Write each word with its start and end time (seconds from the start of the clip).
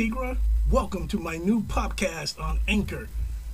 Latigra. 0.00 0.38
Welcome 0.70 1.08
to 1.08 1.18
my 1.18 1.36
new 1.36 1.60
podcast 1.60 2.40
on 2.40 2.60
Anchor 2.66 3.08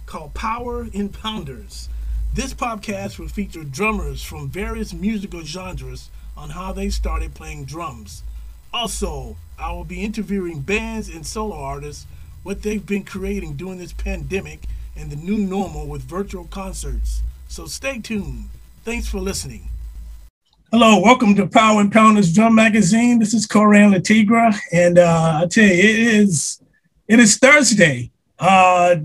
called 0.07 0.35
Power 0.35 0.87
in 0.93 1.09
Pounders. 1.09 1.89
This 2.35 2.55
podcast 2.55 3.19
will 3.19 3.27
feature 3.27 3.65
drummers 3.65 4.23
from 4.23 4.49
various 4.49 4.93
musical 4.93 5.43
genres 5.43 6.09
on 6.37 6.51
how 6.51 6.73
they 6.73 6.89
started 6.89 7.35
playing 7.35 7.65
drums. 7.65 8.23
Also, 8.73 9.37
I 9.59 9.73
will 9.73 9.85
be 9.85 10.05
interviewing 10.05 10.61
bands 10.61 11.09
and 11.09 11.27
solo 11.27 11.57
artists 11.57 12.07
what 12.45 12.63
they've 12.63 12.87
been 12.87 13.03
creating 13.03 13.55
during 13.57 13.79
this 13.79 13.93
pandemic 13.93 14.69
and 14.97 15.11
the 15.11 15.17
new 15.17 15.39
normal 15.39 15.89
with 15.89 16.03
virtual 16.03 16.45
concerts. 16.45 17.23
So 17.49 17.67
stay 17.67 17.99
tuned. 17.99 18.51
Thanks 18.85 19.09
for 19.09 19.19
listening. 19.19 19.71
Hello, 20.79 21.01
welcome 21.01 21.35
to 21.37 21.47
Power 21.47 21.81
and 21.81 21.91
Pounders 21.91 22.35
Drum 22.35 22.55
Magazine. 22.55 23.19
This 23.19 23.33
is 23.33 23.47
Coran 23.47 23.93
Latigra, 23.93 24.55
and 24.71 24.99
uh, 24.99 25.41
I 25.43 25.47
tell 25.47 25.65
you, 25.65 25.73
it 25.73 25.99
is 26.21 26.61
it 27.09 27.19
is 27.19 27.39
Thursday. 27.39 28.11
Uh, 28.39 28.97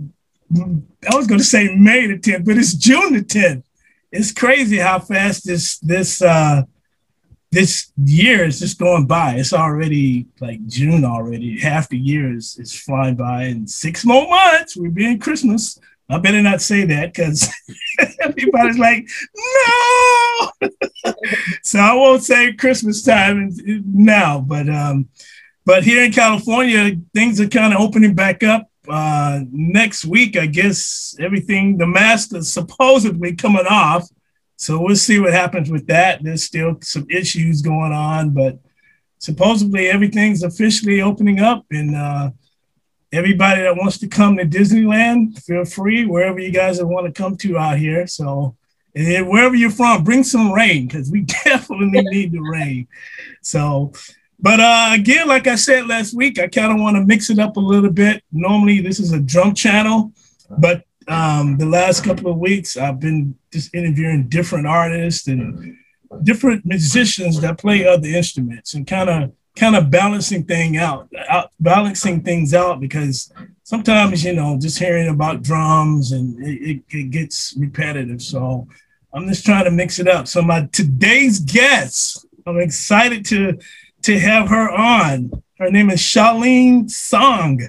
I 0.54 1.16
was 1.16 1.28
going 1.28 1.40
to 1.40 1.46
say 1.46 1.74
May 1.74 2.08
the 2.08 2.18
10th, 2.18 2.44
but 2.44 2.58
it's 2.58 2.74
June 2.74 3.14
the 3.14 3.22
10th. 3.22 3.64
It's 4.12 4.34
crazy 4.34 4.80
how 4.80 5.00
fast 5.00 5.46
this 5.46 5.78
this 5.78 6.22
uh, 6.22 6.64
this 7.52 7.94
year 8.04 8.44
is 8.44 8.60
just 8.60 8.78
going 8.78 9.08
by. 9.08 9.36
It's 9.36 9.54
already 9.54 10.28
like 10.42 10.68
June 10.68 11.06
already. 11.06 11.58
Half 11.58 11.88
the 11.88 11.98
year 11.98 12.36
is, 12.36 12.58
is 12.60 12.78
flying 12.78 13.16
by, 13.16 13.44
and 13.44 13.70
six 13.70 14.04
more 14.04 14.28
months. 14.28 14.76
We'll 14.76 14.92
be 14.92 15.06
in 15.06 15.20
Christmas. 15.20 15.80
I 16.12 16.18
better 16.20 16.42
not 16.42 16.62
say 16.62 16.86
that 16.86 17.14
because 17.14 17.50
everybody's 18.20 18.78
like, 18.78 19.08
no. 19.36 20.52
so 21.64 21.80
I 21.80 21.94
won't 21.94 22.24
say 22.24 22.54
Christmas 22.54 23.02
time 23.02 23.52
now, 23.86 24.40
but 24.40 24.68
um, 24.70 25.08
but 25.66 25.84
here 25.84 26.04
in 26.04 26.12
California, 26.12 26.96
things 27.14 27.40
are 27.40 27.48
kind 27.48 27.74
of 27.74 27.80
opening 27.80 28.14
back 28.14 28.44
up. 28.44 28.68
Uh, 28.90 29.42
next 29.52 30.06
week, 30.06 30.36
I 30.36 30.48
guess 30.48 31.16
everything 31.20 31.78
the 31.78 31.88
mask 31.88 32.36
is 32.36 32.52
supposedly 32.52 33.36
coming 33.36 33.66
off. 33.70 34.10
So 34.58 34.82
we'll 34.82 34.96
see 34.96 35.20
what 35.20 35.34
happens 35.34 35.72
with 35.72 35.88
that. 35.88 36.24
There's 36.24 36.44
still 36.44 36.78
some 36.82 37.08
issues 37.10 37.62
going 37.62 37.94
on, 37.94 38.32
but 38.32 38.60
supposedly 39.20 39.88
everything's 39.88 40.44
officially 40.44 41.02
opening 41.02 41.40
up 41.40 41.66
and 41.72 41.96
uh, 41.96 42.32
everybody 43.12 43.62
that 43.62 43.76
wants 43.76 43.98
to 44.00 44.08
come 44.08 44.38
to 44.38 44.46
Disneyland, 44.46 45.42
feel 45.44 45.66
free 45.66 46.06
wherever 46.06 46.40
you 46.40 46.52
guys 46.52 46.82
want 46.82 47.06
to 47.08 47.22
come 47.22 47.36
to 47.38 47.58
out 47.58 47.78
here. 47.78 48.08
So, 48.08 48.56
and 48.96 49.28
wherever 49.28 49.56
you're 49.56 49.70
from, 49.70 50.04
bring 50.04 50.24
some 50.24 50.52
rain 50.52 50.88
because 50.88 51.12
we 51.12 51.22
definitely 51.44 52.02
need 52.02 52.32
the 52.32 52.40
rain. 52.40 52.88
So, 53.42 53.94
but 54.40 54.60
uh, 54.60 54.90
again, 54.94 55.28
like 55.28 55.48
I 55.48 55.56
said 55.56 55.88
last 55.88 56.14
week, 56.14 56.40
I 56.40 56.48
kind 56.48 56.72
of 56.72 56.80
want 56.80 56.96
to 56.96 57.06
mix 57.06 57.30
it 57.30 57.40
up 57.40 57.58
a 57.58 57.60
little 57.60 57.92
bit. 57.92 58.24
Normally, 58.32 58.82
this 58.82 59.00
is 59.00 59.12
a 59.12 59.20
drum 59.20 59.54
channel, 59.54 60.12
but 60.58 60.84
um, 61.08 61.58
the 61.58 61.66
last 61.66 62.04
couple 62.04 62.32
of 62.32 62.38
weeks, 62.38 62.78
I've 62.78 63.00
been 63.00 63.36
just 63.52 63.74
interviewing 63.76 64.30
different 64.30 64.68
artists 64.68 65.28
and 65.28 65.78
different 66.24 66.66
musicians 66.66 67.40
that 67.42 67.58
play 67.58 67.86
other 67.86 68.08
instruments 68.08 68.74
and 68.74 68.88
kind 68.88 69.10
of 69.10 69.32
kind 69.56 69.76
of 69.76 69.92
balancing 69.92 70.44
thing 70.44 70.78
out, 70.78 71.10
out, 71.30 71.52
balancing 71.60 72.22
things 72.22 72.54
out 72.54 72.80
because 72.80 73.32
sometimes 73.64 74.24
you 74.24 74.34
know 74.34 74.58
just 74.60 74.80
hearing 74.80 75.10
about 75.10 75.44
drums 75.44 76.12
and 76.12 76.42
it, 76.46 76.82
it, 76.90 77.12
gets 77.12 77.56
repetitive. 77.58 78.22
So 78.22 78.68
I'm 79.14 79.28
just 79.28 79.46
trying 79.46 79.66
to 79.66 79.72
mix 79.72 80.00
it 80.00 80.08
up. 80.08 80.28
So 80.28 80.42
my 80.42 80.68
today's 80.72 81.40
guest, 81.40 82.26
I'm 82.46 82.60
excited 82.60 83.26
to 83.28 83.58
to 84.04 84.20
have 84.20 84.50
her 84.50 84.70
on. 84.72 85.44
Her 85.60 85.70
name 85.70 85.90
is 85.90 86.00
Charlene 86.00 86.90
Song, 86.90 87.62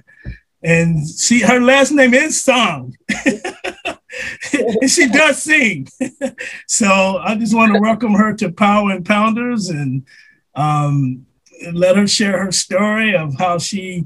and 0.63 1.09
she 1.09 1.41
her 1.41 1.61
last 1.61 1.91
name 1.91 2.15
is 2.15 2.41
Song. 2.41 2.97
and 4.53 4.91
she 4.91 5.09
does 5.09 5.43
sing. 5.43 5.89
so 6.67 7.19
I 7.19 7.35
just 7.35 7.55
want 7.55 7.75
to 7.75 7.81
welcome 7.81 8.15
her 8.15 8.35
to 8.35 8.53
Power 8.53 8.93
and 8.93 9.05
Pounders 9.05 9.69
and 9.69 10.07
um, 10.55 11.27
let 11.73 11.97
her 11.97 12.07
share 12.07 12.45
her 12.45 12.53
story 12.53 13.15
of 13.15 13.35
how 13.39 13.59
she 13.59 14.05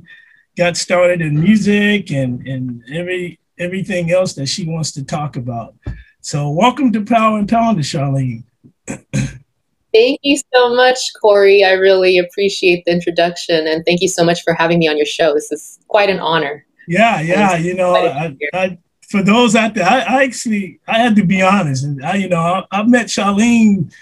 got 0.56 0.76
started 0.76 1.20
in 1.20 1.40
music 1.40 2.10
and, 2.10 2.46
and 2.46 2.82
every 2.92 3.38
everything 3.58 4.10
else 4.10 4.34
that 4.34 4.46
she 4.46 4.66
wants 4.66 4.92
to 4.92 5.04
talk 5.04 5.36
about. 5.36 5.74
So 6.20 6.50
welcome 6.50 6.92
to 6.92 7.04
Power 7.04 7.38
and 7.38 7.48
Pounder, 7.48 7.82
Charlene. 7.82 8.44
thank 8.86 10.20
you 10.22 10.38
so 10.52 10.74
much, 10.74 10.98
Corey. 11.20 11.64
I 11.64 11.72
really 11.72 12.18
appreciate 12.18 12.84
the 12.84 12.92
introduction 12.92 13.66
and 13.66 13.84
thank 13.86 14.02
you 14.02 14.08
so 14.08 14.24
much 14.24 14.42
for 14.42 14.52
having 14.52 14.78
me 14.78 14.88
on 14.88 14.96
your 14.96 15.06
show. 15.06 15.32
This 15.32 15.50
is 15.50 15.78
quite 15.88 16.10
an 16.10 16.20
honor. 16.20 16.66
Yeah, 16.86 17.20
yeah. 17.20 17.56
You 17.56 17.74
know, 17.74 17.94
I, 17.94 18.36
I, 18.52 18.78
for 19.08 19.22
those 19.22 19.56
out 19.56 19.74
there, 19.74 19.86
I, 19.86 20.00
I, 20.00 20.24
actually 20.24 20.80
I 20.86 20.98
had 20.98 21.16
to 21.16 21.24
be 21.24 21.42
honest, 21.42 21.84
and 21.84 22.04
I, 22.04 22.16
you 22.16 22.28
know, 22.28 22.38
I, 22.38 22.64
I 22.70 22.82
met 22.84 23.06
Charlene 23.06 23.92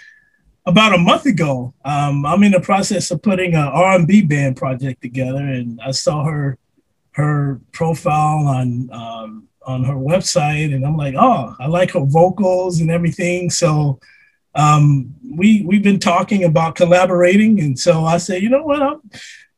about 0.65 0.93
a 0.93 0.97
month 0.97 1.25
ago. 1.25 1.73
Um, 1.83 2.25
I'm 2.25 2.43
in 2.43 2.51
the 2.51 2.59
process 2.59 3.11
of 3.11 3.21
putting 3.21 3.53
an 3.53 3.67
R&B 3.67 4.23
band 4.23 4.57
project 4.57 5.01
together, 5.01 5.39
and 5.39 5.79
I 5.81 5.91
saw 5.91 6.25
her 6.25 6.57
her 7.11 7.61
profile 7.71 8.45
on 8.47 8.89
um, 8.91 9.47
on 9.65 9.83
her 9.83 9.95
website, 9.95 10.73
and 10.73 10.85
I'm 10.85 10.97
like, 10.97 11.15
oh, 11.17 11.55
I 11.59 11.67
like 11.67 11.91
her 11.91 12.05
vocals 12.05 12.81
and 12.81 12.91
everything. 12.91 13.49
So 13.49 13.99
um, 14.53 15.13
we 15.23 15.63
we've 15.65 15.83
been 15.83 15.99
talking 15.99 16.43
about 16.43 16.75
collaborating, 16.75 17.59
and 17.59 17.77
so 17.77 18.05
I 18.05 18.17
said, 18.17 18.41
you 18.41 18.49
know 18.49 18.63
what, 18.63 18.81
I'm, 18.81 19.01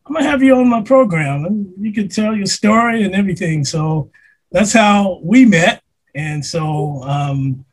I'm 0.06 0.14
gonna 0.14 0.26
have 0.26 0.44
you 0.44 0.56
on 0.56 0.70
my 0.70 0.82
program, 0.82 1.46
and 1.46 1.74
you 1.80 1.94
can 1.94 2.10
tell 2.10 2.36
your 2.36 2.46
story 2.46 3.04
and 3.04 3.16
everything. 3.16 3.64
So 3.64 4.12
that's 4.52 4.74
how 4.74 5.20
we 5.24 5.46
met, 5.46 5.84
and 6.16 6.46
so 6.46 7.04
um, 7.04 7.66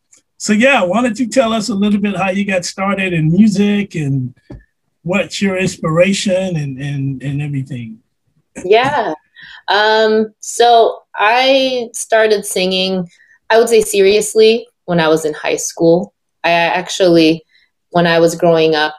so 0.44 0.53
yeah, 0.53 0.82
why 0.82 1.00
don't 1.00 1.19
you 1.19 1.27
tell 1.27 1.55
us 1.55 1.71
a 1.71 1.75
little 1.75 1.99
bit 1.99 2.19
how 2.19 2.28
you 2.28 2.44
got 2.44 2.66
started 2.66 3.15
in 3.15 3.32
music 3.32 3.94
and 3.94 4.34
what's 5.00 5.41
your 5.41 5.56
inspiration 5.56 6.55
and 6.56 6.78
and, 6.78 7.22
and 7.22 7.41
everything? 7.41 8.00
Yeah. 8.62 9.15
Um, 9.69 10.34
so 10.41 11.00
I 11.15 11.88
started 11.94 12.44
singing, 12.44 13.09
I 13.49 13.56
would 13.56 13.71
say 13.71 13.81
seriously, 13.81 14.69
when 14.84 15.00
I 15.00 15.09
was 15.09 15.25
in 15.25 15.33
high 15.33 15.56
school. 15.56 16.12
I 16.44 16.50
actually, 16.50 17.43
when 17.93 18.06
I 18.06 18.19
was 18.19 18.34
growing 18.34 18.75
up, 18.75 18.99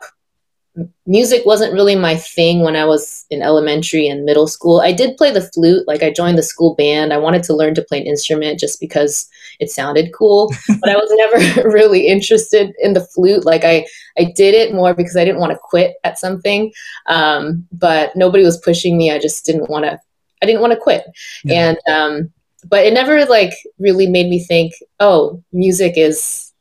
music 1.06 1.46
wasn't 1.46 1.74
really 1.74 1.96
my 1.96 2.16
thing 2.16 2.62
when 2.62 2.76
I 2.76 2.86
was 2.86 3.24
in 3.30 3.44
elementary 3.44 4.08
and 4.08 4.26
middle 4.26 4.48
school. 4.48 4.82
I 4.82 4.94
did 4.94 5.16
play 5.16 5.30
the 5.30 5.48
flute, 5.54 5.88
like 5.88 6.02
I 6.02 6.10
joined 6.12 6.40
the 6.40 6.50
school 6.54 6.74
band. 6.74 7.14
I 7.14 7.18
wanted 7.18 7.44
to 7.44 7.56
learn 7.56 7.76
to 7.76 7.84
play 7.84 8.02
an 8.02 8.08
instrument 8.08 8.60
just 8.60 8.80
because 8.80 9.30
it 9.60 9.70
sounded 9.70 10.14
cool, 10.14 10.52
but 10.68 10.90
I 10.90 10.96
was 10.96 11.10
never 11.54 11.70
really 11.70 12.08
interested 12.08 12.74
in 12.80 12.94
the 12.94 13.06
flute. 13.06 13.46
Like 13.46 13.64
I, 13.64 13.86
I 14.18 14.32
did 14.36 14.54
it 14.54 14.74
more 14.74 14.94
because 14.94 15.16
I 15.16 15.26
didn't 15.26 15.40
want 15.40 15.52
to 15.52 15.60
quit 15.62 15.96
at 16.04 16.20
something. 16.20 16.72
Um, 17.08 17.68
but 17.72 18.16
nobody 18.16 18.44
was 18.44 18.58
pushing 18.58 18.98
me. 18.98 19.12
I 19.12 19.20
just 19.20 19.46
didn't 19.46 19.70
want 19.70 19.86
to, 19.86 20.00
I 20.42 20.46
didn't 20.46 20.62
want 20.62 20.74
to 20.74 20.80
quit. 20.80 21.06
Yeah. 21.44 21.70
And, 21.70 21.96
um, 21.96 22.34
but 22.68 22.86
it 22.86 22.94
never 22.94 23.26
like 23.26 23.54
really 23.80 24.08
made 24.08 24.28
me 24.28 24.44
think, 24.44 24.74
oh, 25.00 25.44
music 25.52 25.94
is 25.98 26.52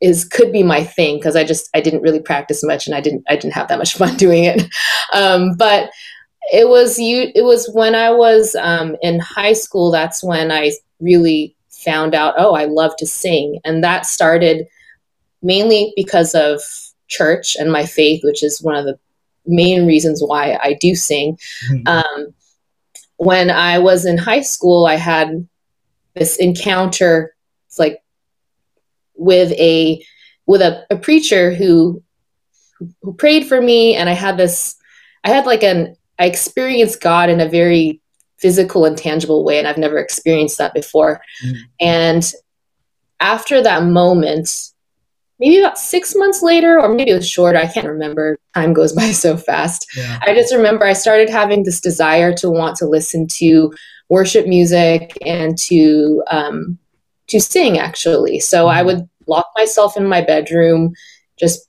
is 0.00 0.24
could 0.24 0.52
be 0.52 0.62
my 0.62 0.84
thing 0.84 1.16
because 1.16 1.36
I 1.36 1.44
just 1.44 1.68
I 1.74 1.80
didn't 1.80 2.02
really 2.02 2.20
practice 2.20 2.62
much 2.62 2.86
and 2.86 2.94
I 2.94 3.00
didn't 3.00 3.24
I 3.28 3.36
didn't 3.36 3.54
have 3.54 3.68
that 3.68 3.78
much 3.78 3.94
fun 3.98 4.16
doing 4.16 4.44
it. 4.44 4.62
Um, 5.12 5.56
but 5.56 5.90
it 6.52 6.68
was 6.68 6.98
you 6.98 7.30
it 7.34 7.42
was 7.42 7.70
when 7.72 7.94
I 7.94 8.10
was 8.10 8.54
um, 8.56 8.96
in 9.02 9.18
high 9.20 9.52
school 9.52 9.90
that's 9.90 10.22
when 10.22 10.50
I 10.50 10.72
really 11.00 11.56
found 11.84 12.14
out 12.14 12.34
oh 12.38 12.54
I 12.54 12.64
love 12.64 12.96
to 12.98 13.06
sing 13.06 13.60
and 13.64 13.82
that 13.84 14.06
started 14.06 14.66
mainly 15.42 15.92
because 15.96 16.34
of 16.34 16.60
church 17.08 17.56
and 17.56 17.72
my 17.72 17.86
faith 17.86 18.20
which 18.24 18.42
is 18.42 18.62
one 18.62 18.74
of 18.74 18.84
the 18.84 18.98
main 19.46 19.86
reasons 19.86 20.22
why 20.22 20.58
I 20.62 20.74
do 20.74 20.94
sing. 20.94 21.38
Mm-hmm. 21.70 21.88
Um, 21.88 22.34
when 23.16 23.50
I 23.50 23.78
was 23.78 24.04
in 24.04 24.18
high 24.18 24.42
school 24.42 24.86
I 24.86 24.96
had 24.96 25.48
this 26.14 26.36
encounter 26.36 27.34
it's 27.66 27.78
like 27.78 28.02
with 29.14 29.52
a 29.52 30.02
with 30.46 30.62
a, 30.62 30.84
a 30.90 30.96
preacher 30.96 31.54
who 31.54 32.02
who 33.02 33.12
prayed 33.14 33.46
for 33.46 33.60
me 33.60 33.94
and 33.94 34.08
i 34.08 34.12
had 34.12 34.36
this 34.36 34.76
i 35.24 35.28
had 35.28 35.46
like 35.46 35.62
an 35.62 35.94
i 36.18 36.26
experienced 36.26 37.00
god 37.00 37.28
in 37.28 37.40
a 37.40 37.48
very 37.48 38.00
physical 38.38 38.84
and 38.84 38.96
tangible 38.96 39.44
way 39.44 39.58
and 39.58 39.66
i've 39.66 39.78
never 39.78 39.98
experienced 39.98 40.58
that 40.58 40.74
before 40.74 41.20
mm-hmm. 41.44 41.56
and 41.80 42.32
after 43.20 43.62
that 43.62 43.84
moment 43.84 44.70
maybe 45.40 45.58
about 45.58 45.78
six 45.78 46.14
months 46.16 46.42
later 46.42 46.80
or 46.80 46.88
maybe 46.88 47.10
it 47.10 47.14
was 47.14 47.28
shorter 47.28 47.58
i 47.58 47.66
can't 47.66 47.86
remember 47.86 48.38
time 48.54 48.72
goes 48.72 48.92
by 48.92 49.10
so 49.10 49.36
fast 49.36 49.86
yeah. 49.96 50.18
i 50.22 50.34
just 50.34 50.54
remember 50.54 50.84
i 50.84 50.92
started 50.92 51.28
having 51.28 51.64
this 51.64 51.80
desire 51.80 52.32
to 52.32 52.48
want 52.50 52.76
to 52.76 52.86
listen 52.86 53.26
to 53.26 53.72
worship 54.08 54.46
music 54.46 55.16
and 55.24 55.58
to 55.58 56.22
um, 56.30 56.78
to 57.28 57.40
sing 57.40 57.78
actually. 57.78 58.40
So 58.40 58.66
I 58.66 58.82
would 58.82 59.08
lock 59.26 59.46
myself 59.56 59.96
in 59.96 60.06
my 60.06 60.22
bedroom, 60.22 60.94
just 61.38 61.67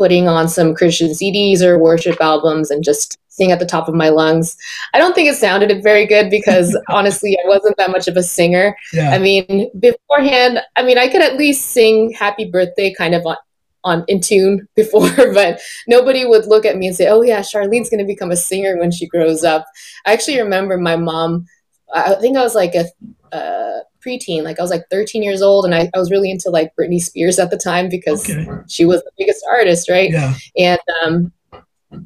putting 0.00 0.28
on 0.28 0.48
some 0.48 0.74
Christian 0.74 1.10
CDs 1.10 1.60
or 1.60 1.78
worship 1.78 2.18
albums 2.22 2.70
and 2.70 2.82
just 2.82 3.18
sing 3.28 3.52
at 3.52 3.58
the 3.58 3.66
top 3.66 3.86
of 3.86 3.94
my 3.94 4.08
lungs. 4.08 4.56
I 4.94 4.98
don't 4.98 5.14
think 5.14 5.28
it 5.28 5.36
sounded 5.36 5.82
very 5.82 6.06
good 6.06 6.30
because 6.30 6.74
honestly, 6.88 7.36
I 7.36 7.46
wasn't 7.46 7.76
that 7.76 7.90
much 7.90 8.08
of 8.08 8.16
a 8.16 8.22
singer. 8.22 8.74
Yeah. 8.94 9.10
I 9.10 9.18
mean, 9.18 9.70
beforehand, 9.78 10.60
I 10.74 10.84
mean, 10.84 10.96
I 10.96 11.06
could 11.06 11.20
at 11.20 11.36
least 11.36 11.66
sing 11.72 12.14
Happy 12.18 12.46
Birthday 12.50 12.94
kind 12.94 13.14
of 13.14 13.26
on, 13.26 13.36
on 13.84 14.04
in 14.08 14.22
tune 14.22 14.66
before, 14.74 15.10
but 15.34 15.60
nobody 15.86 16.24
would 16.24 16.46
look 16.46 16.64
at 16.64 16.78
me 16.78 16.86
and 16.86 16.96
say, 16.96 17.08
"Oh 17.08 17.20
yeah, 17.20 17.40
Charlene's 17.40 17.90
going 17.90 18.00
to 18.00 18.06
become 18.14 18.30
a 18.30 18.36
singer 18.36 18.78
when 18.78 18.90
she 18.90 19.06
grows 19.06 19.44
up." 19.44 19.66
I 20.06 20.14
actually 20.14 20.40
remember 20.40 20.78
my 20.78 20.96
mom. 20.96 21.44
I 21.94 22.14
think 22.14 22.38
I 22.38 22.42
was 22.42 22.54
like 22.54 22.74
a, 22.74 22.86
a 23.36 23.80
preteen, 24.04 24.42
like 24.42 24.58
I 24.58 24.62
was 24.62 24.70
like 24.70 24.84
13 24.90 25.22
years 25.22 25.42
old, 25.42 25.64
and 25.64 25.74
I, 25.74 25.90
I 25.94 25.98
was 25.98 26.10
really 26.10 26.30
into 26.30 26.50
like 26.50 26.74
Britney 26.76 27.00
Spears 27.00 27.38
at 27.38 27.50
the 27.50 27.56
time 27.56 27.88
because 27.88 28.28
okay. 28.28 28.46
she 28.68 28.84
was 28.84 29.02
the 29.02 29.12
biggest 29.18 29.44
artist, 29.50 29.88
right? 29.88 30.10
Yeah. 30.10 30.34
And 30.56 30.80
um, 31.04 31.32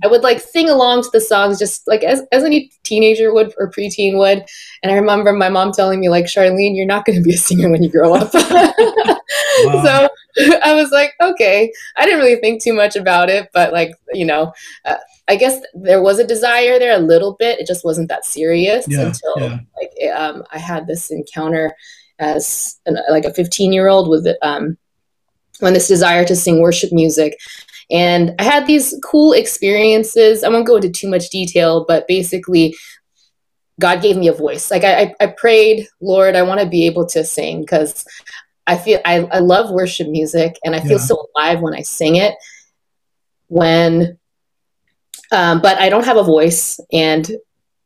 I 0.02 0.06
would 0.06 0.22
like 0.22 0.40
sing 0.40 0.70
along 0.70 1.02
to 1.02 1.10
the 1.12 1.20
songs 1.20 1.58
just 1.58 1.86
like 1.86 2.02
as, 2.02 2.22
as 2.32 2.44
any 2.44 2.70
teenager 2.84 3.32
would 3.32 3.54
or 3.58 3.70
preteen 3.70 4.18
would. 4.18 4.44
And 4.82 4.92
I 4.92 4.94
remember 4.94 5.32
my 5.32 5.48
mom 5.48 5.72
telling 5.72 6.00
me 6.00 6.08
like, 6.08 6.24
Charlene, 6.24 6.74
you're 6.74 6.86
not 6.86 7.04
going 7.04 7.18
to 7.18 7.22
be 7.22 7.34
a 7.34 7.38
singer 7.38 7.70
when 7.70 7.82
you 7.82 7.90
grow 7.90 8.14
up. 8.14 8.32
So 9.62 10.08
I 10.64 10.74
was 10.74 10.90
like, 10.90 11.14
okay, 11.20 11.72
I 11.96 12.04
didn't 12.04 12.20
really 12.20 12.40
think 12.40 12.62
too 12.62 12.72
much 12.72 12.96
about 12.96 13.28
it, 13.28 13.48
but 13.52 13.72
like, 13.72 13.92
you 14.12 14.24
know, 14.24 14.52
uh, 14.84 14.96
I 15.28 15.36
guess 15.36 15.60
there 15.74 16.02
was 16.02 16.18
a 16.18 16.26
desire 16.26 16.78
there 16.78 16.96
a 16.96 17.00
little 17.00 17.34
bit. 17.38 17.58
It 17.58 17.66
just 17.66 17.84
wasn't 17.84 18.08
that 18.08 18.24
serious 18.24 18.86
yeah, 18.88 19.06
until 19.06 19.34
yeah. 19.38 19.58
like 19.76 20.16
um, 20.16 20.44
I 20.52 20.58
had 20.58 20.86
this 20.86 21.10
encounter 21.10 21.74
as 22.18 22.78
an, 22.86 22.98
like 23.10 23.24
a 23.24 23.32
15 23.32 23.72
year 23.72 23.88
old 23.88 24.08
with 24.08 24.26
um, 24.42 24.76
when 25.60 25.72
this 25.72 25.88
desire 25.88 26.24
to 26.24 26.36
sing 26.36 26.60
worship 26.60 26.92
music 26.92 27.38
and 27.90 28.34
I 28.38 28.44
had 28.44 28.66
these 28.66 28.94
cool 29.04 29.32
experiences. 29.32 30.42
I 30.42 30.48
won't 30.48 30.66
go 30.66 30.76
into 30.76 30.90
too 30.90 31.08
much 31.08 31.30
detail, 31.30 31.84
but 31.86 32.08
basically, 32.08 32.74
God 33.80 34.02
gave 34.02 34.16
me 34.16 34.28
a 34.28 34.32
voice. 34.32 34.70
Like 34.70 34.84
I, 34.84 35.14
I 35.20 35.26
prayed, 35.26 35.88
Lord, 36.00 36.36
I 36.36 36.42
want 36.42 36.60
to 36.60 36.66
be 36.66 36.86
able 36.86 37.06
to 37.06 37.24
sing 37.24 37.60
because 37.60 38.04
I 38.66 38.78
feel 38.78 39.00
I, 39.04 39.20
I 39.24 39.38
love 39.40 39.70
worship 39.70 40.08
music 40.08 40.58
and 40.64 40.74
I 40.74 40.80
feel 40.80 40.98
yeah. 40.98 41.04
so 41.04 41.28
alive 41.36 41.60
when 41.60 41.74
I 41.74 41.82
sing 41.82 42.16
it. 42.16 42.34
When, 43.48 44.18
um, 45.30 45.60
but 45.60 45.78
I 45.78 45.88
don't 45.88 46.06
have 46.06 46.16
a 46.16 46.22
voice, 46.22 46.80
and 46.92 47.30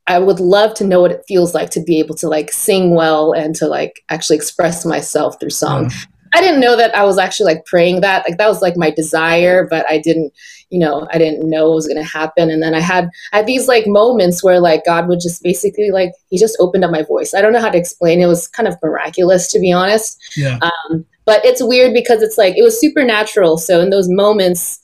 I 0.06 0.18
would 0.18 0.40
love 0.40 0.74
to 0.74 0.84
know 0.84 1.00
what 1.00 1.10
it 1.10 1.24
feels 1.28 1.54
like 1.54 1.70
to 1.70 1.82
be 1.82 1.98
able 1.98 2.14
to 2.16 2.28
like 2.28 2.50
sing 2.52 2.94
well 2.94 3.32
and 3.32 3.54
to 3.56 3.66
like 3.66 4.02
actually 4.08 4.36
express 4.36 4.86
myself 4.86 5.38
through 5.38 5.50
song. 5.50 5.90
I 6.38 6.40
didn't 6.40 6.60
know 6.60 6.76
that 6.76 6.94
I 6.94 7.04
was 7.04 7.18
actually 7.18 7.52
like 7.52 7.66
praying 7.66 8.00
that. 8.00 8.24
Like 8.28 8.38
that 8.38 8.46
was 8.46 8.62
like 8.62 8.76
my 8.76 8.90
desire, 8.90 9.66
but 9.68 9.84
I 9.90 9.98
didn't, 9.98 10.32
you 10.70 10.78
know, 10.78 11.08
I 11.12 11.18
didn't 11.18 11.50
know 11.50 11.72
it 11.72 11.74
was 11.74 11.88
gonna 11.88 12.04
happen. 12.04 12.48
And 12.48 12.62
then 12.62 12.74
I 12.74 12.80
had 12.80 13.10
I 13.32 13.38
had 13.38 13.46
these 13.46 13.66
like 13.66 13.86
moments 13.86 14.44
where 14.44 14.60
like 14.60 14.84
God 14.84 15.08
would 15.08 15.20
just 15.20 15.42
basically 15.42 15.90
like 15.90 16.12
he 16.30 16.38
just 16.38 16.56
opened 16.60 16.84
up 16.84 16.92
my 16.92 17.02
voice. 17.02 17.34
I 17.34 17.42
don't 17.42 17.52
know 17.52 17.60
how 17.60 17.70
to 17.70 17.78
explain. 17.78 18.20
It 18.20 18.26
was 18.26 18.46
kind 18.46 18.68
of 18.68 18.76
miraculous 18.82 19.50
to 19.52 19.58
be 19.58 19.72
honest. 19.72 20.16
Yeah. 20.36 20.58
Um, 20.62 21.04
but 21.24 21.44
it's 21.44 21.62
weird 21.62 21.92
because 21.92 22.22
it's 22.22 22.38
like 22.38 22.56
it 22.56 22.62
was 22.62 22.80
supernatural. 22.80 23.58
So 23.58 23.80
in 23.80 23.90
those 23.90 24.08
moments 24.08 24.80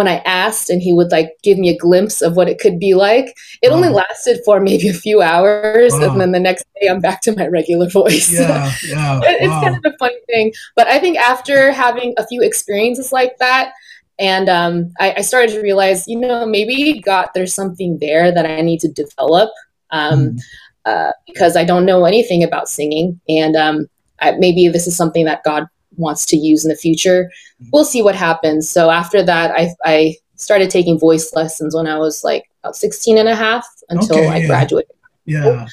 when 0.00 0.08
I 0.08 0.22
asked 0.24 0.70
and 0.70 0.80
he 0.80 0.94
would 0.94 1.12
like 1.12 1.36
give 1.42 1.58
me 1.58 1.68
a 1.68 1.76
glimpse 1.76 2.22
of 2.22 2.34
what 2.34 2.48
it 2.48 2.58
could 2.58 2.78
be 2.78 2.94
like. 2.94 3.36
It 3.60 3.68
wow. 3.68 3.76
only 3.76 3.90
lasted 3.90 4.40
for 4.46 4.58
maybe 4.58 4.88
a 4.88 4.94
few 4.94 5.20
hours 5.20 5.92
wow. 5.92 6.12
and 6.12 6.18
then 6.18 6.32
the 6.32 6.40
next 6.40 6.64
day 6.80 6.88
I'm 6.88 7.00
back 7.00 7.20
to 7.22 7.36
my 7.36 7.46
regular 7.48 7.86
voice. 8.00 8.32
Yeah, 8.32 8.72
yeah, 8.88 9.20
it, 9.24 9.42
it's 9.42 9.62
kind 9.62 9.76
of 9.76 9.92
a 9.92 9.98
funny 9.98 10.16
thing. 10.26 10.54
But 10.74 10.86
I 10.86 10.98
think 10.98 11.18
after 11.18 11.70
having 11.70 12.14
a 12.16 12.26
few 12.26 12.40
experiences 12.40 13.12
like 13.12 13.36
that, 13.40 13.74
and 14.18 14.48
um, 14.48 14.90
I, 14.98 15.16
I, 15.18 15.20
started 15.20 15.50
to 15.52 15.60
realize, 15.60 16.08
you 16.08 16.18
know, 16.18 16.46
maybe 16.46 17.00
God, 17.00 17.28
there's 17.34 17.54
something 17.54 17.98
there 18.00 18.32
that 18.32 18.46
I 18.46 18.62
need 18.62 18.80
to 18.80 18.88
develop 18.88 19.50
um, 19.90 20.30
mm. 20.30 20.40
uh, 20.86 21.12
because 21.26 21.56
I 21.56 21.64
don't 21.64 21.84
know 21.84 22.06
anything 22.06 22.42
about 22.42 22.70
singing. 22.70 23.20
And 23.28 23.54
um, 23.54 23.86
I, 24.20 24.32
maybe 24.32 24.68
this 24.68 24.86
is 24.86 24.96
something 24.96 25.26
that 25.26 25.44
God 25.44 25.66
wants 26.00 26.26
to 26.26 26.36
use 26.36 26.64
in 26.64 26.68
the 26.68 26.76
future. 26.76 27.30
We'll 27.72 27.84
see 27.84 28.02
what 28.02 28.14
happens. 28.14 28.68
So 28.68 28.90
after 28.90 29.22
that, 29.22 29.52
I, 29.52 29.70
I 29.84 30.16
started 30.36 30.70
taking 30.70 30.98
voice 30.98 31.32
lessons 31.34 31.74
when 31.74 31.86
I 31.86 31.98
was 31.98 32.24
like 32.24 32.50
about 32.62 32.76
16 32.76 33.18
and 33.18 33.28
a 33.28 33.34
half 33.34 33.66
until 33.88 34.18
okay, 34.18 34.28
I 34.28 34.36
yeah. 34.38 34.46
graduated. 34.46 34.90
Yeah. 35.26 35.66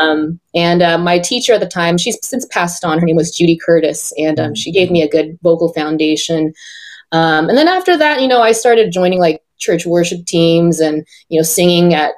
Um, 0.00 0.40
and 0.54 0.82
uh, 0.82 0.98
my 0.98 1.18
teacher 1.18 1.54
at 1.54 1.60
the 1.60 1.66
time, 1.66 1.98
she's 1.98 2.18
since 2.22 2.44
passed 2.46 2.84
on. 2.84 2.98
Her 2.98 3.06
name 3.06 3.16
was 3.16 3.34
Judy 3.34 3.56
Curtis, 3.56 4.12
and 4.18 4.38
um, 4.38 4.54
she 4.54 4.70
gave 4.70 4.90
me 4.90 5.02
a 5.02 5.08
good 5.08 5.38
vocal 5.42 5.72
foundation. 5.72 6.52
Um, 7.12 7.48
and 7.48 7.56
then 7.56 7.68
after 7.68 7.96
that, 7.96 8.20
you 8.20 8.28
know, 8.28 8.42
I 8.42 8.52
started 8.52 8.92
joining 8.92 9.18
like 9.18 9.42
church 9.58 9.86
worship 9.86 10.24
teams 10.26 10.78
and 10.78 11.06
you 11.28 11.38
know 11.38 11.42
singing 11.42 11.94
at 11.94 12.12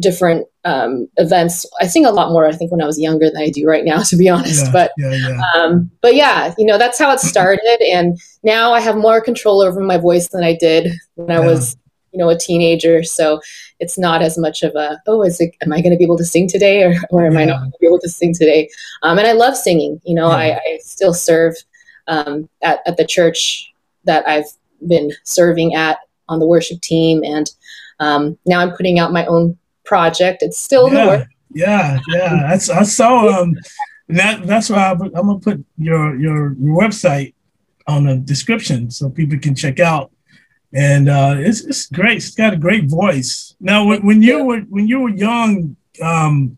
different 0.00 0.46
um, 0.64 1.08
events. 1.16 1.66
I 1.80 1.86
sing 1.86 2.04
a 2.04 2.10
lot 2.10 2.32
more, 2.32 2.46
I 2.46 2.52
think, 2.52 2.70
when 2.70 2.82
I 2.82 2.86
was 2.86 3.00
younger 3.00 3.30
than 3.30 3.40
I 3.40 3.50
do 3.50 3.66
right 3.66 3.84
now, 3.84 4.02
to 4.04 4.16
be 4.16 4.28
honest. 4.28 4.66
Yeah, 4.66 4.72
but 4.72 4.92
yeah, 4.98 5.12
yeah. 5.12 5.40
Um, 5.56 5.90
but 6.00 6.14
yeah, 6.14 6.54
you 6.58 6.66
know, 6.66 6.78
that's 6.78 6.98
how 6.98 7.10
it 7.12 7.20
started, 7.20 7.78
and 7.90 8.18
now 8.42 8.72
I 8.72 8.80
have 8.80 8.96
more 8.96 9.20
control 9.20 9.62
over 9.62 9.80
my 9.80 9.96
voice 9.96 10.28
than 10.28 10.44
I 10.44 10.54
did 10.54 10.92
when 11.14 11.30
I 11.30 11.40
was, 11.40 11.76
you 12.12 12.18
know, 12.18 12.28
a 12.28 12.38
teenager. 12.38 13.02
So 13.02 13.40
it's 13.78 13.98
not 13.98 14.22
as 14.22 14.36
much 14.36 14.62
of 14.62 14.74
a 14.74 15.00
oh, 15.06 15.22
is 15.22 15.40
it? 15.40 15.54
Am 15.62 15.72
I 15.72 15.80
going 15.80 15.92
to 15.92 15.98
be 15.98 16.04
able 16.04 16.18
to 16.18 16.24
sing 16.24 16.48
today, 16.48 16.84
or 16.84 16.94
or 17.10 17.26
am 17.26 17.36
I 17.36 17.44
not 17.44 17.60
going 17.60 17.72
to 17.72 17.78
be 17.80 17.86
able 17.86 18.00
to 18.00 18.08
sing 18.08 18.34
today? 18.34 18.68
Um, 19.02 19.18
and 19.18 19.26
I 19.26 19.32
love 19.32 19.56
singing. 19.56 20.00
You 20.04 20.14
know, 20.14 20.28
I, 20.28 20.54
I, 20.56 20.78
still 20.82 21.14
serve 21.14 21.54
um, 22.06 22.48
at 22.62 22.80
at 22.86 22.96
the 22.96 23.06
church 23.06 23.72
that 24.04 24.26
I've 24.28 24.46
been 24.86 25.10
serving 25.24 25.74
at 25.74 25.98
on 26.28 26.38
the 26.38 26.46
worship 26.46 26.80
team, 26.82 27.22
and 27.24 27.50
um, 27.98 28.38
now 28.46 28.60
I'm 28.60 28.72
putting 28.72 28.98
out 28.98 29.12
my 29.12 29.24
own 29.26 29.56
project. 29.90 30.38
It's 30.46 30.60
still 30.68 30.84
yeah, 30.84 30.88
in 30.88 30.94
the 30.94 31.06
work. 31.12 31.28
Yeah, 31.64 31.98
yeah. 32.14 32.34
That's 32.48 32.70
I 32.70 32.84
saw 32.84 33.12
um 33.40 33.56
that 34.18 34.46
that's 34.46 34.70
why 34.70 34.82
I, 34.88 34.92
am 34.92 35.26
gonna 35.26 35.38
put 35.48 35.58
your, 35.76 36.16
your 36.24 36.40
your 36.64 36.76
website 36.82 37.34
on 37.86 38.04
the 38.06 38.16
description 38.32 38.90
so 38.90 39.10
people 39.10 39.38
can 39.38 39.54
check 39.54 39.80
out. 39.80 40.06
And 40.72 41.08
uh, 41.08 41.34
it's 41.38 41.60
it's 41.70 41.86
great. 41.86 42.18
It's 42.18 42.34
got 42.42 42.52
a 42.52 42.56
great 42.66 42.86
voice. 42.88 43.56
Now, 43.58 43.86
when, 43.88 44.00
when 44.06 44.22
you 44.22 44.44
were 44.44 44.60
when 44.74 44.86
you 44.86 45.00
were 45.00 45.14
young, 45.28 45.76
um, 46.00 46.56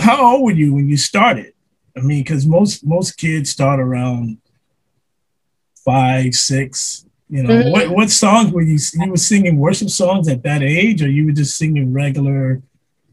how 0.00 0.16
old 0.24 0.44
were 0.44 0.58
you 0.62 0.74
when 0.74 0.88
you 0.88 0.96
started? 0.96 1.52
I 1.96 2.00
mean, 2.00 2.22
because 2.24 2.46
most 2.46 2.86
most 2.86 3.18
kids 3.18 3.50
start 3.50 3.78
around 3.78 4.38
five, 5.84 6.34
six. 6.34 7.04
You 7.28 7.42
know, 7.42 7.50
mm-hmm. 7.50 7.70
what 7.70 7.88
what 7.90 8.10
songs 8.10 8.52
were 8.52 8.62
you 8.62 8.78
you 8.94 9.10
were 9.10 9.16
singing 9.16 9.58
worship 9.58 9.88
songs 9.88 10.28
at 10.28 10.42
that 10.42 10.62
age, 10.62 11.02
or 11.02 11.08
you 11.08 11.26
were 11.26 11.32
just 11.32 11.56
singing 11.56 11.92
regular? 11.92 12.62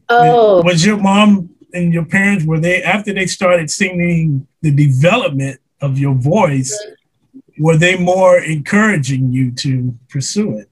Oh, 0.08 0.62
was 0.62 0.84
your 0.84 0.98
mom 0.98 1.50
and 1.72 1.92
your 1.92 2.04
parents 2.04 2.44
were 2.44 2.60
they 2.60 2.82
after 2.82 3.12
they 3.12 3.26
started 3.26 3.70
singing 3.70 4.46
the 4.60 4.70
development 4.70 5.60
of 5.80 5.98
your 5.98 6.14
voice? 6.14 6.72
Mm-hmm. 6.72 7.64
Were 7.64 7.76
they 7.76 7.96
more 7.96 8.38
encouraging 8.38 9.32
you 9.32 9.50
to 9.52 9.96
pursue 10.08 10.58
it? 10.58 10.68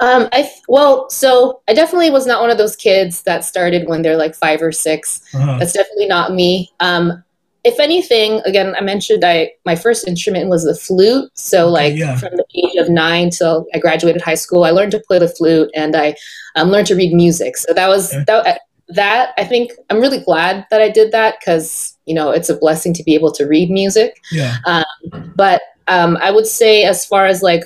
Um, 0.00 0.28
I 0.32 0.50
well, 0.66 1.10
so 1.10 1.60
I 1.68 1.74
definitely 1.74 2.10
was 2.10 2.26
not 2.26 2.40
one 2.40 2.50
of 2.50 2.56
those 2.58 2.74
kids 2.74 3.22
that 3.22 3.44
started 3.44 3.86
when 3.86 4.00
they're 4.00 4.16
like 4.16 4.34
five 4.34 4.62
or 4.62 4.72
6 4.72 5.22
uh-huh. 5.34 5.58
That's 5.58 5.74
definitely 5.74 6.06
not 6.06 6.32
me. 6.32 6.72
Um, 6.80 7.22
if 7.62 7.78
anything, 7.78 8.40
again, 8.46 8.74
I 8.76 8.82
mentioned 8.82 9.24
I 9.24 9.52
my 9.66 9.76
first 9.76 10.06
instrument 10.08 10.48
was 10.48 10.64
the 10.64 10.74
flute. 10.74 11.30
So 11.34 11.68
like 11.68 11.96
yeah. 11.96 12.16
from 12.16 12.36
the 12.36 12.44
age 12.54 12.76
of 12.76 12.88
nine 12.88 13.30
till 13.30 13.66
I 13.74 13.78
graduated 13.78 14.22
high 14.22 14.34
school, 14.34 14.64
I 14.64 14.70
learned 14.70 14.92
to 14.92 15.02
play 15.06 15.18
the 15.18 15.28
flute 15.28 15.70
and 15.74 15.94
I 15.94 16.14
um, 16.56 16.70
learned 16.70 16.86
to 16.88 16.96
read 16.96 17.12
music. 17.12 17.56
So 17.56 17.72
that 17.74 17.88
was 17.88 18.12
okay. 18.12 18.24
that. 18.26 18.60
That 18.92 19.34
I 19.38 19.44
think 19.44 19.70
I'm 19.88 20.00
really 20.00 20.18
glad 20.18 20.66
that 20.72 20.82
I 20.82 20.88
did 20.88 21.12
that 21.12 21.36
because 21.38 21.96
you 22.06 22.14
know 22.14 22.30
it's 22.32 22.48
a 22.48 22.56
blessing 22.56 22.92
to 22.94 23.04
be 23.04 23.14
able 23.14 23.30
to 23.32 23.46
read 23.46 23.70
music. 23.70 24.20
Yeah. 24.32 24.56
Um, 24.66 25.32
but 25.36 25.62
um, 25.86 26.16
I 26.20 26.32
would 26.32 26.48
say 26.48 26.82
as 26.82 27.06
far 27.06 27.26
as 27.26 27.40
like 27.40 27.62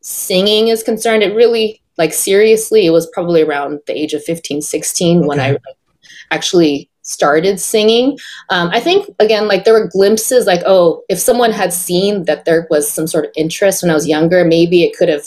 singing 0.00 0.66
is 0.66 0.82
concerned, 0.82 1.22
it 1.22 1.32
really 1.32 1.80
like 1.96 2.12
seriously, 2.12 2.86
it 2.86 2.90
was 2.90 3.06
probably 3.12 3.42
around 3.42 3.80
the 3.86 3.96
age 3.96 4.14
of 4.14 4.24
15, 4.24 4.62
16 4.62 5.18
okay. 5.18 5.26
when 5.28 5.38
I 5.38 5.56
actually 6.32 6.90
started 7.04 7.60
singing. 7.60 8.18
Um, 8.50 8.70
I 8.72 8.80
think 8.80 9.08
again, 9.20 9.46
like 9.46 9.64
there 9.64 9.74
were 9.74 9.88
glimpses, 9.88 10.46
like 10.46 10.62
oh, 10.66 11.02
if 11.08 11.18
someone 11.18 11.52
had 11.52 11.72
seen 11.72 12.24
that 12.24 12.44
there 12.44 12.66
was 12.70 12.90
some 12.90 13.06
sort 13.06 13.26
of 13.26 13.30
interest 13.36 13.82
when 13.82 13.90
I 13.90 13.94
was 13.94 14.08
younger, 14.08 14.44
maybe 14.44 14.82
it 14.82 14.96
could 14.96 15.08
have, 15.08 15.24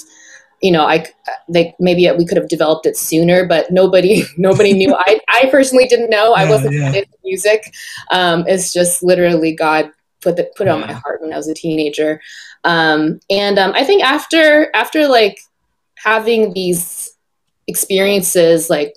you 0.61 0.71
know, 0.71 0.85
I 0.85 1.05
like 1.47 1.75
maybe 1.79 2.09
we 2.17 2.25
could 2.25 2.37
have 2.37 2.49
developed 2.49 2.85
it 2.85 2.97
sooner, 2.97 3.45
but 3.45 3.71
nobody 3.71 4.23
nobody 4.37 4.73
knew. 4.73 4.93
I 4.93 5.19
I 5.29 5.47
personally 5.49 5.87
didn't 5.87 6.09
know. 6.09 6.35
Yeah, 6.35 6.43
I 6.43 6.49
wasn't 6.49 6.73
yeah. 6.73 6.93
into 6.93 7.13
music. 7.23 7.73
Um, 8.11 8.43
it's 8.47 8.73
just 8.73 9.03
literally 9.03 9.55
God 9.55 9.91
put 10.21 10.35
the, 10.35 10.51
put 10.55 10.67
it 10.67 10.71
on 10.71 10.81
my 10.81 10.93
heart 10.93 11.21
when 11.21 11.31
I 11.31 11.37
was 11.37 11.47
a 11.47 11.53
teenager. 11.53 12.21
Um, 12.63 13.19
and 13.29 13.57
um, 13.59 13.71
I 13.75 13.83
think 13.83 14.03
after 14.03 14.75
after 14.75 15.07
like 15.07 15.37
having 15.95 16.53
these 16.53 17.11
experiences 17.67 18.69
like 18.69 18.95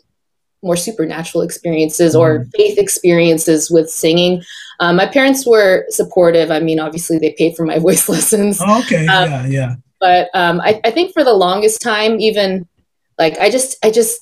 more 0.62 0.76
supernatural 0.76 1.42
experiences 1.42 2.14
or 2.14 2.40
mm. 2.40 2.50
faith 2.54 2.78
experiences 2.78 3.70
with 3.70 3.90
singing. 3.90 4.42
Um, 4.78 4.96
my 4.96 5.06
parents 5.06 5.46
were 5.46 5.86
supportive. 5.88 6.50
I 6.50 6.60
mean, 6.60 6.80
obviously, 6.80 7.18
they 7.18 7.34
paid 7.36 7.56
for 7.56 7.64
my 7.64 7.78
voice 7.86 8.08
lessons. 8.08 8.60
Oh, 8.60 8.80
okay, 8.80 9.06
um, 9.06 9.30
yeah, 9.30 9.46
yeah. 9.46 9.74
but 10.00 10.28
um, 10.34 10.60
I, 10.60 10.80
I 10.84 10.90
think 10.90 11.12
for 11.12 11.24
the 11.24 11.34
longest 11.34 11.80
time, 11.80 12.20
even 12.20 12.66
like 13.18 13.38
I 13.38 13.50
just, 13.50 13.76
I 13.84 13.90
just, 13.90 14.20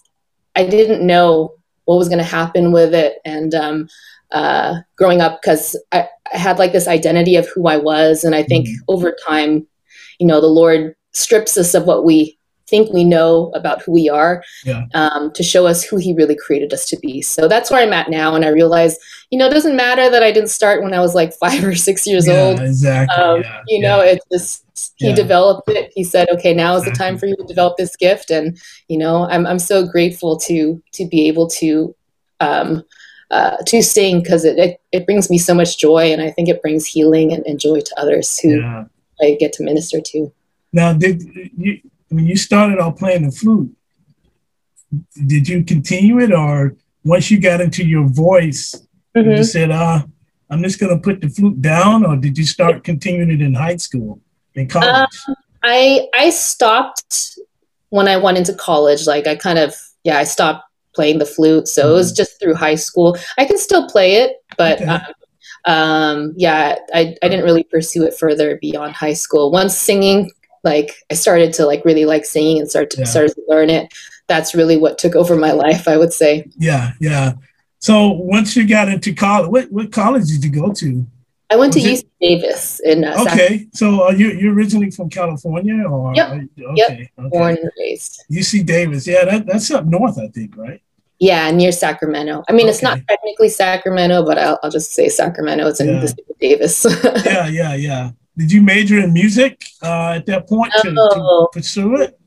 I 0.57 0.67
didn't 0.67 1.07
know 1.07 1.55
what 1.85 1.97
was 1.97 2.09
going 2.09 2.19
to 2.19 2.25
happen 2.25 2.73
with 2.73 2.95
it. 2.95 3.19
And 3.25 3.55
um, 3.55 3.89
uh, 4.33 4.81
growing 4.97 5.21
up, 5.21 5.41
because 5.41 5.75
I, 5.93 6.09
I, 6.33 6.37
had 6.37 6.59
like 6.59 6.73
this 6.73 6.87
identity 6.87 7.37
of 7.37 7.49
who 7.49 7.67
I 7.67 7.79
was. 7.79 8.25
And 8.25 8.35
I 8.35 8.43
think 8.43 8.69
mm-hmm. 8.69 8.85
over 8.89 9.17
time, 9.27 9.67
you 10.19 10.27
know, 10.27 10.41
the 10.41 10.49
Lord 10.49 10.95
strips 11.13 11.57
us 11.57 11.73
of 11.75 11.85
what 11.85 12.05
we 12.05 12.38
think 12.69 12.93
we 12.93 13.05
know 13.05 13.51
about 13.55 13.83
who 13.83 13.93
we 13.93 14.09
are 14.09 14.43
yeah. 14.65 14.87
um, 14.95 15.33
to 15.33 15.43
show 15.43 15.67
us 15.67 15.83
who 15.83 15.97
he 15.97 16.15
really 16.15 16.37
created 16.37 16.73
us 16.73 16.87
to 16.87 16.99
be. 16.99 17.23
So 17.23 17.49
that's 17.49 17.71
where 17.71 17.83
I'm 17.83 17.93
at 17.93 18.11
now. 18.11 18.35
And 18.35 18.45
I 18.45 18.49
realize, 18.49 18.99
you 19.31 19.39
know, 19.39 19.47
it 19.47 19.55
doesn't 19.55 19.77
matter 19.77 20.11
that 20.11 20.23
I 20.23 20.31
didn't 20.31 20.51
start 20.51 20.83
when 20.83 20.95
I 20.95 21.01
was 21.01 21.15
like 21.15 21.33
five 21.41 21.65
or 21.65 21.75
six 21.75 22.07
years 22.07 22.27
yeah, 22.27 22.41
old. 22.41 22.61
Exactly. 22.61 23.17
Um, 23.17 23.43
yeah, 23.43 23.63
you 23.69 23.81
know, 23.81 24.01
it's 24.01 24.25
just, 24.31 24.65
he 24.97 25.13
developed 25.13 25.69
it. 25.71 25.93
He 25.95 26.05
said, 26.05 26.29
okay, 26.31 26.55
now 26.55 26.77
is 26.77 26.85
the 26.85 26.93
time 26.93 27.19
for 27.19 27.27
you 27.27 27.35
to 27.37 27.45
develop 27.45 27.77
this 27.77 27.97
gift. 27.97 28.31
And, 28.31 28.61
you 28.87 28.97
know, 28.97 29.29
I'm, 29.29 29.45
I'm 29.45 29.59
so 29.59 29.85
grateful 29.85 30.37
to, 30.41 30.81
to 30.93 31.07
be 31.07 31.27
able 31.27 31.49
to, 31.49 31.95
um, 32.39 32.85
uh, 33.31 33.57
to 33.67 33.83
sing 33.83 34.23
because 34.23 34.45
it, 34.45 34.57
it, 34.59 34.81
it, 34.93 35.05
brings 35.05 35.29
me 35.29 35.37
so 35.37 35.53
much 35.53 35.79
joy 35.79 36.13
and 36.13 36.23
I 36.23 36.31
think 36.31 36.49
it 36.49 36.63
brings 36.63 36.87
healing 36.87 37.33
and, 37.33 37.45
and 37.45 37.61
joy 37.61 37.81
to 37.81 38.01
others 38.01 38.39
who 38.39 38.63
I 39.21 39.37
get 39.39 39.53
to 39.55 39.65
minister 39.65 40.01
to. 40.01 40.33
Now, 40.73 40.93
did 40.93 41.23
you, 41.57 41.81
when 42.09 42.27
you 42.27 42.37
started 42.37 42.79
off 42.79 42.99
playing 42.99 43.25
the 43.25 43.33
flute, 43.33 43.75
did 45.27 45.49
you 45.49 45.65
continue 45.65 46.21
it, 46.21 46.33
or 46.33 46.77
once 47.05 47.31
you 47.31 47.41
got 47.41 47.61
into 47.61 47.85
your 47.85 48.09
voice, 48.09 48.75
mm-hmm. 49.17 49.31
you 49.31 49.45
said, 49.45 49.71
"Ah, 49.71 50.03
uh, 50.03 50.07
I'm 50.51 50.63
just 50.63 50.81
going 50.81 50.95
to 50.95 51.03
put 51.03 51.21
the 51.21 51.29
flute 51.29 51.61
down," 51.61 52.07
or 52.07 52.17
did 52.17 52.39
you 52.39 52.45
start 52.45 52.85
continuing 52.85 53.31
it 53.31 53.43
in 53.43 53.55
high 53.55 53.77
school, 53.77 54.21
in 54.55 54.69
college? 54.69 54.89
Um, 55.29 55.35
I 55.63 56.09
I 56.17 56.31
stopped 56.31 57.39
when 57.91 58.09
I 58.09 58.17
went 58.17 58.39
into 58.39 58.55
college. 58.55 59.07
Like 59.07 59.27
I 59.27 59.37
kind 59.37 59.59
of 59.59 59.75
yeah, 60.05 60.19
I 60.19 60.25
stopped 60.25 60.65
playing 60.95 61.19
the 61.19 61.27
flute, 61.27 61.69
so 61.69 61.83
mm-hmm. 61.83 61.91
it 61.91 61.95
was 61.95 62.09
mm-hmm. 62.09 62.17
just 62.17 62.41
through 62.41 62.55
high 62.55 62.77
school. 62.77 63.17
I 63.37 63.45
can 63.45 63.59
still 63.59 63.89
play 63.89 64.17
it, 64.17 64.37
but. 64.57 64.81
Okay. 64.81 64.87
Um, 64.87 65.01
um, 65.65 66.35
yeah, 66.37 66.77
I, 66.95 67.15
I 67.23 67.29
didn't 67.29 67.45
really 67.45 67.65
pursue 67.65 68.05
it 68.05 68.15
further 68.15 68.57
beyond 68.57 68.95
high 68.95 69.13
school. 69.13 69.51
Once 69.51 69.77
singing 69.77 70.31
like 70.65 70.93
I 71.11 71.15
started 71.15 71.53
to 71.55 71.67
like 71.67 71.85
really 71.85 72.05
like 72.05 72.25
singing 72.25 72.59
and 72.61 72.69
start 72.69 72.91
to 72.91 73.01
yeah. 73.01 73.05
started 73.05 73.35
to 73.35 73.43
learn 73.49 73.71
it. 73.71 73.93
That's 74.27 74.55
really 74.55 74.77
what 74.77 74.99
took 74.99 75.15
over 75.15 75.37
my 75.37 75.53
life, 75.53 75.89
I 75.89 75.97
would 75.97 76.13
say. 76.13 76.49
Yeah, 76.57 76.93
yeah. 77.01 77.33
So 77.79 78.09
once 78.11 78.57
you 78.57 78.67
got 78.67 78.89
into 78.89 79.15
college, 79.15 79.51
what, 79.51 79.73
what 79.73 79.93
college 79.93 80.27
did 80.27 80.45
you 80.45 80.51
go 80.51 80.73
to? 80.73 81.07
I 81.51 81.57
went 81.57 81.75
Was 81.75 81.85
to 81.85 81.91
UC 81.91 82.05
Davis 82.21 82.81
in. 82.81 83.05
Uh, 83.05 83.25
okay, 83.27 83.69
so 83.73 84.03
are 84.03 84.15
you 84.15 84.33
you 84.33 84.53
originally 84.53 84.91
from 84.91 85.09
California 85.09 85.83
or? 85.89 86.15
Yep. 86.15 86.29
Okay, 86.29 86.49
yep. 86.75 86.91
Okay. 86.91 87.11
Born 87.17 87.57
and 87.57 87.71
raised. 87.79 88.25
UC 88.31 88.67
Davis, 88.67 89.07
yeah, 89.07 89.25
that, 89.25 89.47
that's 89.47 89.71
up 89.71 89.87
north, 89.87 90.19
I 90.19 90.29
think, 90.29 90.57
right? 90.57 90.83
Yeah, 91.21 91.51
near 91.51 91.73
Sacramento. 91.73 92.45
I 92.49 92.53
mean, 92.53 92.67
okay. 92.67 92.71
it's 92.71 92.83
not 92.83 93.01
technically 93.09 93.49
Sacramento, 93.49 94.25
but 94.25 94.39
I'll, 94.39 94.59
I'll 94.63 94.71
just 94.71 94.93
say 94.93 95.09
Sacramento. 95.09 95.67
It's 95.67 95.81
in 95.81 95.89
yeah. 95.89 96.01
the 96.01 96.09
state 96.09 96.31
of 96.31 96.39
Davis. 96.39 96.87
yeah, 97.25 97.49
yeah, 97.49 97.75
yeah. 97.75 98.11
Did 98.39 98.53
you 98.53 98.63
major 98.63 99.01
in 99.01 99.13
music 99.13 99.65
uh, 99.83 100.13
at 100.13 100.27
that 100.27 100.49
point 100.49 100.73
to, 100.83 100.91
to 100.91 100.97
oh. 100.97 101.49
pursue 101.53 101.97
it? 101.97 102.19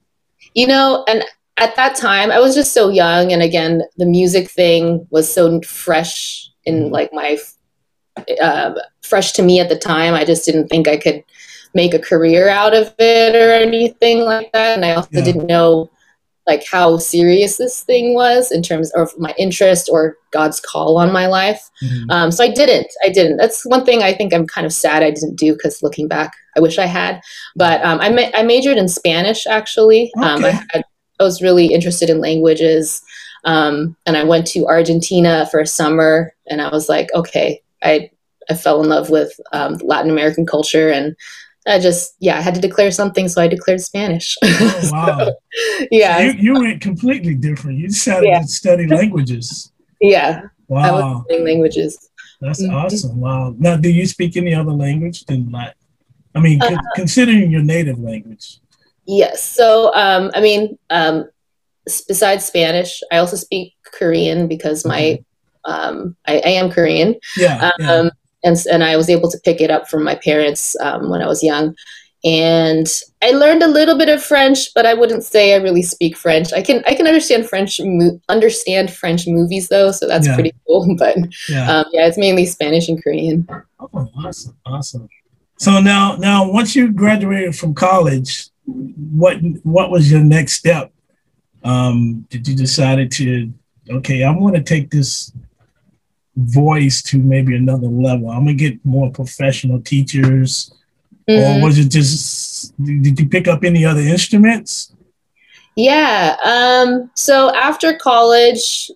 You 0.54 0.68
know, 0.68 1.06
and 1.08 1.24
at 1.56 1.76
that 1.78 1.96
time, 1.96 2.32
I 2.32 2.40
was 2.40 2.54
just 2.54 2.74
so 2.74 2.90
young, 2.90 3.32
and 3.32 3.42
again, 3.42 3.84
the 3.96 4.06
music 4.06 4.50
thing 4.50 5.08
was 5.10 5.34
so 5.34 5.62
fresh 5.62 6.50
in 6.66 6.84
mm-hmm. 6.84 6.94
like 6.94 7.14
my 7.14 7.38
uh, 8.42 8.74
fresh 9.02 9.32
to 9.34 9.42
me 9.42 9.62
at 9.62 9.70
the 9.70 9.78
time. 9.78 10.14
I 10.14 10.26
just 10.26 10.46
didn't 10.46 10.68
think 10.68 10.90
I 10.90 10.98
could 10.98 11.24
make 11.74 11.94
a 11.94 12.00
career 12.00 12.50
out 12.50 12.74
of 12.74 12.94
it 13.00 13.34
or 13.34 13.54
anything 13.54 14.20
like 14.20 14.52
that, 14.52 14.76
and 14.76 14.86
I 14.86 14.96
also 14.96 15.10
yeah. 15.14 15.24
didn't 15.24 15.48
know 15.48 15.90
like 16.48 16.66
how 16.70 16.98
serious 16.98 17.58
this 17.58 17.84
thing 17.84 18.16
was 18.16 18.52
in 18.52 18.64
terms 18.64 18.92
of 18.94 19.12
my 19.18 19.34
interest 19.38 19.90
or 19.92 20.18
God's 20.32 20.60
call 20.60 20.98
on 20.98 21.14
my 21.14 21.28
life. 21.28 21.70
Mm-hmm. 21.84 22.10
Um, 22.10 22.32
so 22.32 22.44
I 22.44 22.50
didn't. 22.50 22.88
I 23.04 23.10
didn't. 23.10 23.38
That's 23.38 23.66
one 23.66 23.86
thing 23.86 24.02
I 24.02 24.14
think 24.14 24.34
I'm 24.34 24.48
kind 24.48 24.66
of 24.66 24.74
sad 24.74 25.04
I 25.04 25.12
didn't 25.12 25.36
do 25.36 25.54
because 25.54 25.84
looking 25.84 26.08
back, 26.08 26.34
I 26.58 26.60
wish 26.60 26.80
I 26.80 26.88
had. 26.88 27.22
But 27.56 27.84
um, 27.86 28.00
I, 28.00 28.10
ma- 28.10 28.32
I 28.34 28.44
majored 28.44 28.78
in 28.78 28.88
Spanish 28.88 29.46
actually. 29.46 30.12
Okay. 30.18 30.28
Um, 30.28 30.44
I, 30.44 30.52
had, 30.52 30.84
I, 31.20 31.24
was 31.24 31.42
really 31.42 31.68
interested 31.68 32.10
in 32.10 32.20
languages. 32.20 33.04
Um, 33.46 33.96
and 34.06 34.18
I 34.18 34.24
went 34.24 34.48
to 34.48 34.66
Argentina 34.66 35.48
for 35.52 35.60
a 35.60 35.68
summer 35.68 36.34
and 36.48 36.62
I 36.62 36.70
was 36.70 36.90
like, 36.90 37.10
okay, 37.14 37.62
I, 37.84 38.10
I 38.50 38.56
fell 38.56 38.82
in 38.82 38.90
love 38.90 39.10
with 39.12 39.32
um, 39.54 39.76
Latin 39.84 40.10
American 40.10 40.46
culture 40.46 40.90
and 40.90 41.16
I 41.68 41.80
just 41.80 42.16
yeah, 42.20 42.38
I 42.38 42.42
had 42.42 42.56
to 42.56 42.62
declare 42.62 42.92
something, 42.92 43.28
so 43.28 43.42
I 43.42 43.48
declared 43.48 43.82
Spanish. 43.82 44.38
Oh, 44.44 44.90
wow. 44.92 45.20
so, 45.20 45.36
yeah. 45.92 46.20
You, 46.20 46.32
you 46.34 46.54
went 46.60 46.82
completely 46.82 47.36
different. 47.36 47.78
You 47.78 47.88
decided 47.88 48.30
yeah. 48.30 48.42
to 48.42 48.48
study 48.48 48.88
languages. 48.88 49.72
Yeah. 50.00 50.44
Wow. 50.68 50.82
I 50.82 50.92
was 50.92 51.24
studying 51.26 51.46
languages. 51.46 52.10
That's 52.40 52.64
mm-hmm. 52.64 52.74
awesome. 52.74 53.20
Wow. 53.20 53.56
Now, 53.58 53.76
do 53.78 53.90
you 53.90 54.08
speak 54.08 54.38
any 54.38 54.54
other 54.54 54.72
language 54.72 55.26
than 55.26 55.52
Latin? 55.52 55.74
I 56.34 56.40
mean, 56.40 56.62
uh, 56.62 56.78
considering 56.96 57.52
your 57.52 57.62
native 57.62 58.00
language. 58.00 58.60
Yes. 59.06 59.44
So, 59.44 59.94
um, 59.94 60.32
I 60.34 60.42
mean, 60.42 60.78
um, 60.90 61.30
besides 61.86 62.46
Spanish, 62.46 63.02
I 63.12 63.18
also 63.18 63.36
speak 63.36 63.74
Korean 63.84 64.48
because 64.48 64.86
my 64.86 65.24
um, 65.66 66.16
I, 66.26 66.42
I, 66.44 66.50
am 66.50 66.72
Korean. 66.72 67.16
Yeah, 67.38 67.70
yeah. 67.78 68.10
And 68.44 68.58
and 68.72 68.84
I 68.84 68.98
was 68.98 69.10
able 69.10 69.30
to 69.32 69.40
pick 69.40 69.62
it 69.62 69.72
up 69.72 69.90
from 69.90 70.04
my 70.04 70.16
parents 70.16 70.76
um, 70.82 71.10
when 71.10 71.22
I 71.22 71.28
was 71.28 71.44
young. 71.44 71.76
And 72.24 72.88
I 73.24 73.32
learned 73.32 73.64
a 73.64 73.68
little 73.68 73.98
bit 73.98 74.10
of 74.10 74.24
French, 74.24 74.72
but 74.76 74.86
I 74.86 74.94
wouldn't 74.94 75.24
say 75.24 75.56
I 75.56 75.58
really 75.58 75.82
speak 75.82 76.16
French. 76.16 76.54
I 76.54 76.62
can 76.62 76.84
I 76.86 76.94
can 76.94 77.08
understand 77.08 77.50
French 77.50 77.80
mo- 77.84 78.20
understand 78.30 78.94
French 78.94 79.28
movies 79.28 79.70
though, 79.70 79.92
so 79.92 80.08
that's 80.08 80.28
yeah. 80.28 80.36
pretty 80.36 80.54
cool. 80.68 80.96
But 80.98 81.18
yeah. 81.50 81.72
Um, 81.72 81.86
yeah, 81.92 82.06
it's 82.06 82.18
mainly 82.18 82.46
Spanish 82.46 82.90
and 82.90 83.02
Korean. 83.02 83.48
Oh, 83.80 84.08
awesome, 84.24 84.56
awesome. 84.66 85.10
So 85.58 85.80
now 85.80 86.16
now 86.18 86.50
once 86.50 86.76
you 86.76 86.92
graduated 86.92 87.56
from 87.56 87.74
college, 87.74 88.50
what 88.66 89.38
what 89.64 89.90
was 89.90 90.12
your 90.12 90.22
next 90.22 90.54
step? 90.54 90.92
Um, 91.64 92.26
did 92.30 92.48
you 92.48 92.56
decided 92.56 93.12
to 93.14 93.52
okay, 93.90 94.24
I 94.24 94.32
want 94.32 94.56
to 94.56 94.64
take 94.64 94.92
this 94.92 95.32
voice 96.36 97.02
to 97.04 97.18
maybe 97.18 97.56
another 97.56 97.88
level? 97.88 98.30
I'm 98.30 98.46
gonna 98.46 98.54
get 98.54 98.84
more 98.86 99.12
professional 99.12 99.82
teachers, 99.82 100.74
mm-hmm. 101.30 101.62
or 101.62 101.66
was 101.66 101.78
it 101.78 101.90
just 101.90 102.74
did 102.84 103.20
you 103.20 103.28
pick 103.28 103.48
up 103.48 103.64
any 103.64 103.86
other 103.86 104.02
instruments? 104.02 104.94
Yeah. 105.76 106.36
Um, 106.46 107.10
so 107.16 107.54
after 107.56 107.94
college, 107.96 108.92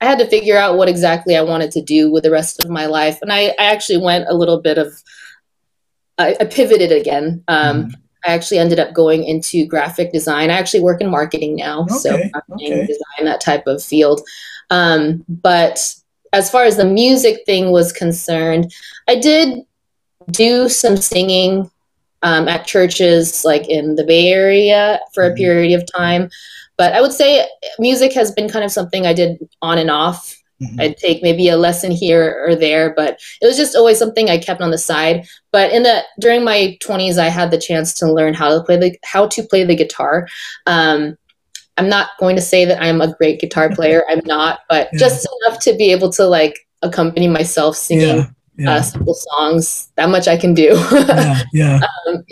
I 0.00 0.06
had 0.06 0.18
to 0.18 0.26
figure 0.26 0.56
out 0.56 0.76
what 0.76 0.88
exactly 0.88 1.36
I 1.36 1.42
wanted 1.42 1.70
to 1.72 1.82
do 1.82 2.10
with 2.10 2.22
the 2.22 2.30
rest 2.30 2.62
of 2.64 2.70
my 2.70 2.86
life, 2.86 3.18
and 3.22 3.32
I, 3.32 3.54
I 3.58 3.72
actually 3.72 3.98
went 3.98 4.26
a 4.28 4.34
little 4.34 4.60
bit 4.60 4.78
of 4.78 4.92
I, 6.18 6.36
I 6.40 6.44
pivoted 6.44 6.92
again. 6.92 7.42
Um, 7.48 7.84
mm-hmm. 7.84 7.90
I 8.26 8.32
actually 8.32 8.58
ended 8.58 8.80
up 8.80 8.92
going 8.92 9.24
into 9.24 9.66
graphic 9.66 10.12
design. 10.12 10.50
I 10.50 10.54
actually 10.54 10.80
work 10.80 11.00
in 11.00 11.10
marketing 11.10 11.56
now, 11.56 11.82
okay, 11.82 11.94
so 11.94 12.10
marketing, 12.10 12.72
okay. 12.72 12.86
design, 12.86 13.24
that 13.24 13.40
type 13.40 13.66
of 13.66 13.82
field. 13.82 14.20
Um, 14.70 15.24
but 15.28 15.94
as 16.32 16.50
far 16.50 16.64
as 16.64 16.76
the 16.76 16.84
music 16.84 17.40
thing 17.46 17.70
was 17.70 17.92
concerned, 17.92 18.72
I 19.08 19.16
did 19.16 19.60
do 20.30 20.68
some 20.68 20.96
singing 20.96 21.70
um, 22.22 22.48
at 22.48 22.66
churches 22.66 23.44
like 23.44 23.68
in 23.68 23.94
the 23.94 24.04
Bay 24.04 24.28
Area 24.28 25.00
for 25.14 25.24
a 25.24 25.28
mm-hmm. 25.28 25.36
period 25.36 25.80
of 25.80 25.88
time. 25.94 26.28
But 26.76 26.92
I 26.92 27.00
would 27.00 27.12
say 27.12 27.46
music 27.78 28.12
has 28.14 28.30
been 28.30 28.48
kind 28.48 28.64
of 28.64 28.70
something 28.70 29.06
I 29.06 29.12
did 29.12 29.38
on 29.62 29.78
and 29.78 29.90
off. 29.90 30.34
Mm-hmm. 30.62 30.80
I'd 30.80 30.96
take 30.96 31.22
maybe 31.22 31.48
a 31.48 31.56
lesson 31.56 31.92
here 31.92 32.44
or 32.46 32.56
there, 32.56 32.92
but 32.94 33.20
it 33.40 33.46
was 33.46 33.56
just 33.56 33.76
always 33.76 33.98
something 33.98 34.28
I 34.28 34.38
kept 34.38 34.60
on 34.60 34.70
the 34.70 34.78
side. 34.78 35.26
But 35.52 35.72
in 35.72 35.84
the 35.84 36.02
during 36.20 36.44
my 36.44 36.76
20s, 36.82 37.18
I 37.18 37.28
had 37.28 37.50
the 37.50 37.60
chance 37.60 37.94
to 37.94 38.12
learn 38.12 38.34
how 38.34 38.56
to 38.56 38.64
play 38.64 38.76
the 38.76 38.96
how 39.04 39.28
to 39.28 39.42
play 39.44 39.64
the 39.64 39.76
guitar. 39.76 40.26
Um, 40.66 41.16
I'm 41.78 41.88
not 41.88 42.10
going 42.18 42.36
to 42.36 42.42
say 42.42 42.64
that 42.64 42.82
I'm 42.82 43.00
a 43.00 43.14
great 43.14 43.40
guitar 43.40 43.70
player. 43.70 44.04
I'm 44.08 44.20
not, 44.24 44.60
but 44.68 44.88
yeah. 44.92 44.98
just 44.98 45.26
enough 45.42 45.60
to 45.60 45.74
be 45.74 45.92
able 45.92 46.10
to 46.12 46.26
like 46.26 46.66
accompany 46.82 47.28
myself 47.28 47.76
singing 47.76 48.18
yeah, 48.18 48.26
yeah. 48.56 48.72
Uh, 48.74 48.82
simple 48.82 49.14
songs. 49.14 49.90
That 49.94 50.10
much 50.10 50.26
I 50.28 50.36
can 50.36 50.54
do. 50.54 50.76
yeah, 50.92 51.42
yeah. 51.52 51.80
Um, 52.08 52.24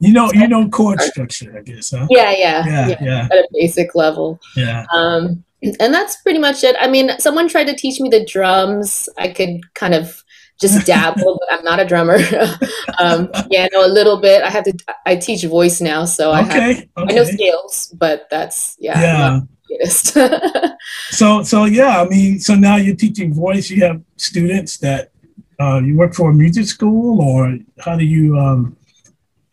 you 0.00 0.12
know, 0.12 0.30
you 0.32 0.48
know 0.48 0.68
chord 0.68 1.00
structure, 1.00 1.56
I 1.56 1.62
guess. 1.62 1.90
Huh? 1.90 2.06
Yeah, 2.10 2.32
yeah, 2.32 2.66
yeah, 2.66 2.96
yeah, 3.00 3.28
At 3.30 3.38
a 3.38 3.48
basic 3.52 3.94
level. 3.94 4.40
Yeah. 4.56 4.84
Um, 4.92 5.44
and 5.80 5.94
that's 5.94 6.16
pretty 6.16 6.38
much 6.38 6.62
it. 6.62 6.76
I 6.80 6.88
mean, 6.88 7.10
someone 7.18 7.48
tried 7.48 7.68
to 7.68 7.76
teach 7.76 8.00
me 8.00 8.08
the 8.08 8.24
drums. 8.24 9.08
I 9.16 9.28
could 9.28 9.60
kind 9.74 9.94
of 9.94 10.23
just 10.60 10.86
dabble, 10.86 11.38
but 11.40 11.58
I'm 11.58 11.64
not 11.64 11.80
a 11.80 11.84
drummer. 11.84 12.18
um, 12.98 13.30
yeah, 13.50 13.66
no, 13.72 13.84
a 13.84 13.88
little 13.88 14.20
bit. 14.20 14.42
I 14.42 14.50
have 14.50 14.64
to. 14.64 14.72
I 15.06 15.16
teach 15.16 15.44
voice 15.44 15.80
now, 15.80 16.04
so 16.04 16.32
I 16.32 16.42
have. 16.42 16.50
Okay. 16.50 16.88
I 16.96 17.04
know 17.12 17.24
scales, 17.24 17.94
but 17.98 18.28
that's 18.30 18.76
yeah. 18.78 19.40
Yeah. 19.70 19.80
so 21.10 21.42
so 21.42 21.64
yeah, 21.64 22.00
I 22.00 22.08
mean, 22.08 22.38
so 22.38 22.54
now 22.54 22.76
you're 22.76 22.94
teaching 22.94 23.34
voice. 23.34 23.70
You 23.70 23.82
have 23.84 24.00
students 24.16 24.78
that 24.78 25.10
uh, 25.58 25.80
you 25.84 25.96
work 25.96 26.14
for 26.14 26.30
a 26.30 26.34
music 26.34 26.66
school, 26.66 27.20
or 27.20 27.58
how 27.80 27.96
do 27.96 28.04
you 28.04 28.38
um, 28.38 28.76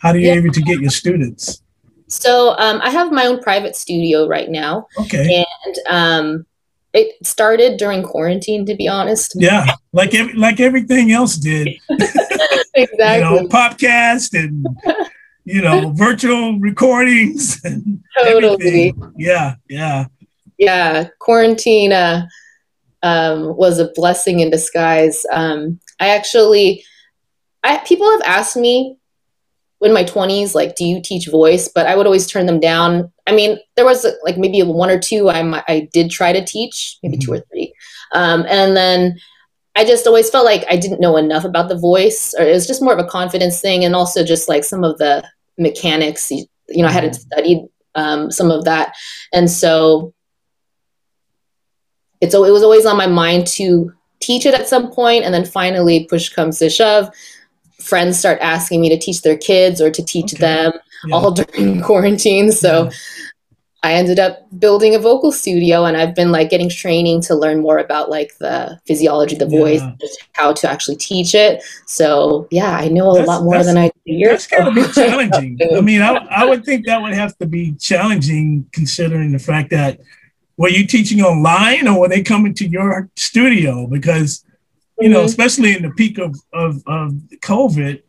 How 0.01 0.11
do 0.11 0.19
you 0.19 0.27
yeah. 0.27 0.33
able 0.33 0.51
to 0.51 0.61
get 0.61 0.79
your 0.79 0.89
students? 0.89 1.61
So 2.07 2.55
um, 2.57 2.81
I 2.81 2.89
have 2.89 3.11
my 3.11 3.25
own 3.25 3.39
private 3.39 3.75
studio 3.75 4.27
right 4.27 4.49
now. 4.49 4.87
Okay. 4.97 5.45
And 5.65 5.75
um, 5.87 6.45
it 6.93 7.25
started 7.25 7.77
during 7.77 8.03
quarantine, 8.03 8.65
to 8.65 8.75
be 8.75 8.87
honest. 8.87 9.33
Yeah, 9.35 9.65
like 9.93 10.13
every, 10.13 10.33
like 10.33 10.59
everything 10.59 11.11
else 11.11 11.35
did. 11.35 11.69
exactly. 12.73 12.75
you 13.15 13.21
know, 13.21 13.47
podcast 13.47 14.37
and 14.37 14.65
you 15.45 15.61
know 15.61 15.91
virtual 15.95 16.59
recordings 16.59 17.63
and 17.63 18.03
totally. 18.23 18.89
Everything. 18.89 19.13
Yeah, 19.17 19.55
yeah, 19.69 20.05
yeah. 20.57 21.07
Quarantine 21.19 21.93
uh, 21.93 22.27
um, 23.03 23.55
was 23.55 23.79
a 23.79 23.91
blessing 23.95 24.41
in 24.41 24.49
disguise. 24.49 25.25
Um, 25.31 25.79
I 25.99 26.09
actually, 26.09 26.83
I 27.63 27.77
people 27.79 28.09
have 28.11 28.21
asked 28.25 28.57
me 28.57 28.97
in 29.81 29.93
my 29.93 30.03
20s 30.03 30.53
like 30.53 30.75
do 30.75 30.85
you 30.85 31.01
teach 31.01 31.27
voice 31.27 31.67
but 31.67 31.87
i 31.87 31.95
would 31.95 32.05
always 32.05 32.27
turn 32.27 32.45
them 32.45 32.59
down 32.59 33.11
i 33.31 33.35
mean 33.35 33.57
there 33.75 33.85
was 33.85 34.05
like 34.23 34.37
maybe 34.37 34.61
one 34.61 34.89
or 34.89 34.99
two 34.99 35.29
i 35.29 35.63
i 35.67 35.87
did 35.93 36.11
try 36.11 36.33
to 36.33 36.43
teach 36.43 36.97
maybe 37.01 37.17
mm-hmm. 37.17 37.25
two 37.25 37.33
or 37.33 37.43
three 37.51 37.73
um, 38.13 38.45
and 38.49 38.75
then 38.75 39.17
i 39.75 39.85
just 39.85 40.05
always 40.05 40.29
felt 40.29 40.45
like 40.45 40.65
i 40.69 40.75
didn't 40.75 40.99
know 40.99 41.17
enough 41.17 41.45
about 41.45 41.69
the 41.69 41.77
voice 41.77 42.33
or 42.37 42.45
it 42.45 42.51
was 42.51 42.67
just 42.67 42.81
more 42.81 42.93
of 42.93 42.99
a 42.99 43.07
confidence 43.07 43.61
thing 43.61 43.85
and 43.85 43.95
also 43.95 44.23
just 44.23 44.49
like 44.49 44.63
some 44.63 44.83
of 44.83 44.97
the 44.97 45.25
mechanics 45.57 46.29
you, 46.31 46.45
know 46.69 46.87
i 46.87 46.91
hadn't 46.91 47.11
mm-hmm. 47.11 47.31
studied 47.33 47.67
um, 47.93 48.31
some 48.31 48.51
of 48.51 48.63
that 48.63 48.95
and 49.33 49.51
so 49.51 50.13
it's 52.21 52.33
it 52.33 52.39
was 52.39 52.63
always 52.63 52.85
on 52.85 52.95
my 52.95 53.07
mind 53.07 53.45
to 53.47 53.91
teach 54.21 54.45
it 54.45 54.53
at 54.53 54.67
some 54.67 54.91
point 54.91 55.25
and 55.25 55.33
then 55.33 55.43
finally 55.43 56.05
push 56.09 56.29
comes 56.29 56.59
to 56.59 56.69
shove 56.69 57.09
friends 57.81 58.19
start 58.19 58.39
asking 58.39 58.79
me 58.79 58.89
to 58.89 58.97
teach 58.97 59.21
their 59.23 59.37
kids 59.37 59.81
or 59.81 59.89
to 59.91 60.03
teach 60.05 60.33
okay. 60.33 60.41
them 60.41 60.71
yeah. 61.05 61.15
all 61.15 61.31
during 61.31 61.81
quarantine. 61.81 62.51
So 62.51 62.85
yeah. 62.85 62.91
I 63.83 63.93
ended 63.93 64.19
up 64.19 64.45
building 64.59 64.93
a 64.93 64.99
vocal 64.99 65.31
studio 65.31 65.85
and 65.85 65.97
I've 65.97 66.13
been 66.13 66.31
like 66.31 66.51
getting 66.51 66.69
training 66.69 67.21
to 67.23 67.35
learn 67.35 67.61
more 67.61 67.79
about 67.79 68.11
like 68.11 68.37
the 68.37 68.79
physiology 68.85 69.35
of 69.35 69.39
the 69.39 69.47
voice, 69.47 69.81
yeah. 69.81 70.07
how 70.33 70.53
to 70.53 70.69
actually 70.69 70.97
teach 70.97 71.33
it. 71.33 71.63
So 71.87 72.47
yeah, 72.51 72.77
I 72.77 72.89
know 72.89 73.11
a 73.11 73.15
that's, 73.15 73.27
lot 73.27 73.43
more 73.43 73.63
than 73.63 73.77
I 73.77 73.89
did 74.05 74.29
That's 74.29 74.45
going 74.45 74.65
to 74.65 74.71
be 74.71 74.91
challenging. 74.93 75.57
I 75.75 75.81
mean, 75.81 76.01
I, 76.03 76.13
I 76.29 76.45
would 76.45 76.63
think 76.63 76.85
that 76.85 77.01
would 77.01 77.13
have 77.13 77.35
to 77.39 77.47
be 77.47 77.73
challenging 77.73 78.69
considering 78.71 79.31
the 79.31 79.39
fact 79.39 79.71
that 79.71 79.99
were 80.57 80.69
you 80.69 80.85
teaching 80.85 81.21
online 81.21 81.87
or 81.87 82.01
were 82.01 82.07
they 82.07 82.21
coming 82.21 82.53
to 82.55 82.67
your 82.67 83.09
studio? 83.15 83.87
Because 83.87 84.45
you 85.01 85.09
know, 85.09 85.19
mm-hmm. 85.19 85.25
especially 85.25 85.75
in 85.75 85.81
the 85.81 85.89
peak 85.91 86.19
of, 86.19 86.35
of, 86.53 86.83
of 86.85 87.13
COVID, 87.41 88.03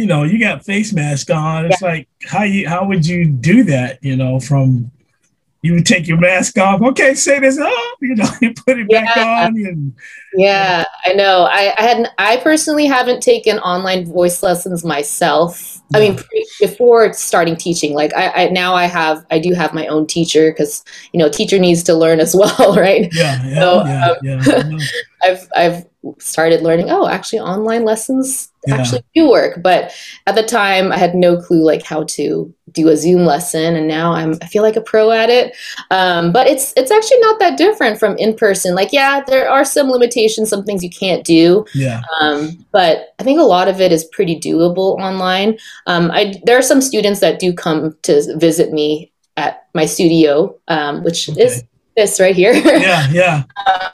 you 0.00 0.06
know, 0.06 0.22
you 0.22 0.40
got 0.40 0.64
face 0.64 0.94
mask 0.94 1.28
on. 1.28 1.66
It's 1.66 1.82
yeah. 1.82 1.88
like 1.88 2.08
how 2.24 2.42
you 2.42 2.66
how 2.66 2.86
would 2.86 3.06
you 3.06 3.26
do 3.26 3.64
that? 3.64 4.02
You 4.02 4.16
know, 4.16 4.40
from 4.40 4.90
you 5.60 5.74
would 5.74 5.84
take 5.84 6.08
your 6.08 6.16
mask 6.16 6.56
off. 6.56 6.80
Okay, 6.80 7.12
say 7.12 7.38
this 7.38 7.58
up. 7.58 7.72
You 8.00 8.14
know, 8.14 8.30
you 8.40 8.54
put 8.54 8.78
it 8.78 8.86
yeah. 8.88 9.04
back 9.04 9.16
on. 9.18 9.56
And, 9.56 9.94
yeah, 10.32 10.84
I 11.04 11.12
know. 11.12 11.42
I, 11.42 11.74
I 11.76 11.82
had 11.82 12.10
I 12.16 12.38
personally 12.38 12.86
haven't 12.86 13.22
taken 13.22 13.58
online 13.58 14.06
voice 14.06 14.42
lessons 14.42 14.86
myself. 14.86 15.82
I 15.92 15.98
mean, 15.98 16.16
pre- 16.16 16.48
before 16.60 17.12
starting 17.12 17.56
teaching, 17.56 17.92
like 17.92 18.14
I, 18.14 18.44
I, 18.44 18.48
now 18.48 18.74
I 18.74 18.84
have 18.84 19.26
I 19.30 19.38
do 19.38 19.52
have 19.52 19.74
my 19.74 19.86
own 19.88 20.06
teacher 20.06 20.50
because 20.50 20.82
you 21.12 21.18
know 21.18 21.28
teacher 21.28 21.58
needs 21.58 21.82
to 21.82 21.94
learn 21.94 22.20
as 22.20 22.34
well, 22.58 22.74
right? 22.74 23.12
Yeah, 23.12 23.44
yeah, 23.44 23.60
so, 23.60 23.84
yeah, 23.84 24.06
um, 24.06 24.16
yeah. 24.22 24.78
I've 25.22 25.48
I've 25.56 25.86
started 26.18 26.62
learning. 26.62 26.90
Oh, 26.90 27.06
actually, 27.06 27.40
online 27.40 27.84
lessons 27.84 28.50
yeah. 28.66 28.76
actually 28.76 29.02
do 29.14 29.28
work. 29.28 29.62
But 29.62 29.92
at 30.26 30.34
the 30.34 30.42
time, 30.42 30.92
I 30.92 30.96
had 30.96 31.14
no 31.14 31.40
clue 31.40 31.62
like 31.62 31.82
how 31.82 32.04
to 32.04 32.52
do 32.72 32.88
a 32.88 32.96
Zoom 32.96 33.24
lesson, 33.24 33.76
and 33.76 33.86
now 33.86 34.12
I'm 34.12 34.34
I 34.42 34.46
feel 34.46 34.62
like 34.62 34.76
a 34.76 34.80
pro 34.80 35.10
at 35.10 35.30
it. 35.30 35.56
Um, 35.90 36.32
but 36.32 36.46
it's 36.46 36.72
it's 36.76 36.90
actually 36.90 37.20
not 37.20 37.38
that 37.40 37.58
different 37.58 37.98
from 37.98 38.16
in 38.16 38.34
person. 38.34 38.74
Like, 38.74 38.92
yeah, 38.92 39.22
there 39.26 39.48
are 39.48 39.64
some 39.64 39.90
limitations, 39.90 40.48
some 40.48 40.64
things 40.64 40.82
you 40.82 40.90
can't 40.90 41.24
do. 41.24 41.64
Yeah. 41.74 42.02
Um, 42.20 42.64
but 42.72 43.14
I 43.18 43.22
think 43.22 43.38
a 43.38 43.44
lot 43.44 43.68
of 43.68 43.80
it 43.80 43.92
is 43.92 44.04
pretty 44.04 44.38
doable 44.38 44.98
online. 44.98 45.58
Um, 45.86 46.10
I 46.10 46.34
there 46.44 46.58
are 46.58 46.62
some 46.62 46.80
students 46.80 47.20
that 47.20 47.38
do 47.38 47.52
come 47.52 47.96
to 48.02 48.36
visit 48.38 48.72
me 48.72 49.12
at 49.36 49.66
my 49.74 49.86
studio, 49.86 50.56
um, 50.68 51.02
which 51.04 51.28
okay. 51.28 51.42
is 51.42 51.64
this 51.96 52.20
right 52.20 52.34
here. 52.34 52.52
yeah, 52.52 53.08
yeah. 53.10 53.44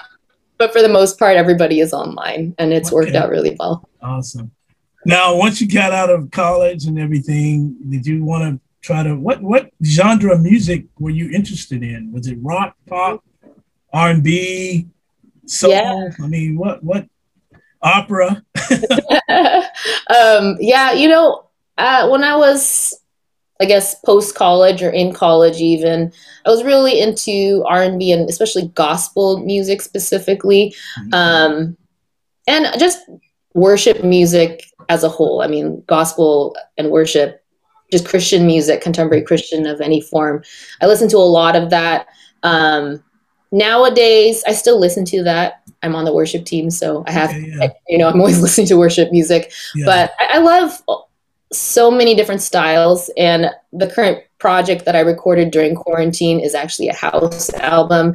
But 0.58 0.72
for 0.72 0.80
the 0.80 0.88
most 0.88 1.18
part, 1.18 1.36
everybody 1.36 1.80
is 1.80 1.92
online, 1.92 2.54
and 2.58 2.72
it's 2.72 2.88
okay. 2.88 2.96
worked 2.96 3.14
out 3.14 3.30
really 3.30 3.56
well. 3.58 3.88
Awesome. 4.02 4.50
Now, 5.04 5.36
once 5.36 5.60
you 5.60 5.68
got 5.68 5.92
out 5.92 6.10
of 6.10 6.30
college 6.30 6.86
and 6.86 6.98
everything, 6.98 7.76
did 7.88 8.06
you 8.06 8.24
want 8.24 8.42
to 8.42 8.60
try 8.80 9.02
to 9.02 9.14
what 9.14 9.42
what 9.42 9.70
genre 9.84 10.34
of 10.34 10.42
music 10.42 10.86
were 10.98 11.10
you 11.10 11.30
interested 11.30 11.82
in? 11.82 12.10
Was 12.12 12.26
it 12.26 12.38
rock, 12.40 12.76
pop, 12.86 13.22
R 13.92 14.10
and 14.10 14.22
B, 14.22 14.88
soul? 15.46 15.70
Yeah. 15.70 16.08
I 16.22 16.26
mean, 16.26 16.56
what 16.56 16.82
what 16.82 17.06
opera? 17.82 18.42
um, 19.28 20.56
yeah, 20.58 20.92
you 20.92 21.08
know, 21.08 21.48
uh, 21.78 22.08
when 22.08 22.24
I 22.24 22.36
was 22.36 22.98
I 23.60 23.64
guess 23.64 23.94
post 24.00 24.34
college 24.34 24.82
or 24.82 24.90
in 24.90 25.12
college 25.12 25.60
even. 25.60 26.12
I 26.44 26.50
was 26.50 26.64
really 26.64 27.00
into 27.00 27.64
R&B 27.66 28.12
and 28.12 28.28
especially 28.28 28.68
gospel 28.74 29.38
music 29.38 29.80
specifically. 29.82 30.74
Mm-hmm. 30.98 31.14
um, 31.14 31.76
and 32.48 32.66
just 32.78 33.00
worship 33.54 34.04
music 34.04 34.64
as 34.88 35.02
a 35.02 35.08
whole. 35.08 35.42
I 35.42 35.48
mean 35.48 35.82
gospel 35.86 36.56
and 36.76 36.90
worship 36.90 37.42
just 37.90 38.08
Christian 38.08 38.46
music 38.46 38.80
contemporary 38.80 39.22
Christian 39.22 39.66
of 39.66 39.80
any 39.80 40.00
form. 40.00 40.42
I 40.80 40.86
listen 40.86 41.08
to 41.10 41.18
a 41.18 41.18
lot 41.18 41.56
of 41.56 41.70
that. 41.70 42.06
Um, 42.42 43.02
nowadays 43.52 44.44
I 44.46 44.52
still 44.52 44.78
listen 44.78 45.04
to 45.06 45.22
that. 45.24 45.62
I'm 45.82 45.94
on 45.94 46.04
the 46.04 46.12
worship 46.12 46.44
team 46.44 46.70
so 46.70 47.04
I 47.06 47.12
have 47.12 47.32
yeah, 47.32 47.56
yeah. 47.60 47.68
you 47.88 47.98
know 47.98 48.08
I'm 48.08 48.20
always 48.20 48.40
listening 48.42 48.66
to 48.68 48.76
worship 48.76 49.10
music. 49.10 49.52
Yeah. 49.74 49.86
but 49.86 50.12
I, 50.20 50.36
I 50.36 50.38
love 50.38 50.82
so 51.52 51.90
many 51.90 52.14
different 52.14 52.42
styles 52.42 53.10
and 53.16 53.50
the 53.72 53.88
current 53.88 54.22
project 54.38 54.84
that 54.84 54.96
i 54.96 55.00
recorded 55.00 55.50
during 55.50 55.74
quarantine 55.74 56.40
is 56.40 56.54
actually 56.54 56.88
a 56.88 56.94
house 56.94 57.52
album. 57.54 58.14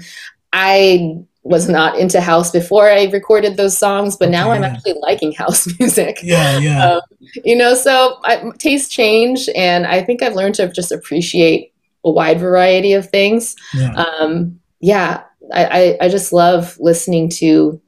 I 0.53 1.17
was 1.43 1.69
not 1.69 1.97
into 1.97 2.21
house 2.21 2.51
before 2.51 2.89
i 2.89 3.05
recorded 3.05 3.57
those 3.57 3.75
songs 3.75 4.15
but 4.15 4.29
now 4.29 4.51
i'm 4.51 4.63
actually 4.63 4.93
liking 5.01 5.31
house 5.31 5.67
music. 5.79 6.19
Yeah 6.21 6.59
yeah. 6.59 6.85
Um, 6.85 7.01
you 7.43 7.55
know 7.55 7.73
so 7.73 8.19
I, 8.23 8.51
taste 8.59 8.91
change 8.91 9.49
and 9.55 9.87
i 9.87 10.03
think 10.03 10.21
i've 10.21 10.35
learned 10.35 10.55
to 10.55 10.71
just 10.71 10.91
appreciate 10.91 11.71
a 12.03 12.11
wide 12.11 12.39
variety 12.39 12.93
of 12.93 13.09
things. 13.09 13.55
Yeah, 13.73 13.93
um, 13.93 14.59
yeah 14.79 15.23
I, 15.53 15.65
I, 15.65 15.97
I 16.05 16.09
just 16.09 16.33
love 16.33 16.77
listening 16.79 17.29
to 17.29 17.81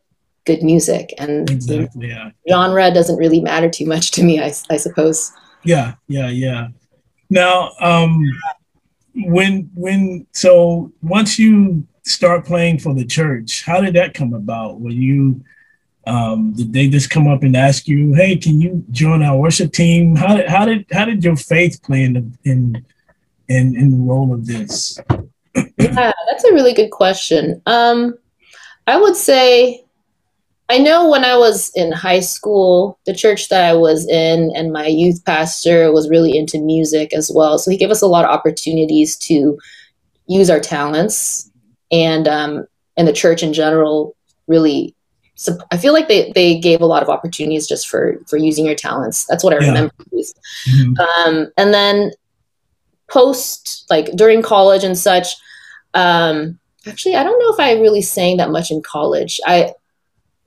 good 0.45 0.63
music. 0.63 1.13
And 1.17 1.49
exactly, 1.49 2.09
yeah. 2.09 2.31
genre 2.49 2.91
doesn't 2.91 3.17
really 3.17 3.41
matter 3.41 3.69
too 3.69 3.85
much 3.85 4.11
to 4.11 4.23
me 4.23 4.41
I, 4.41 4.53
I 4.69 4.77
suppose. 4.77 5.31
Yeah 5.63 5.95
yeah 6.07 6.29
yeah. 6.29 6.67
Now 7.29 7.71
um 7.79 8.23
when 9.15 9.69
when 9.75 10.27
so 10.31 10.91
once 11.01 11.37
you 11.37 11.85
start 12.03 12.45
playing 12.45 12.79
for 12.79 12.93
the 12.93 13.05
church 13.05 13.63
how 13.63 13.79
did 13.79 13.93
that 13.95 14.13
come 14.13 14.33
about? 14.33 14.79
When 14.79 14.93
you 14.93 15.43
um 16.05 16.53
did 16.53 16.73
they 16.73 16.89
just 16.89 17.09
come 17.09 17.27
up 17.27 17.43
and 17.43 17.55
ask 17.55 17.87
you 17.87 18.13
hey 18.13 18.35
can 18.35 18.59
you 18.59 18.83
join 18.91 19.23
our 19.23 19.37
worship 19.37 19.71
team? 19.71 20.15
How 20.15 20.35
did 20.35 20.49
how 20.49 20.65
did 20.65 20.85
how 20.91 21.05
did 21.05 21.23
your 21.23 21.37
faith 21.37 21.81
play 21.83 22.03
in 22.03 22.13
the 22.13 22.31
in 22.43 22.85
in 23.47 23.75
in 23.77 23.91
the 23.91 23.97
role 23.97 24.33
of 24.33 24.45
this? 24.45 24.99
Yeah 25.55 26.11
that's 26.29 26.43
a 26.43 26.53
really 26.53 26.73
good 26.73 26.91
question. 26.91 27.61
Um 27.65 28.17
i 28.85 28.99
would 28.99 29.15
say 29.15 29.82
I 30.69 30.77
know 30.77 31.09
when 31.09 31.25
I 31.25 31.37
was 31.37 31.71
in 31.75 31.91
high 31.91 32.21
school, 32.21 32.97
the 33.05 33.13
church 33.13 33.49
that 33.49 33.65
I 33.69 33.73
was 33.73 34.07
in 34.07 34.51
and 34.55 34.71
my 34.71 34.87
youth 34.87 35.23
pastor 35.25 35.91
was 35.91 36.09
really 36.09 36.37
into 36.37 36.59
music 36.61 37.13
as 37.13 37.31
well. 37.33 37.59
So 37.59 37.69
he 37.69 37.77
gave 37.77 37.91
us 37.91 38.01
a 38.01 38.07
lot 38.07 38.25
of 38.25 38.31
opportunities 38.31 39.17
to 39.17 39.57
use 40.27 40.49
our 40.49 40.59
talents 40.59 41.51
and 41.91 42.27
um, 42.27 42.65
and 42.95 43.07
the 43.07 43.13
church 43.13 43.43
in 43.43 43.53
general 43.53 44.15
really 44.47 44.95
I 45.71 45.77
feel 45.77 45.93
like 45.93 46.07
they, 46.07 46.31
they 46.33 46.59
gave 46.59 46.81
a 46.81 46.85
lot 46.85 47.01
of 47.01 47.09
opportunities 47.09 47.67
just 47.67 47.87
for 47.87 48.19
for 48.27 48.37
using 48.37 48.65
your 48.65 48.75
talents. 48.75 49.25
That's 49.25 49.43
what 49.43 49.53
I 49.53 49.59
yeah. 49.59 49.67
remember. 49.67 49.93
Mm-hmm. 50.15 50.93
Um, 50.99 51.51
and 51.57 51.73
then 51.73 52.11
post 53.09 53.85
like 53.89 54.11
during 54.15 54.41
college 54.41 54.83
and 54.83 54.97
such, 54.97 55.27
um, 55.95 56.59
actually 56.87 57.15
I 57.15 57.23
don't 57.23 57.39
know 57.39 57.51
if 57.51 57.59
I 57.59 57.81
really 57.81 58.01
sang 58.01 58.37
that 58.37 58.51
much 58.51 58.69
in 58.69 58.81
college. 58.83 59.39
I 59.45 59.73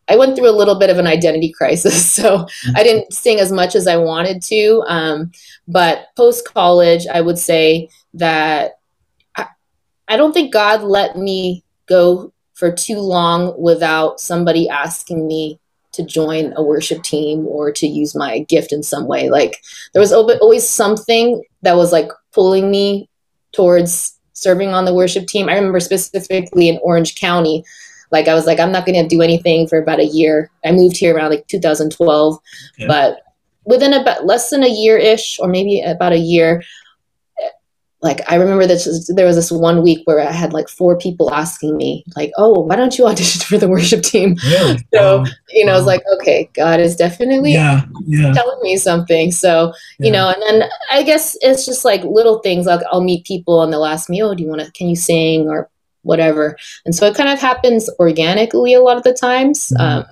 I 0.09 0.17
went 0.17 0.37
through 0.37 0.49
a 0.49 0.57
little 0.57 0.79
bit 0.79 0.91
of 0.91 0.99
an 0.99 1.07
identity 1.07 1.53
crisis, 1.53 2.11
so 2.11 2.47
I 2.75 2.83
didn't 2.83 3.13
sing 3.13 3.41
as 3.41 3.53
much 3.53 3.75
as 3.75 3.87
I 3.87 3.97
wanted 3.97 4.43
to. 4.45 4.83
Um, 4.87 5.33
but 5.69 6.09
post 6.17 6.47
college, 6.47 7.07
I 7.13 7.21
would 7.21 7.39
say 7.39 7.89
that 8.15 8.79
I, 9.37 9.47
I 10.09 10.17
don't 10.17 10.33
think 10.33 10.53
God 10.53 10.83
let 10.83 11.17
me 11.17 11.65
go 11.87 12.33
for 12.55 12.73
too 12.73 12.99
long 12.99 13.61
without 13.61 14.21
somebody 14.21 14.69
asking 14.69 15.27
me 15.27 15.61
to 15.93 16.05
join 16.05 16.53
a 16.57 16.63
worship 16.63 17.03
team 17.03 17.47
or 17.47 17.73
to 17.73 17.87
use 17.87 18.15
my 18.15 18.41
gift 18.41 18.73
in 18.73 18.83
some 18.83 19.07
way. 19.07 19.31
Like 19.31 19.63
there 19.93 20.01
was 20.01 20.13
always 20.13 20.69
something 20.69 21.43
that 21.63 21.77
was 21.77 21.93
like 21.93 22.09
pulling 22.33 22.71
me 22.71 23.09
towards 23.53 24.19
serving 24.35 24.69
on 24.71 24.85
the 24.85 24.95
worship 24.95 25.27
team. 25.27 25.49
I 25.49 25.55
remember 25.55 25.81
specifically 25.81 26.69
in 26.69 26.79
Orange 26.83 27.17
County, 27.17 27.65
like 28.13 28.29
I 28.29 28.35
was 28.35 28.47
like, 28.47 28.61
I'm 28.61 28.73
not 28.73 28.87
going 28.87 29.03
to 29.03 29.09
do 29.09 29.23
anything 29.23 29.67
for 29.67 29.79
about 29.79 30.01
a 30.01 30.07
year. 30.07 30.51
I 30.65 30.73
moved 30.73 30.97
here 30.97 31.15
around 31.15 31.31
like 31.31 31.47
2012, 31.49 32.39
okay. 32.75 32.87
but 32.87 33.23
within 33.65 33.93
about 33.93 34.27
less 34.27 34.51
than 34.51 34.63
a 34.63 34.69
year 34.69 34.97
ish, 34.97 35.39
or 35.41 35.49
maybe 35.49 35.81
about 35.83 36.13
a 36.13 36.19
year, 36.19 36.63
like 38.03 38.21
I 38.31 38.37
remember 38.37 38.67
that 38.67 39.13
there 39.17 39.27
was 39.27 39.37
this 39.37 39.51
one 39.51 39.83
week 39.83 40.03
where 40.05 40.21
I 40.21 40.31
had 40.31 40.53
like 40.53 40.69
four 40.69 40.97
people 40.97 41.33
asking 41.33 41.77
me 41.77 42.05
like, 42.15 42.31
"Oh, 42.37 42.61
why 42.61 42.77
don't 42.77 42.97
you 42.97 43.07
audition 43.07 43.41
for 43.49 43.59
the 43.59 43.69
worship 43.69 44.03
team?" 44.03 44.37
Yeah. 44.45 44.77
So 44.95 45.21
um, 45.21 45.27
you 45.49 45.65
know, 45.65 45.73
um, 45.73 45.79
it's 45.79 45.87
like, 45.87 46.03
okay, 46.15 46.49
God 46.55 46.79
is 46.79 46.95
definitely 46.95 47.55
yeah, 47.55 47.85
yeah. 48.07 48.33
telling 48.33 48.61
me 48.63 48.77
something. 48.77 49.33
So 49.33 49.73
you 49.99 50.13
know, 50.13 50.29
and 50.29 50.43
then 50.43 50.71
I 50.91 51.03
guess 51.03 51.37
it's 51.41 51.67
just 51.67 51.85
like 51.85 52.05
little 52.05 52.39
things. 52.41 52.67
Like 52.67 52.81
I'll 52.93 53.03
meet 53.03 53.25
people 53.25 53.63
and 53.63 53.73
they'll 53.73 53.85
ask 53.85 54.09
me, 54.09 54.23
"Oh, 54.23 54.35
do 54.35 54.43
you 54.43 54.49
want 54.49 54.63
to? 54.63 54.71
Can 54.73 54.89
you 54.89 54.97
sing 54.97 55.49
or 55.49 55.69
whatever?" 56.07 56.57
And 56.85 56.95
so 56.95 57.07
it 57.07 57.17
kind 57.17 57.29
of 57.29 57.39
happens 57.39 57.91
organically 57.99 58.75
a 58.75 58.81
lot 58.81 58.97
of 58.97 59.03
the 59.03 59.13
times. 59.13 59.73
Mm-hmm. 59.77 59.83
Um, 59.83 60.05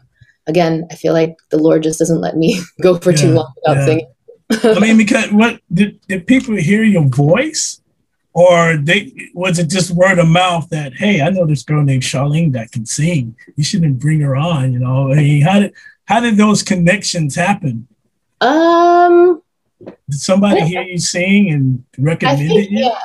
again, 0.46 0.86
I 0.90 0.94
feel 0.96 1.12
like 1.12 1.36
the 1.50 1.58
Lord 1.58 1.82
just 1.82 1.98
doesn't 1.98 2.20
let 2.20 2.36
me 2.36 2.60
go 2.82 2.98
for 2.98 3.10
yeah, 3.12 3.16
too 3.16 3.30
long 3.30 3.52
without 3.56 3.84
singing. 3.84 4.06
I 4.50 4.78
mean, 4.78 4.96
because 4.96 5.32
what 5.32 5.60
did, 5.72 6.00
did 6.06 6.26
people 6.26 6.54
hear 6.56 6.82
your 6.82 7.06
voice, 7.08 7.80
or 8.34 8.76
they 8.76 9.30
was 9.32 9.58
it 9.58 9.70
just 9.70 9.90
word 9.90 10.18
of 10.18 10.28
mouth 10.28 10.68
that 10.70 10.94
hey, 10.94 11.22
I 11.22 11.30
know 11.30 11.46
this 11.46 11.62
girl 11.62 11.82
named 11.82 12.02
Charlene 12.02 12.52
that 12.52 12.72
can 12.72 12.84
sing. 12.84 13.36
You 13.56 13.64
shouldn't 13.64 13.98
bring 13.98 14.20
her 14.20 14.36
on. 14.36 14.72
You 14.72 14.80
know, 14.80 15.12
I 15.12 15.16
mean, 15.16 15.42
how 15.42 15.60
did 15.60 15.72
how 16.04 16.20
did 16.20 16.36
those 16.36 16.62
connections 16.62 17.34
happen? 17.34 17.88
Um, 18.40 19.42
did 19.84 20.20
somebody 20.20 20.60
hear 20.62 20.82
you 20.82 20.98
sing 20.98 21.50
and 21.50 21.84
recommended 21.96 22.48
think, 22.48 22.70
you? 22.70 22.78
Yeah, 22.80 22.98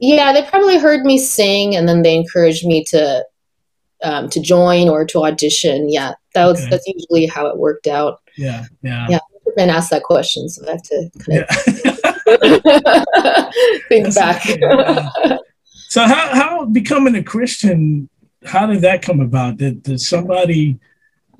yeah, 0.00 0.32
they 0.32 0.42
probably 0.42 0.78
heard 0.78 1.04
me 1.04 1.18
sing, 1.18 1.76
and 1.76 1.88
then 1.88 2.02
they 2.02 2.14
encouraged 2.14 2.66
me 2.66 2.84
to 2.84 3.24
um, 4.02 4.28
to 4.30 4.40
join 4.40 4.88
or 4.88 5.04
to 5.06 5.24
audition. 5.24 5.90
Yeah, 5.90 6.14
that 6.34 6.46
was 6.46 6.60
okay. 6.60 6.70
that's 6.70 6.86
usually 6.86 7.26
how 7.26 7.46
it 7.46 7.58
worked 7.58 7.86
out. 7.86 8.20
Yeah, 8.36 8.64
yeah, 8.82 9.06
yeah 9.08 9.18
been 9.56 9.70
asked 9.70 9.90
that 9.90 10.02
question, 10.02 10.48
so 10.48 10.66
I 10.66 10.72
have 10.72 10.82
to 10.82 11.10
kind 11.18 11.40
of 11.40 11.46
yeah. 12.26 13.50
think 13.88 14.14
back. 14.14 14.42
so, 15.88 16.06
how 16.06 16.34
how 16.34 16.64
becoming 16.66 17.14
a 17.14 17.22
Christian? 17.22 18.08
How 18.44 18.66
did 18.66 18.80
that 18.80 19.02
come 19.02 19.20
about? 19.20 19.58
Did, 19.58 19.82
did 19.82 20.00
somebody 20.00 20.78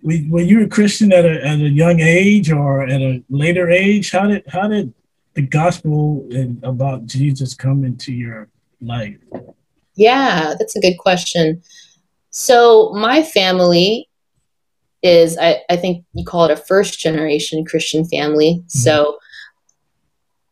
were 0.03 0.41
you 0.41 0.65
a 0.65 0.69
Christian 0.69 1.13
at 1.13 1.25
a 1.25 1.45
at 1.45 1.59
a 1.61 1.69
young 1.69 2.01
age 2.01 2.51
or 2.51 2.83
at 2.83 3.01
a 3.01 3.23
later 3.29 3.71
age? 3.71 4.11
How 4.11 4.27
did 4.27 4.45
how 4.47 4.69
did 4.69 4.93
the 5.35 5.43
gospel 5.43 6.27
and 6.31 6.63
about 6.65 7.07
Jesus 7.07 7.55
coming 7.55 7.97
to 7.99 8.13
your 8.13 8.49
life? 8.81 9.17
Yeah, 9.95 10.55
that's 10.59 10.77
a 10.77 10.81
good 10.81 10.99
question. 10.99 11.63
So 12.31 12.93
my 12.95 13.23
family 13.23 14.09
is 15.03 15.37
I, 15.39 15.63
I 15.69 15.77
think 15.77 16.05
you 16.15 16.25
call 16.25 16.45
it 16.45 16.51
a 16.51 16.57
first 16.57 16.99
generation 16.99 17.65
Christian 17.65 18.05
family. 18.05 18.57
Mm-hmm. 18.59 18.69
So 18.69 19.19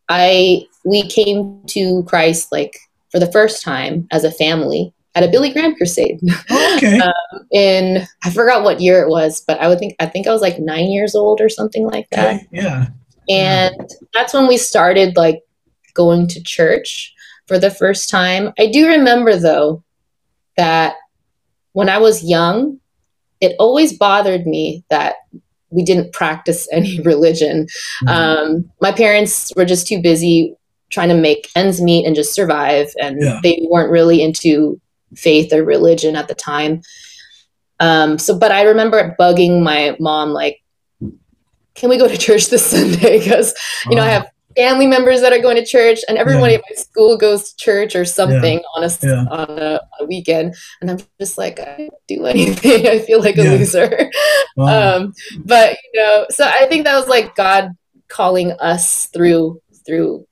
I 0.09 0.65
we 0.83 1.07
came 1.07 1.61
to 1.67 2.03
Christ 2.03 2.51
like 2.51 2.77
for 3.11 3.19
the 3.19 3.31
first 3.31 3.63
time 3.63 4.07
as 4.11 4.23
a 4.23 4.31
family 4.31 4.93
at 5.15 5.23
a 5.23 5.27
Billy 5.27 5.51
Graham 5.51 5.75
crusade. 5.75 6.19
okay. 6.51 6.99
um, 6.99 7.47
in 7.51 8.05
I 8.23 8.29
forgot 8.29 8.63
what 8.63 8.81
year 8.81 9.01
it 9.01 9.09
was, 9.09 9.41
but 9.41 9.59
I 9.59 9.67
would 9.67 9.79
think 9.79 9.95
I 9.99 10.05
think 10.05 10.27
I 10.27 10.31
was 10.31 10.41
like 10.41 10.59
nine 10.59 10.89
years 10.91 11.15
old 11.15 11.41
or 11.41 11.49
something 11.49 11.85
like 11.85 12.09
that. 12.11 12.35
Okay. 12.35 12.47
Yeah. 12.51 12.87
And 13.29 13.89
that's 14.13 14.33
when 14.33 14.47
we 14.47 14.57
started 14.57 15.15
like 15.15 15.41
going 15.93 16.27
to 16.27 16.43
church 16.43 17.13
for 17.47 17.59
the 17.59 17.71
first 17.71 18.09
time. 18.09 18.51
I 18.59 18.67
do 18.67 18.87
remember 18.87 19.37
though 19.37 19.83
that 20.57 20.95
when 21.73 21.89
I 21.89 21.97
was 21.97 22.23
young, 22.23 22.79
it 23.39 23.55
always 23.59 23.97
bothered 23.97 24.45
me 24.45 24.83
that 24.89 25.15
we 25.69 25.83
didn't 25.83 26.13
practice 26.13 26.67
any 26.71 27.01
religion. 27.01 27.67
Mm-hmm. 28.03 28.07
Um, 28.07 28.71
my 28.81 28.91
parents 28.91 29.51
were 29.55 29.65
just 29.65 29.87
too 29.87 30.01
busy 30.01 30.55
trying 30.89 31.09
to 31.09 31.15
make 31.15 31.49
ends 31.55 31.81
meet 31.81 32.05
and 32.05 32.15
just 32.15 32.33
survive, 32.33 32.89
and 33.01 33.21
yeah. 33.21 33.39
they 33.41 33.65
weren't 33.69 33.91
really 33.91 34.21
into 34.21 34.79
faith 35.15 35.53
or 35.53 35.63
religion 35.63 36.17
at 36.17 36.27
the 36.27 36.35
time. 36.35 36.81
Um, 37.79 38.19
so, 38.19 38.37
but 38.37 38.51
I 38.51 38.63
remember 38.63 39.15
bugging 39.17 39.63
my 39.63 39.95
mom, 39.99 40.31
like, 40.31 40.60
"Can 41.75 41.89
we 41.89 41.97
go 41.97 42.07
to 42.07 42.17
church 42.17 42.47
this 42.47 42.65
Sunday?" 42.71 43.19
Because 43.19 43.53
you 43.89 43.95
know 43.95 44.03
I 44.03 44.09
have 44.09 44.31
family 44.55 44.87
members 44.87 45.21
that 45.21 45.33
are 45.33 45.39
going 45.39 45.55
to 45.55 45.65
church, 45.65 45.99
and 46.07 46.17
everyone 46.17 46.49
yeah. 46.49 46.57
at 46.57 46.63
my 46.69 46.75
school 46.75 47.17
goes 47.17 47.51
to 47.51 47.57
church 47.57 47.95
or 47.95 48.05
something 48.05 48.59
yeah. 48.59 48.65
on 48.75 48.83
a 48.83 48.89
yeah. 49.03 49.25
on 49.29 49.59
a, 49.59 49.81
a, 49.99 50.05
weekend, 50.05 50.55
and 50.81 50.91
I'm 50.91 50.99
just 51.19 51.37
like, 51.37 51.59
I 51.59 51.89
do 52.07 52.25
anything. 52.25 52.87
I 52.87 52.99
feel 52.99 53.21
like 53.21 53.37
a 53.37 53.43
loser. 53.43 54.11
Wow. 54.55 54.91
Um, 55.01 55.13
but 55.45 55.77
you 55.93 56.01
know, 56.01 56.25
so 56.29 56.45
I 56.45 56.65
think 56.67 56.83
that 56.83 56.97
was 56.97 57.07
like 57.07 57.35
God 57.35 57.71
calling 58.07 58.51
us 58.53 59.05
through 59.07 59.61
through 59.85 60.27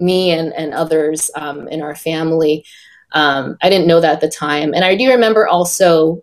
me 0.00 0.30
and 0.30 0.52
and 0.54 0.72
others 0.72 1.30
um, 1.34 1.68
in 1.68 1.82
our 1.82 1.94
family. 1.94 2.64
Um, 3.12 3.58
I 3.60 3.68
didn't 3.68 3.86
know 3.86 4.00
that 4.00 4.14
at 4.14 4.20
the 4.20 4.28
time, 4.28 4.72
and 4.74 4.84
I 4.84 4.96
do 4.96 5.10
remember 5.10 5.46
also 5.46 6.22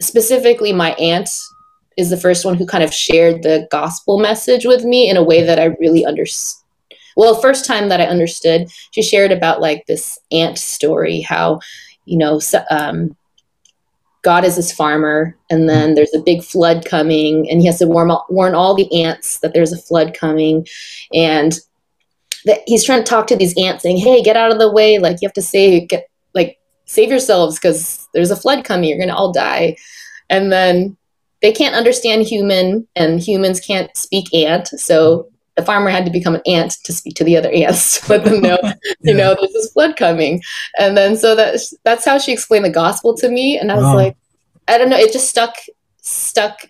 specifically 0.00 0.72
my 0.72 0.92
aunt 0.94 1.28
is 1.96 2.10
the 2.10 2.16
first 2.16 2.44
one 2.44 2.54
who 2.54 2.66
kind 2.66 2.84
of 2.84 2.94
shared 2.94 3.42
the 3.42 3.68
gospel 3.70 4.18
message 4.18 4.64
with 4.64 4.84
me 4.84 5.08
in 5.08 5.16
a 5.16 5.22
way 5.22 5.42
that 5.42 5.58
I 5.58 5.76
really 5.80 6.04
understood. 6.04 6.62
Well, 7.16 7.40
first 7.40 7.66
time 7.66 7.88
that 7.88 8.00
I 8.00 8.06
understood, 8.06 8.68
she 8.90 9.02
shared 9.02 9.32
about 9.32 9.60
like 9.60 9.84
this 9.86 10.18
ant 10.30 10.58
story, 10.58 11.20
how, 11.20 11.60
you 12.06 12.16
know, 12.16 12.40
um, 12.70 13.16
God 14.22 14.44
is 14.44 14.56
this 14.56 14.72
farmer, 14.72 15.36
and 15.50 15.68
then 15.68 15.94
there's 15.94 16.14
a 16.14 16.22
big 16.22 16.44
flood 16.44 16.84
coming, 16.86 17.50
and 17.50 17.60
he 17.60 17.66
has 17.66 17.80
to 17.80 17.86
warn 17.86 18.10
all, 18.10 18.24
warn 18.30 18.54
all 18.54 18.74
the 18.74 19.02
ants 19.02 19.40
that 19.40 19.52
there's 19.52 19.72
a 19.72 19.82
flood 19.82 20.16
coming, 20.18 20.66
and 21.12 21.58
that 22.44 22.60
he's 22.66 22.84
trying 22.84 23.02
to 23.02 23.08
talk 23.08 23.26
to 23.26 23.36
these 23.36 23.54
ants, 23.58 23.82
saying, 23.82 23.96
"Hey, 23.96 24.22
get 24.22 24.36
out 24.36 24.52
of 24.52 24.58
the 24.58 24.70
way! 24.70 24.98
Like 24.98 25.18
you 25.20 25.26
have 25.26 25.34
to 25.34 25.42
save, 25.42 25.88
get 25.88 26.08
like 26.34 26.56
save 26.84 27.10
yourselves 27.10 27.58
because 27.58 28.08
there's 28.14 28.30
a 28.30 28.36
flood 28.36 28.64
coming. 28.64 28.88
You're 28.88 28.98
gonna 28.98 29.16
all 29.16 29.32
die." 29.32 29.76
And 30.30 30.52
then 30.52 30.96
they 31.42 31.52
can't 31.52 31.74
understand 31.74 32.22
human 32.22 32.86
and 32.96 33.20
humans 33.20 33.60
can't 33.60 33.94
speak 33.96 34.32
ant 34.32 34.68
so 34.68 35.28
the 35.56 35.64
farmer 35.64 35.90
had 35.90 36.06
to 36.06 36.10
become 36.10 36.34
an 36.34 36.42
ant 36.46 36.78
to 36.84 36.92
speak 36.92 37.14
to 37.14 37.24
the 37.24 37.36
other 37.36 37.50
ants 37.50 38.00
to 38.06 38.12
let 38.12 38.24
them 38.24 38.40
know 38.40 38.58
yeah. 38.62 38.74
you 39.02 39.14
know 39.14 39.34
there's 39.38 39.52
this 39.52 39.72
flood 39.72 39.96
coming 39.96 40.42
and 40.78 40.96
then 40.96 41.16
so 41.16 41.34
that's 41.34 41.74
that's 41.84 42.04
how 42.04 42.18
she 42.18 42.32
explained 42.32 42.64
the 42.64 42.70
gospel 42.70 43.14
to 43.14 43.28
me 43.28 43.58
and 43.58 43.70
i 43.70 43.74
was 43.74 43.84
wow. 43.84 43.96
like 43.96 44.16
i 44.68 44.78
don't 44.78 44.88
know 44.88 44.96
it 44.96 45.12
just 45.12 45.28
stuck 45.28 45.54
stuck 46.00 46.68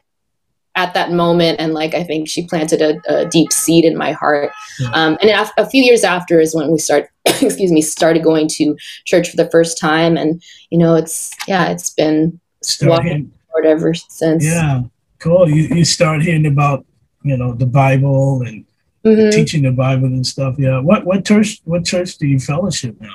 at 0.75 0.95
that 0.95 1.13
moment 1.13 1.61
and 1.61 1.75
like 1.75 1.95
i 1.95 2.03
think 2.03 2.27
she 2.27 2.47
planted 2.47 2.81
a, 2.81 2.99
a 3.15 3.27
deep 3.27 3.53
seed 3.53 3.85
in 3.85 3.97
my 3.97 4.13
heart 4.13 4.51
yeah. 4.81 4.91
um, 4.93 5.19
and 5.21 5.31
a, 5.31 5.63
a 5.63 5.69
few 5.69 5.83
years 5.83 6.03
after 6.03 6.41
is 6.41 6.55
when 6.55 6.71
we 6.73 6.79
start 6.79 7.11
excuse 7.27 7.71
me 7.71 7.83
started 7.83 8.23
going 8.23 8.49
to 8.49 8.75
church 9.05 9.29
for 9.29 9.37
the 9.37 9.51
first 9.51 9.79
time 9.79 10.17
and 10.17 10.43
you 10.71 10.79
know 10.79 10.95
it's 10.95 11.37
yeah 11.47 11.69
it's 11.69 11.91
been 11.91 12.41
walking 12.83 13.31
Lord 13.55 13.67
ever 13.67 13.95
since. 13.95 14.45
Yeah, 14.45 14.83
cool. 15.19 15.49
You 15.49 15.75
you 15.75 15.85
start 15.85 16.23
hearing 16.23 16.47
about 16.47 16.85
you 17.23 17.37
know 17.37 17.55
the 17.55 17.67
Bible 17.67 18.43
and 18.43 18.65
mm-hmm. 19.05 19.31
teaching 19.31 19.63
the 19.63 19.73
Bible 19.73 20.07
and 20.07 20.27
stuff. 20.27 20.57
Yeah. 20.59 20.79
What 20.79 21.05
what 21.05 21.25
church 21.25 21.61
what 21.65 21.85
church 21.85 22.19
do 22.19 22.27
you 22.27 22.39
fellowship 22.39 23.01
now? 23.01 23.15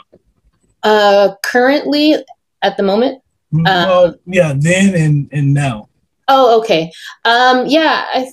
Uh, 0.83 1.35
currently, 1.43 2.15
at 2.61 2.77
the 2.77 2.83
moment. 2.83 3.21
Mm-hmm. 3.53 3.63
Well, 3.63 4.05
um, 4.05 4.15
yeah, 4.25 4.53
then 4.55 4.95
and 4.95 5.29
and 5.31 5.53
now. 5.53 5.89
Oh, 6.27 6.59
okay. 6.59 6.91
Um, 7.23 7.65
yeah, 7.65 8.05
I 8.13 8.29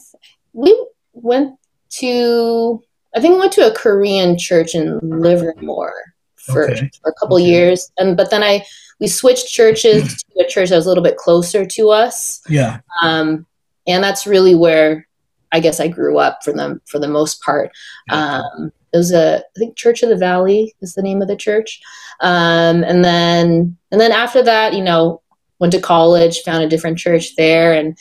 we 0.52 0.86
went 1.12 1.58
to 2.00 2.82
I 3.14 3.20
think 3.20 3.34
we 3.34 3.40
went 3.40 3.52
to 3.52 3.70
a 3.70 3.74
Korean 3.74 4.36
church 4.36 4.74
in 4.74 4.98
Livermore 5.02 6.14
for, 6.34 6.70
okay. 6.70 6.90
for 7.00 7.10
a 7.10 7.14
couple 7.14 7.36
okay. 7.36 7.46
years, 7.46 7.92
and 7.98 8.16
but 8.16 8.30
then 8.30 8.42
I 8.42 8.64
we 9.00 9.06
switched 9.06 9.48
churches 9.48 10.22
to 10.22 10.44
a 10.44 10.48
church 10.48 10.70
that 10.70 10.76
was 10.76 10.86
a 10.86 10.88
little 10.88 11.04
bit 11.04 11.16
closer 11.16 11.66
to 11.66 11.90
us. 11.90 12.42
Yeah. 12.48 12.80
Um, 13.02 13.46
and 13.86 14.02
that's 14.02 14.26
really 14.26 14.54
where 14.54 15.06
I 15.52 15.60
guess 15.60 15.78
I 15.80 15.88
grew 15.88 16.18
up 16.18 16.40
for 16.44 16.52
them 16.52 16.80
for 16.86 16.98
the 16.98 17.08
most 17.08 17.42
part. 17.42 17.70
Um, 18.10 18.72
it 18.92 18.96
was 18.96 19.12
a 19.12 19.38
I 19.38 19.58
think 19.58 19.76
Church 19.76 20.02
of 20.02 20.08
the 20.08 20.16
Valley 20.16 20.74
is 20.80 20.94
the 20.94 21.02
name 21.02 21.22
of 21.22 21.28
the 21.28 21.36
church. 21.36 21.80
Um, 22.20 22.84
and 22.84 23.04
then 23.04 23.76
and 23.90 24.00
then 24.00 24.12
after 24.12 24.42
that, 24.42 24.74
you 24.74 24.82
know, 24.82 25.20
went 25.58 25.72
to 25.72 25.80
college, 25.80 26.42
found 26.42 26.64
a 26.64 26.68
different 26.68 26.98
church 26.98 27.36
there, 27.36 27.72
and 27.72 27.96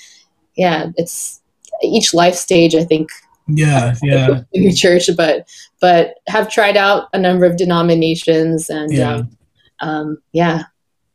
yeah, 0.55 0.87
it's 0.97 1.41
each 1.81 2.13
life 2.13 2.35
stage. 2.35 2.75
I 2.75 2.83
think. 2.83 3.09
Yeah, 3.47 3.93
yeah. 4.01 4.43
The 4.53 4.73
church, 4.73 5.09
but 5.17 5.47
but 5.81 6.15
have 6.27 6.49
tried 6.49 6.77
out 6.77 7.09
a 7.13 7.19
number 7.19 7.45
of 7.45 7.57
denominations, 7.57 8.69
and 8.69 8.91
yeah, 8.91 9.15
um, 9.15 9.37
um, 9.81 10.17
yeah 10.31 10.63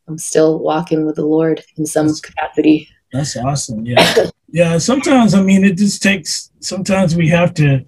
I'm 0.08 0.18
still 0.18 0.58
walking 0.58 1.06
with 1.06 1.16
the 1.16 1.26
Lord 1.26 1.62
in 1.76 1.86
some 1.86 2.12
capacity. 2.14 2.88
That's 3.12 3.36
awesome. 3.36 3.86
Yeah. 3.86 4.30
yeah. 4.48 4.78
Sometimes, 4.78 5.34
I 5.34 5.42
mean, 5.42 5.64
it 5.64 5.76
just 5.76 6.02
takes, 6.02 6.50
sometimes 6.60 7.14
we 7.14 7.28
have 7.28 7.54
to, 7.54 7.84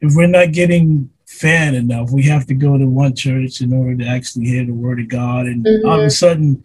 if 0.00 0.14
we're 0.14 0.26
not 0.26 0.52
getting 0.52 1.10
fed 1.26 1.74
enough, 1.74 2.10
we 2.10 2.22
have 2.22 2.46
to 2.46 2.54
go 2.54 2.78
to 2.78 2.86
one 2.86 3.14
church 3.14 3.60
in 3.60 3.72
order 3.72 3.96
to 3.96 4.06
actually 4.06 4.46
hear 4.46 4.64
the 4.64 4.72
word 4.72 5.00
of 5.00 5.08
God. 5.08 5.46
And 5.46 5.64
mm-hmm. 5.64 5.88
all 5.88 6.00
of 6.00 6.06
a 6.06 6.10
sudden, 6.10 6.62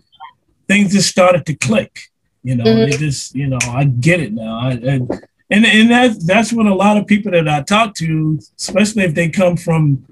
things 0.67 0.93
just 0.93 1.09
started 1.09 1.45
to 1.45 1.55
click. 1.55 2.09
You 2.43 2.57
know, 2.57 2.65
mm-hmm. 2.65 2.91
it 2.91 2.99
just, 2.99 3.35
you 3.35 3.47
know, 3.47 3.59
I 3.69 3.85
get 3.85 4.19
it 4.19 4.33
now. 4.33 4.59
I, 4.59 4.71
and, 4.71 5.09
and 5.49 5.65
and 5.65 5.91
that's 5.91 6.25
that's 6.25 6.51
what 6.51 6.65
a 6.65 6.73
lot 6.73 6.97
of 6.97 7.05
people 7.05 7.31
that 7.31 7.47
I 7.47 7.61
talk 7.61 7.95
to, 7.95 8.39
especially 8.57 9.03
if 9.03 9.13
they 9.13 9.29
come 9.29 9.55
from, 9.55 10.05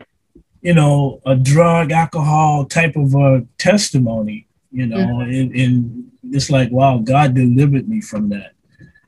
you 0.61 0.73
know, 0.73 1.21
a 1.25 1.35
drug, 1.35 1.91
alcohol 1.91 2.65
type 2.65 2.95
of 2.95 3.15
a 3.15 3.45
testimony, 3.57 4.47
you 4.71 4.85
know, 4.85 4.97
mm-hmm. 4.97 5.31
and, 5.31 5.55
and 5.55 6.11
it's 6.31 6.49
like, 6.49 6.71
wow, 6.71 6.97
God 6.97 7.35
delivered 7.35 7.87
me 7.87 8.01
from 8.01 8.29
that. 8.29 8.53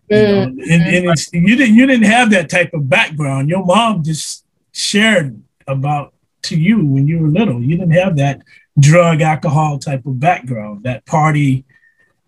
You 0.09 0.17
know, 0.17 0.45
mm-hmm. 0.47 0.59
and, 0.59 0.81
and 0.83 1.09
it's, 1.11 1.31
you 1.33 1.55
didn't 1.55 1.75
you 1.75 1.87
didn't 1.87 2.05
have 2.05 2.29
that 2.31 2.49
type 2.49 2.73
of 2.73 2.89
background. 2.89 3.49
Your 3.49 3.65
mom 3.65 4.03
just 4.03 4.45
shared 4.73 5.41
about 5.67 6.13
to 6.43 6.59
you 6.59 6.85
when 6.85 7.07
you 7.07 7.19
were 7.19 7.29
little. 7.29 7.61
You 7.61 7.77
didn't 7.77 7.93
have 7.93 8.17
that 8.17 8.41
drug, 8.79 9.21
alcohol 9.21 9.79
type 9.79 10.05
of 10.05 10.19
background, 10.19 10.83
that 10.83 11.05
party 11.05 11.65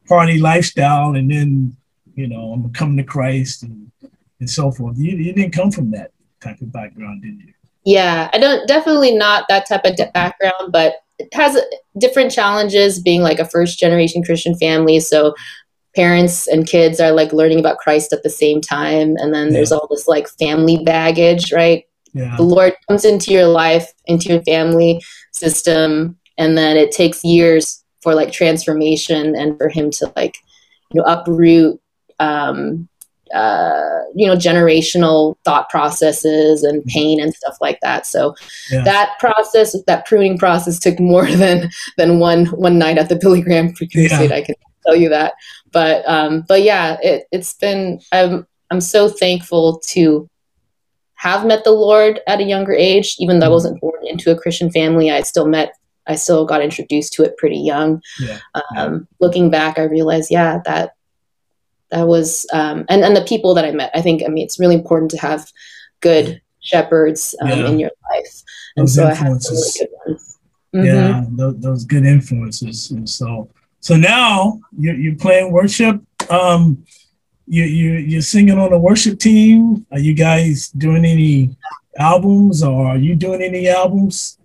party 0.07 0.39
lifestyle, 0.39 1.15
and 1.15 1.29
then 1.29 1.75
you 2.15 2.27
know 2.27 2.53
I'm 2.53 2.71
coming 2.71 2.97
to 2.97 3.03
Christ 3.03 3.63
and 3.63 3.91
and 4.39 4.49
so 4.49 4.71
forth. 4.71 4.97
You, 4.97 5.17
you 5.17 5.33
didn't 5.33 5.53
come 5.53 5.71
from 5.71 5.91
that 5.91 6.11
type 6.41 6.61
of 6.61 6.71
background, 6.71 7.21
did 7.21 7.39
you? 7.41 7.53
Yeah, 7.83 8.29
I 8.33 8.39
don't 8.39 8.67
definitely 8.67 9.15
not 9.15 9.45
that 9.49 9.67
type 9.67 9.85
of 9.85 9.95
background, 10.13 10.71
but 10.71 10.95
has 11.33 11.57
different 11.97 12.31
challenges 12.31 12.99
being 12.99 13.21
like 13.21 13.39
a 13.39 13.49
first 13.49 13.79
generation 13.79 14.23
Christian 14.23 14.55
family. 14.57 14.99
So 14.99 15.33
parents 15.95 16.47
and 16.47 16.67
kids 16.67 16.99
are 16.99 17.11
like 17.11 17.33
learning 17.33 17.59
about 17.59 17.77
Christ 17.77 18.11
at 18.13 18.23
the 18.23 18.29
same 18.29 18.61
time, 18.61 19.15
and 19.17 19.33
then 19.33 19.47
yeah. 19.47 19.53
there's 19.53 19.71
all 19.71 19.87
this 19.89 20.07
like 20.07 20.27
family 20.39 20.83
baggage, 20.83 21.51
right? 21.51 21.85
Yeah. 22.13 22.35
The 22.37 22.43
Lord 22.43 22.73
comes 22.87 23.05
into 23.05 23.31
your 23.31 23.47
life, 23.47 23.91
into 24.05 24.29
your 24.29 24.41
family 24.43 25.01
system, 25.31 26.17
and 26.37 26.57
then 26.57 26.77
it 26.77 26.91
takes 26.91 27.23
years 27.23 27.83
for 28.01 28.13
like 28.13 28.31
transformation 28.31 29.35
and 29.35 29.57
for 29.57 29.69
Him 29.69 29.89
to 29.91 30.11
like 30.15 30.37
you 30.91 31.01
know 31.01 31.07
uproot 31.07 31.79
um, 32.19 32.87
uh, 33.33 34.01
you 34.13 34.27
know 34.27 34.35
generational 34.35 35.35
thought 35.43 35.69
processes 35.69 36.63
and 36.63 36.81
mm-hmm. 36.81 36.89
pain 36.89 37.19
and 37.19 37.33
stuff 37.33 37.57
like 37.59 37.79
that 37.81 38.05
so 38.05 38.35
yeah. 38.71 38.83
that 38.83 39.17
process 39.19 39.75
that 39.87 40.05
pruning 40.05 40.37
process 40.37 40.77
took 40.79 40.99
more 40.99 41.25
than 41.31 41.69
than 41.97 42.19
one 42.19 42.45
one 42.47 42.77
night 42.77 42.97
at 42.97 43.09
the 43.09 43.15
billy 43.15 43.41
graham 43.41 43.73
crusade 43.73 44.29
yeah. 44.29 44.35
i 44.35 44.41
can 44.41 44.55
tell 44.85 44.95
you 44.95 45.09
that 45.09 45.33
but 45.71 46.07
um 46.07 46.43
but 46.47 46.61
yeah 46.61 46.97
it, 47.01 47.25
it's 47.31 47.53
been 47.53 47.99
i'm 48.11 48.45
i'm 48.69 48.81
so 48.81 49.09
thankful 49.09 49.79
to 49.79 50.29
have 51.15 51.45
met 51.45 51.63
the 51.63 51.71
lord 51.71 52.19
at 52.27 52.39
a 52.39 52.43
younger 52.43 52.73
age 52.73 53.15
even 53.19 53.39
though 53.39 53.45
i 53.45 53.47
mm-hmm. 53.47 53.53
wasn't 53.53 53.81
born 53.81 53.99
into 54.05 54.31
a 54.31 54.39
christian 54.39 54.69
family 54.69 55.09
i 55.09 55.21
still 55.21 55.47
met 55.47 55.73
i 56.05 56.13
still 56.13 56.45
got 56.45 56.61
introduced 56.61 57.11
to 57.13 57.23
it 57.23 57.35
pretty 57.37 57.57
young 57.57 57.99
yeah. 58.19 58.39
Um, 58.77 59.07
looking 59.19 59.49
back 59.49 59.79
i 59.79 59.83
realized 59.83 60.29
yeah 60.29 60.59
that 60.65 60.94
that 61.91 62.07
was 62.07 62.45
um, 62.53 62.85
and 62.89 63.03
and 63.03 63.15
the 63.15 63.23
people 63.23 63.53
that 63.55 63.65
I 63.65 63.71
met. 63.71 63.91
I 63.93 64.01
think 64.01 64.23
I 64.25 64.27
mean 64.27 64.43
it's 64.43 64.59
really 64.59 64.75
important 64.75 65.11
to 65.11 65.17
have 65.17 65.51
good 66.01 66.41
shepherds 66.59 67.35
um, 67.41 67.49
yeah. 67.49 67.67
in 67.67 67.79
your 67.79 67.91
life, 68.11 68.43
and 68.75 68.83
those 68.83 68.95
so 68.95 69.09
influences. 69.09 69.77
I 69.79 69.83
had 69.83 69.89
really 69.89 70.05
good 70.05 70.11
ones. 70.11 70.39
Mm-hmm. 70.75 70.85
Yeah, 70.85 71.25
those, 71.31 71.59
those, 71.59 71.85
good 71.85 72.05
influences, 72.05 72.91
and 72.91 73.09
so 73.09 73.49
so 73.79 73.95
now 73.95 74.59
you're, 74.77 74.95
you're 74.95 75.15
playing 75.15 75.51
worship. 75.51 76.01
Um, 76.29 76.85
you 77.47 77.63
you 77.63 77.91
you're 77.93 78.21
singing 78.21 78.57
on 78.57 78.73
a 78.73 78.79
worship 78.79 79.19
team. 79.19 79.85
Are 79.91 79.99
you 79.99 80.13
guys 80.13 80.69
doing 80.69 81.05
any 81.05 81.55
albums, 81.97 82.63
or 82.63 82.87
are 82.87 82.97
you 82.97 83.15
doing 83.15 83.41
any 83.41 83.69
albums? 83.69 84.37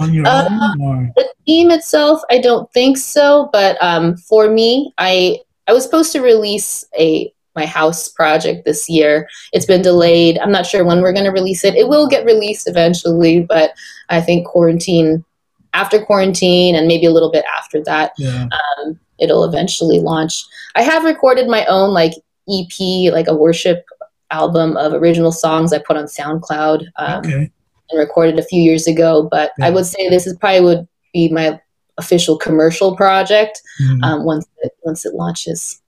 on 0.00 0.12
your 0.12 0.26
uh, 0.26 0.48
own 0.50 0.80
or? 0.80 1.12
the 1.14 1.28
team 1.46 1.70
itself 1.70 2.20
i 2.28 2.36
don't 2.36 2.68
think 2.72 2.98
so 2.98 3.48
but 3.52 3.80
um, 3.80 4.16
for 4.16 4.50
me 4.50 4.92
i 4.98 5.38
I 5.66 5.72
was 5.72 5.84
supposed 5.84 6.12
to 6.12 6.20
release 6.20 6.84
a 6.98 7.32
my 7.56 7.66
house 7.66 8.08
project 8.08 8.64
this 8.64 8.88
year. 8.88 9.28
It's 9.52 9.66
been 9.66 9.82
delayed. 9.82 10.38
I'm 10.38 10.50
not 10.50 10.66
sure 10.66 10.84
when 10.84 11.00
we're 11.00 11.12
going 11.12 11.24
to 11.24 11.30
release 11.30 11.64
it. 11.64 11.76
It 11.76 11.88
will 11.88 12.08
get 12.08 12.24
released 12.24 12.68
eventually, 12.68 13.42
but 13.42 13.74
I 14.08 14.20
think 14.20 14.46
quarantine 14.46 15.24
after 15.74 16.04
quarantine 16.04 16.74
and 16.74 16.86
maybe 16.86 17.06
a 17.06 17.10
little 17.10 17.30
bit 17.30 17.44
after 17.58 17.82
that, 17.84 18.12
yeah. 18.16 18.48
um, 18.78 18.98
it'll 19.18 19.44
eventually 19.44 19.98
launch. 19.98 20.44
I 20.76 20.82
have 20.82 21.04
recorded 21.04 21.48
my 21.48 21.66
own 21.66 21.90
like 21.92 22.12
EP, 22.48 23.12
like 23.12 23.26
a 23.26 23.34
worship 23.34 23.84
album 24.30 24.76
of 24.76 24.92
original 24.92 25.32
songs 25.32 25.72
I 25.72 25.78
put 25.78 25.96
on 25.96 26.04
SoundCloud 26.04 26.86
um, 26.96 27.18
okay. 27.18 27.50
and 27.90 27.98
recorded 27.98 28.38
a 28.38 28.44
few 28.44 28.62
years 28.62 28.86
ago. 28.86 29.28
But 29.30 29.52
yeah. 29.58 29.66
I 29.66 29.70
would 29.70 29.86
say 29.86 30.08
this 30.08 30.26
is 30.26 30.36
probably 30.36 30.60
would 30.60 30.88
be 31.12 31.28
my 31.28 31.60
official 31.98 32.36
commercial 32.36 32.96
project 32.96 33.60
mm-hmm. 33.80 34.02
um, 34.02 34.24
once 34.24 34.46
it, 34.62 34.72
once 34.82 35.06
it 35.06 35.14
launches. 35.14 35.80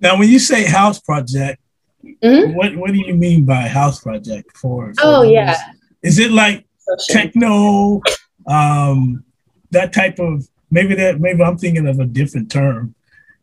Now, 0.00 0.18
when 0.18 0.28
you 0.28 0.38
say 0.38 0.64
house 0.64 1.00
project, 1.00 1.60
mm-hmm. 2.04 2.54
what 2.54 2.76
what 2.76 2.92
do 2.92 2.98
you 2.98 3.14
mean 3.14 3.44
by 3.44 3.62
house 3.62 4.00
project 4.00 4.56
for? 4.56 4.92
oh 5.00 5.22
yeah, 5.22 5.56
is 6.02 6.18
it 6.18 6.30
like 6.30 6.66
techno, 7.08 8.00
um, 8.46 9.24
that 9.70 9.92
type 9.92 10.18
of 10.18 10.48
maybe 10.70 10.94
that 10.96 11.20
maybe 11.20 11.42
I'm 11.42 11.58
thinking 11.58 11.86
of 11.86 12.00
a 12.00 12.06
different 12.06 12.50
term, 12.50 12.94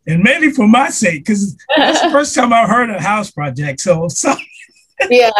and 0.05 0.21
maybe 0.21 0.51
for 0.51 0.67
my 0.67 0.89
sake 0.89 1.25
because 1.25 1.55
that's 1.77 2.01
the 2.03 2.09
first 2.09 2.35
time 2.35 2.51
I 2.51 2.65
heard 2.65 2.89
a 2.89 3.01
house 3.01 3.31
project. 3.31 3.79
So 3.79 4.07
sorry. 4.09 4.45
Yeah. 5.09 5.31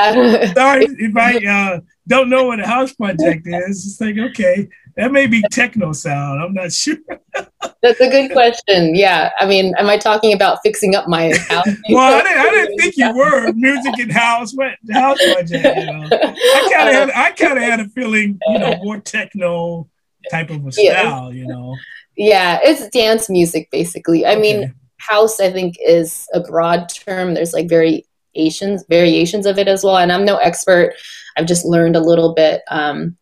sorry 0.54 0.86
if 0.88 1.18
I 1.18 1.36
uh, 1.76 1.80
don't 2.08 2.30
know 2.30 2.46
what 2.46 2.62
a 2.62 2.68
house 2.68 2.94
project 2.94 3.46
is. 3.46 3.86
It's 3.86 4.00
like 4.00 4.18
okay, 4.32 4.70
that 5.00 5.14
may 5.14 5.28
be 5.28 5.42
techno 5.50 5.94
sound. 5.94 6.42
I'm 6.42 6.54
not 6.54 6.74
sure. 6.74 6.98
That's 7.82 8.02
a 8.02 8.10
good 8.10 8.34
question. 8.34 8.94
Yeah, 8.96 9.30
I 9.40 9.46
mean, 9.46 9.74
am 9.78 9.88
I 9.88 9.98
talking 9.98 10.34
about 10.34 10.60
fixing 10.62 10.94
up 10.94 11.08
my 11.08 11.32
house? 11.48 11.68
well, 11.90 12.16
I 12.16 12.22
didn't, 12.22 12.38
I 12.38 12.50
didn't 12.50 12.78
think 12.78 12.98
you 12.98 13.16
were 13.16 13.54
music 13.54 13.94
and 13.98 14.12
house. 14.12 14.54
What 14.54 14.74
house 14.92 15.18
project? 15.34 15.64
You 15.64 15.86
know, 15.86 16.10
I 16.12 16.70
kind 16.74 16.90
of 16.90 16.96
had, 16.96 17.12
I 17.12 17.32
kind 17.32 17.58
of 17.58 17.64
had 17.64 17.80
a 17.80 17.88
feeling, 17.90 18.38
you 18.48 18.60
know, 18.60 18.76
more 18.84 19.00
techno 19.00 19.88
type 20.30 20.50
of 20.50 20.68
a 20.68 20.72
style. 20.74 21.34
You 21.34 21.48
know. 21.48 21.78
Yeah, 22.18 22.60
it's 22.62 22.90
dance 22.90 23.30
music 23.30 23.70
basically. 23.72 24.26
I 24.26 24.34
okay. 24.34 24.42
mean, 24.42 24.76
house 24.98 25.40
I 25.40 25.50
think 25.50 25.78
is 25.80 26.28
a 26.34 26.42
broad 26.42 26.90
term. 26.90 27.36
There's 27.36 27.54
like 27.54 27.70
variations 27.70 28.84
variations 28.90 29.46
of 29.46 29.58
it 29.58 29.70
as 29.70 29.82
well, 29.82 29.98
and 29.98 30.12
I'm 30.12 30.26
no 30.26 30.36
expert. 30.38 30.96
I've 31.38 31.48
just 31.48 31.64
learned 31.64 31.96
a 31.96 32.02
little 32.02 32.34
bit. 32.34 32.64
Um, 32.70 33.16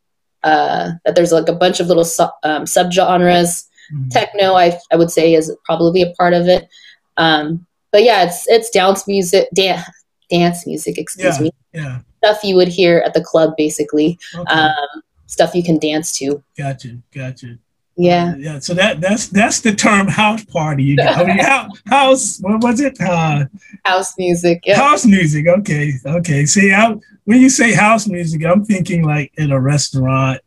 uh, 0.43 0.91
that 1.05 1.15
there's 1.15 1.31
like 1.31 1.49
a 1.49 1.53
bunch 1.53 1.79
of 1.79 1.87
little 1.87 2.05
su- 2.05 2.23
um, 2.43 2.63
subgenres. 2.65 3.65
Mm-hmm. 3.93 4.09
Techno, 4.09 4.53
I, 4.53 4.77
I 4.91 4.97
would 4.97 5.11
say, 5.11 5.33
is 5.33 5.55
probably 5.63 6.01
a 6.01 6.11
part 6.15 6.33
of 6.33 6.47
it. 6.47 6.67
Um, 7.15 7.65
but 7.91 8.03
yeah, 8.03 8.23
it's 8.25 8.47
it's 8.47 8.69
dance 8.69 9.07
music, 9.07 9.47
dance 9.53 9.87
dance 10.29 10.67
music. 10.67 10.97
Excuse 10.97 11.37
yeah, 11.37 11.43
me. 11.43 11.51
Yeah. 11.73 11.99
Stuff 12.23 12.43
you 12.43 12.55
would 12.55 12.67
hear 12.67 13.01
at 13.05 13.13
the 13.13 13.23
club, 13.23 13.53
basically. 13.57 14.17
Okay. 14.35 14.53
Um, 14.53 15.01
stuff 15.27 15.55
you 15.55 15.63
can 15.63 15.77
dance 15.79 16.17
to. 16.17 16.43
Gotcha. 16.57 16.97
Gotcha. 17.13 17.57
Yeah. 17.95 18.33
Uh, 18.33 18.37
yeah. 18.37 18.59
So 18.59 18.73
that 18.73 19.01
that's 19.01 19.27
that's 19.27 19.61
the 19.61 19.73
term 19.73 20.07
house 20.07 20.43
party. 20.45 20.83
You 20.83 20.97
got. 20.97 21.17
I 21.17 21.23
mean, 21.23 21.39
house. 21.87 22.39
What 22.39 22.61
was 22.61 22.79
it? 22.79 22.99
Uh, 23.01 23.45
house 23.85 24.17
music. 24.17 24.63
Yeah. 24.65 24.77
House 24.77 25.05
music. 25.05 25.47
Okay. 25.47 25.93
Okay. 26.05 26.45
See, 26.45 26.73
I, 26.73 26.95
when 27.27 27.41
you 27.41 27.49
say 27.49 27.73
house 27.73 28.07
music, 28.07 28.43
I'm 28.45 28.63
thinking 28.65 29.03
like 29.03 29.31
in 29.37 29.51
a 29.51 29.59
restaurant. 29.59 30.41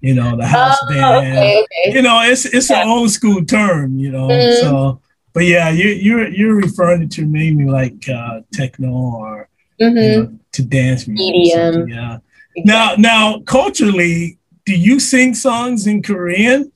You 0.00 0.14
know, 0.14 0.36
the 0.36 0.46
house 0.46 0.76
oh, 0.82 0.88
band. 0.88 1.26
Okay, 1.26 1.64
okay. 1.64 1.96
You 1.96 2.02
know, 2.02 2.20
it's 2.22 2.44
it's 2.44 2.68
yeah. 2.68 2.82
an 2.82 2.88
old 2.88 3.10
school 3.10 3.44
term. 3.44 3.98
You 3.98 4.10
know, 4.10 4.28
mm-hmm. 4.28 4.60
so. 4.60 5.00
But 5.32 5.44
yeah, 5.44 5.70
you 5.70 5.88
you're 5.88 6.28
you're 6.28 6.56
referring 6.56 7.08
to 7.08 7.26
mainly 7.26 7.64
like 7.64 8.08
uh, 8.08 8.42
techno 8.52 8.92
or 8.92 9.48
mm-hmm. 9.80 9.96
you 9.96 10.22
know, 10.22 10.38
to 10.52 10.62
dance 10.62 11.08
music. 11.08 11.56
EDM. 11.56 11.88
Yeah. 11.88 12.18
Exactly. 12.56 12.62
Now, 12.64 12.94
now, 12.98 13.40
culturally, 13.40 14.38
do 14.64 14.76
you 14.76 15.00
sing 15.00 15.34
songs 15.34 15.86
in 15.86 16.02
Korean? 16.02 16.70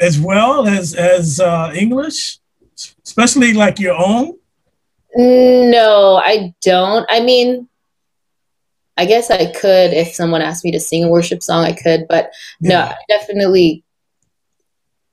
as 0.00 0.18
well 0.18 0.66
as 0.66 0.94
as 0.94 1.38
uh, 1.38 1.72
English, 1.74 2.38
especially 3.04 3.52
like 3.52 3.78
your 3.78 3.94
own? 3.94 4.36
No, 5.14 6.20
I 6.24 6.54
don't. 6.62 7.06
I 7.10 7.20
mean, 7.20 7.68
I 9.00 9.06
guess 9.06 9.30
I 9.30 9.46
could 9.46 9.94
if 9.94 10.14
someone 10.14 10.42
asked 10.42 10.62
me 10.62 10.70
to 10.72 10.78
sing 10.78 11.04
a 11.04 11.08
worship 11.08 11.42
song, 11.42 11.64
I 11.64 11.72
could, 11.72 12.06
but 12.06 12.32
yeah. 12.60 12.68
no, 12.68 12.80
I 12.80 12.96
definitely 13.08 13.82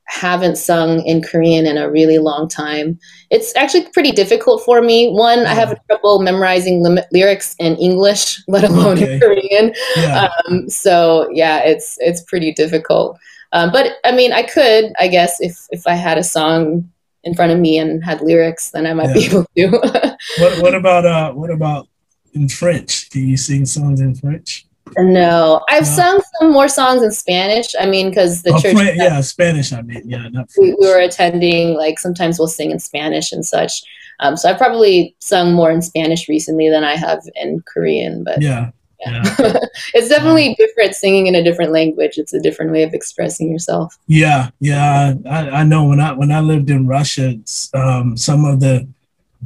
haven't 0.07 0.57
sung 0.57 1.01
in 1.05 1.21
Korean 1.21 1.65
in 1.65 1.77
a 1.77 1.89
really 1.89 2.17
long 2.17 2.49
time. 2.49 2.99
It's 3.29 3.55
actually 3.55 3.87
pretty 3.93 4.11
difficult 4.11 4.61
for 4.65 4.81
me. 4.81 5.09
One, 5.11 5.39
yeah. 5.39 5.51
I 5.51 5.53
have 5.53 5.79
trouble 5.87 6.19
memorizing 6.19 6.83
lim- 6.83 7.05
lyrics 7.13 7.55
in 7.59 7.77
English, 7.77 8.43
let 8.49 8.65
alone 8.65 8.97
okay. 8.97 9.13
in 9.13 9.19
Korean. 9.21 9.73
Yeah. 9.95 10.29
Um, 10.49 10.69
so 10.69 11.29
yeah, 11.31 11.59
it's 11.59 11.97
it's 12.01 12.21
pretty 12.23 12.51
difficult. 12.51 13.17
Um, 13.53 13.71
but 13.71 13.93
I 14.03 14.11
mean, 14.11 14.33
I 14.33 14.43
could, 14.43 14.91
I 14.99 15.07
guess, 15.07 15.39
if 15.39 15.65
if 15.69 15.87
I 15.87 15.93
had 15.93 16.17
a 16.17 16.23
song 16.23 16.91
in 17.23 17.35
front 17.35 17.53
of 17.53 17.59
me 17.59 17.77
and 17.77 18.03
had 18.03 18.19
lyrics, 18.19 18.71
then 18.71 18.85
I 18.85 18.93
might 18.93 19.13
be 19.13 19.27
able 19.27 19.45
to. 19.55 19.69
what 20.39 20.61
What 20.61 20.75
about 20.75 21.05
uh 21.05 21.31
What 21.31 21.51
about 21.51 21.87
in 22.33 22.49
French? 22.49 23.09
Do 23.09 23.19
you 23.19 23.37
sing 23.37 23.65
songs 23.65 24.01
in 24.01 24.15
French? 24.15 24.65
No, 24.97 25.61
I've 25.69 25.83
no. 25.83 25.89
sung 25.89 26.21
some 26.39 26.51
more 26.51 26.67
songs 26.67 27.03
in 27.03 27.11
Spanish. 27.11 27.73
I 27.79 27.85
mean, 27.85 28.09
because 28.09 28.43
the 28.43 28.53
oh, 28.53 28.59
church. 28.59 28.73
Fran- 28.73 28.95
yeah, 28.95 29.21
Spanish. 29.21 29.73
I 29.73 29.81
mean, 29.81 30.01
yeah, 30.05 30.29
not 30.29 30.49
we, 30.57 30.75
we, 30.79 30.87
were 30.87 30.99
attending. 30.99 31.73
Like 31.73 31.99
sometimes 31.99 32.39
we'll 32.39 32.47
sing 32.47 32.71
in 32.71 32.79
Spanish 32.79 33.31
and 33.31 33.45
such. 33.45 33.83
Um, 34.19 34.37
so 34.37 34.49
I've 34.49 34.57
probably 34.57 35.15
sung 35.19 35.53
more 35.53 35.71
in 35.71 35.81
Spanish 35.81 36.27
recently 36.27 36.69
than 36.69 36.83
I 36.83 36.95
have 36.95 37.21
in 37.35 37.61
Korean. 37.61 38.23
But 38.23 38.41
yeah, 38.41 38.71
yeah. 39.05 39.21
it's 39.93 40.09
definitely 40.09 40.55
different 40.55 40.95
singing 40.95 41.27
in 41.27 41.35
a 41.35 41.43
different 41.43 41.71
language. 41.71 42.17
It's 42.17 42.33
a 42.33 42.39
different 42.39 42.71
way 42.71 42.83
of 42.83 42.93
expressing 42.93 43.51
yourself. 43.51 43.97
Yeah, 44.07 44.49
yeah. 44.59 45.13
I, 45.29 45.49
I 45.49 45.63
know 45.63 45.85
when 45.85 45.99
I 45.99 46.13
when 46.13 46.31
I 46.31 46.39
lived 46.39 46.69
in 46.69 46.87
Russia, 46.87 47.35
um, 47.73 48.17
some 48.17 48.45
of 48.45 48.59
the 48.59 48.87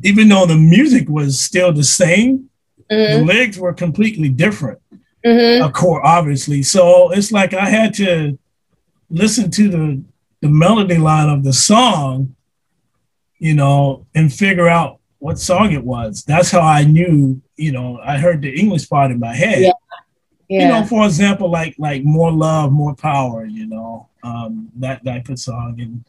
even 0.03 0.29
though 0.29 0.45
the 0.45 0.55
music 0.55 1.09
was 1.09 1.39
still 1.39 1.73
the 1.73 1.83
same, 1.83 2.49
mm-hmm. 2.91 3.19
the 3.19 3.25
lyrics 3.25 3.57
were 3.57 3.73
completely 3.73 4.29
different. 4.29 4.79
Mm-hmm. 5.25 5.63
Of 5.63 5.73
course, 5.73 6.01
obviously. 6.03 6.63
So 6.63 7.11
it's 7.11 7.31
like 7.31 7.53
I 7.53 7.69
had 7.69 7.93
to 7.95 8.37
listen 9.09 9.51
to 9.51 9.69
the 9.69 10.03
the 10.41 10.49
melody 10.49 10.97
line 10.97 11.29
of 11.29 11.43
the 11.43 11.53
song, 11.53 12.35
you 13.37 13.53
know, 13.53 14.07
and 14.15 14.33
figure 14.33 14.67
out 14.67 14.99
what 15.19 15.37
song 15.37 15.71
it 15.71 15.83
was. 15.83 16.23
That's 16.23 16.49
how 16.49 16.61
I 16.61 16.83
knew, 16.83 17.39
you 17.55 17.71
know, 17.71 17.99
I 18.03 18.17
heard 18.17 18.41
the 18.41 18.49
English 18.59 18.89
part 18.89 19.11
in 19.11 19.19
my 19.19 19.35
head. 19.35 19.61
Yeah. 19.61 19.71
Yeah. 20.49 20.63
You 20.63 20.67
know, 20.67 20.87
for 20.87 21.05
example, 21.05 21.49
like 21.49 21.75
like 21.77 22.03
more 22.03 22.31
love, 22.31 22.73
more 22.73 22.93
power, 22.93 23.45
you 23.45 23.67
know, 23.67 24.09
um, 24.21 24.69
that 24.77 25.05
type 25.05 25.29
of 25.29 25.39
song. 25.39 25.79
And 25.79 26.03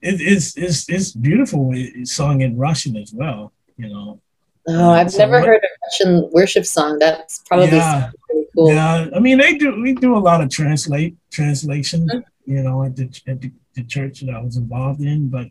it, 0.00 0.22
it's 0.22 0.56
it's 0.56 0.88
it's 0.88 1.10
beautiful. 1.12 1.72
It's 1.74 2.12
sung 2.12 2.40
in 2.40 2.56
Russian 2.56 2.96
as 2.96 3.12
well, 3.12 3.52
you 3.76 3.88
know. 3.88 4.20
Oh, 4.66 4.90
I've 4.90 5.10
so 5.10 5.18
never 5.18 5.40
what, 5.40 5.46
heard 5.46 5.62
a 5.62 5.68
Russian 5.86 6.30
worship 6.32 6.64
song. 6.64 6.98
That's 6.98 7.40
probably 7.40 7.76
yeah, 7.76 8.10
really 8.30 8.46
cool. 8.54 8.72
Yeah, 8.72 9.08
I 9.14 9.18
mean, 9.18 9.38
they 9.38 9.58
do. 9.58 9.80
We 9.80 9.94
do 9.94 10.16
a 10.16 10.18
lot 10.18 10.40
of 10.40 10.48
translate 10.50 11.16
translation, 11.30 12.06
mm-hmm. 12.06 12.50
you 12.50 12.62
know, 12.62 12.82
at 12.82 12.96
the 12.96 13.04
at 13.26 13.40
the, 13.40 13.52
the 13.74 13.84
church 13.84 14.20
that 14.20 14.34
I 14.34 14.40
was 14.40 14.56
involved 14.56 15.00
in. 15.00 15.28
But 15.28 15.48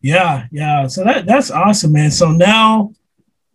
yeah, 0.00 0.46
yeah. 0.50 0.86
So 0.88 1.04
that 1.04 1.26
that's 1.26 1.50
awesome, 1.50 1.92
man. 1.92 2.10
So 2.10 2.32
now 2.32 2.92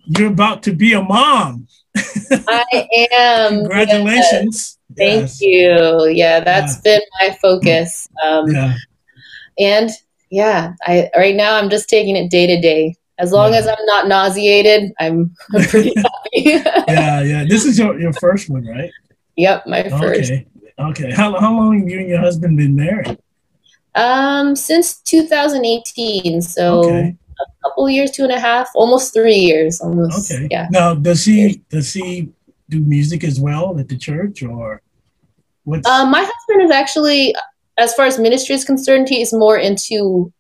you're 0.06 0.32
about 0.32 0.64
to 0.64 0.74
be 0.74 0.94
a 0.94 1.02
mom. 1.02 1.68
I 1.98 2.88
am. 3.12 3.60
Congratulations. 3.60 4.78
Yes. 4.90 4.98
Thank 4.98 5.22
yes. 5.22 5.42
you. 5.42 6.08
Yeah, 6.08 6.40
that's 6.40 6.78
yeah. 6.78 6.82
been 6.98 7.02
my 7.20 7.38
focus. 7.42 8.08
Um, 8.24 8.50
yeah. 8.50 8.76
And 9.60 9.90
yeah, 10.32 10.74
I 10.84 11.10
right 11.16 11.36
now 11.36 11.56
I'm 11.58 11.70
just 11.70 11.90
taking 11.90 12.16
it 12.16 12.32
day 12.32 12.48
to 12.48 12.62
day. 12.62 12.96
As 13.20 13.34
long 13.34 13.52
yeah. 13.52 13.60
as 13.60 13.68
I'm 13.68 13.86
not 13.86 14.08
nauseated, 14.08 14.94
I'm, 15.00 15.36
pretty 15.68 15.94
happy. 15.98 16.64
yeah, 16.88 17.22
yeah. 17.22 17.46
This 17.48 17.66
is 17.66 17.78
your, 17.78 18.00
your 18.00 18.14
first 18.14 18.50
one, 18.50 18.66
right? 18.66 18.92
Yep, 19.36 19.68
my 19.68 19.84
first. 19.90 20.32
Okay. 20.32 20.48
Okay. 20.80 21.12
How, 21.12 21.38
how 21.38 21.54
long 21.54 21.80
have 21.80 21.90
you 21.90 22.00
and 22.00 22.08
your 22.08 22.20
husband 22.20 22.56
been 22.56 22.76
married? 22.76 23.18
Um, 23.96 24.56
since 24.56 25.02
2018, 25.02 26.42
so 26.42 26.86
okay. 26.86 27.18
a 27.42 27.46
couple 27.64 27.90
years, 27.90 28.12
two 28.12 28.24
and 28.24 28.32
a 28.32 28.40
half, 28.40 28.70
almost 28.74 29.14
three 29.14 29.36
years, 29.36 29.82
almost. 29.82 30.32
Okay. 30.32 30.48
Yeah. 30.50 30.68
Now, 30.72 30.94
does 30.94 31.26
he 31.26 31.62
does 31.70 31.92
he 31.92 32.30
do 32.70 32.80
music 32.80 33.26
as 33.26 33.40
well 33.42 33.78
at 33.80 33.90
the 33.90 33.98
church, 33.98 34.44
or 34.44 34.82
what? 35.66 35.86
Uh, 35.86 36.06
my 36.06 36.22
husband 36.22 36.62
is 36.62 36.72
actually, 36.72 37.36
as 37.78 37.94
far 37.94 38.06
as 38.06 38.18
ministry 38.20 38.56
is 38.56 38.64
concerned, 38.64 39.10
he 39.10 39.22
is 39.22 39.34
more 39.34 39.58
into 39.58 40.32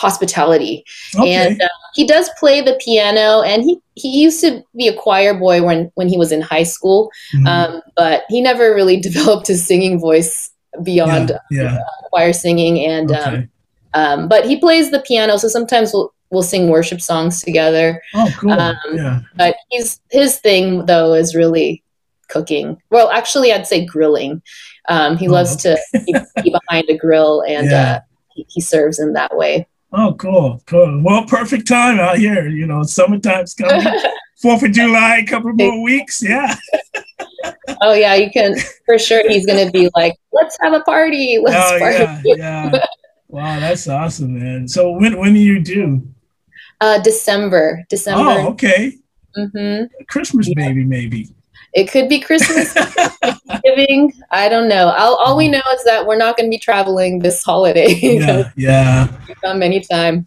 hospitality, 0.00 0.84
okay. 1.18 1.34
and 1.34 1.60
uh, 1.60 1.68
he 1.94 2.06
does 2.06 2.30
play 2.38 2.60
the 2.60 2.78
piano. 2.84 3.42
And 3.42 3.62
he 3.62 3.78
he 3.94 4.22
used 4.22 4.40
to 4.40 4.62
be 4.76 4.88
a 4.88 4.96
choir 4.96 5.34
boy 5.34 5.62
when 5.62 5.90
when 5.94 6.08
he 6.08 6.16
was 6.16 6.32
in 6.32 6.40
high 6.40 6.64
school, 6.64 7.10
mm-hmm. 7.34 7.46
um, 7.46 7.82
but 7.96 8.22
he 8.28 8.40
never 8.40 8.74
really 8.74 9.00
developed 9.08 9.46
his 9.46 9.66
singing 9.66 10.00
voice 10.00 10.50
beyond 10.82 11.30
yeah, 11.50 11.62
yeah. 11.62 11.74
Uh, 11.76 12.08
choir 12.08 12.32
singing 12.32 12.84
and 12.84 13.10
okay. 13.10 13.20
um, 13.20 13.50
um, 13.94 14.28
but 14.28 14.46
he 14.46 14.58
plays 14.58 14.90
the 14.90 15.00
piano 15.00 15.36
so 15.36 15.48
sometimes 15.48 15.92
we'll 15.92 16.12
we'll 16.30 16.42
sing 16.42 16.68
worship 16.68 17.00
songs 17.00 17.42
together 17.42 18.00
oh 18.14 18.32
cool 18.38 18.52
um, 18.52 18.76
yeah. 18.94 19.20
but 19.36 19.56
he's 19.70 20.00
his 20.10 20.38
thing 20.38 20.86
though 20.86 21.12
is 21.12 21.34
really 21.34 21.82
cooking 22.28 22.80
well 22.90 23.10
actually 23.10 23.52
i'd 23.52 23.66
say 23.66 23.84
grilling 23.84 24.40
um, 24.88 25.16
he 25.16 25.28
oh, 25.28 25.32
loves 25.32 25.64
okay. 25.64 25.76
to 25.92 26.26
be, 26.42 26.50
behind 26.50 26.88
a 26.88 26.96
grill 26.96 27.42
and 27.42 27.66
yeah. 27.70 27.96
uh, 27.96 28.00
he, 28.34 28.46
he 28.48 28.60
serves 28.60 28.98
in 28.98 29.12
that 29.12 29.36
way 29.36 29.66
Oh, 29.92 30.14
cool, 30.14 30.62
cool. 30.66 31.00
Well, 31.02 31.24
perfect 31.24 31.66
time 31.66 31.98
out 31.98 32.18
here. 32.18 32.48
You 32.48 32.66
know, 32.66 32.82
summertime's 32.82 33.54
coming. 33.54 33.86
Fourth 34.40 34.62
of 34.62 34.72
July, 34.72 35.18
a 35.18 35.26
couple 35.26 35.52
more 35.52 35.82
weeks. 35.82 36.22
Yeah. 36.22 36.56
oh 37.82 37.92
yeah, 37.92 38.14
you 38.14 38.30
can 38.30 38.56
for 38.86 38.98
sure. 38.98 39.28
He's 39.28 39.44
gonna 39.44 39.70
be 39.70 39.90
like, 39.94 40.14
"Let's 40.32 40.56
have 40.62 40.72
a 40.72 40.80
party. 40.80 41.38
Let's 41.42 41.72
oh, 41.72 41.78
party." 41.78 42.22
Yeah, 42.24 42.70
yeah. 42.72 42.86
Wow, 43.28 43.60
that's 43.60 43.86
awesome, 43.86 44.38
man. 44.38 44.66
So 44.66 44.92
when 44.92 45.18
when 45.18 45.34
do 45.34 45.40
you 45.40 45.60
do? 45.60 46.08
Uh, 46.80 46.98
December. 47.02 47.84
December. 47.90 48.40
Oh, 48.40 48.48
okay. 48.52 48.96
Mm-hmm. 49.36 50.04
Christmas 50.08 50.48
yeah. 50.48 50.54
baby, 50.68 50.84
maybe. 50.84 51.28
It 51.72 51.90
could 51.90 52.08
be 52.08 52.18
Christmas, 52.18 52.72
Thanksgiving. 52.72 54.12
I 54.30 54.48
don't 54.48 54.68
know. 54.68 54.88
All, 54.88 55.16
all 55.16 55.36
we 55.36 55.48
know 55.48 55.62
is 55.74 55.84
that 55.84 56.04
we're 56.04 56.16
not 56.16 56.36
going 56.36 56.50
to 56.50 56.50
be 56.50 56.58
traveling 56.58 57.20
this 57.20 57.44
holiday. 57.44 57.92
yeah, 58.02 58.50
yeah. 58.56 59.06
Come 59.42 59.62
anytime. 59.62 60.26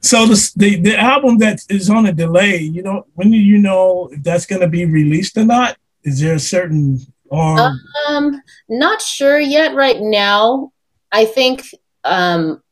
So 0.00 0.26
the, 0.26 0.52
the 0.56 0.76
the 0.76 0.98
album 0.98 1.38
that 1.38 1.60
is 1.68 1.90
on 1.90 2.06
a 2.06 2.12
delay, 2.12 2.58
you 2.58 2.82
know, 2.82 3.06
when 3.14 3.30
do 3.30 3.36
you 3.36 3.58
know 3.58 4.08
if 4.12 4.22
that's 4.22 4.46
going 4.46 4.62
to 4.62 4.68
be 4.68 4.84
released 4.84 5.36
or 5.36 5.44
not? 5.44 5.76
Is 6.02 6.20
there 6.20 6.34
a 6.34 6.40
certain 6.40 6.98
or 7.30 7.72
um 8.08 8.42
not 8.68 9.00
sure 9.00 9.38
yet 9.38 9.74
right 9.74 10.00
now. 10.00 10.72
I 11.12 11.24
think 11.24 11.74
um 12.04 12.62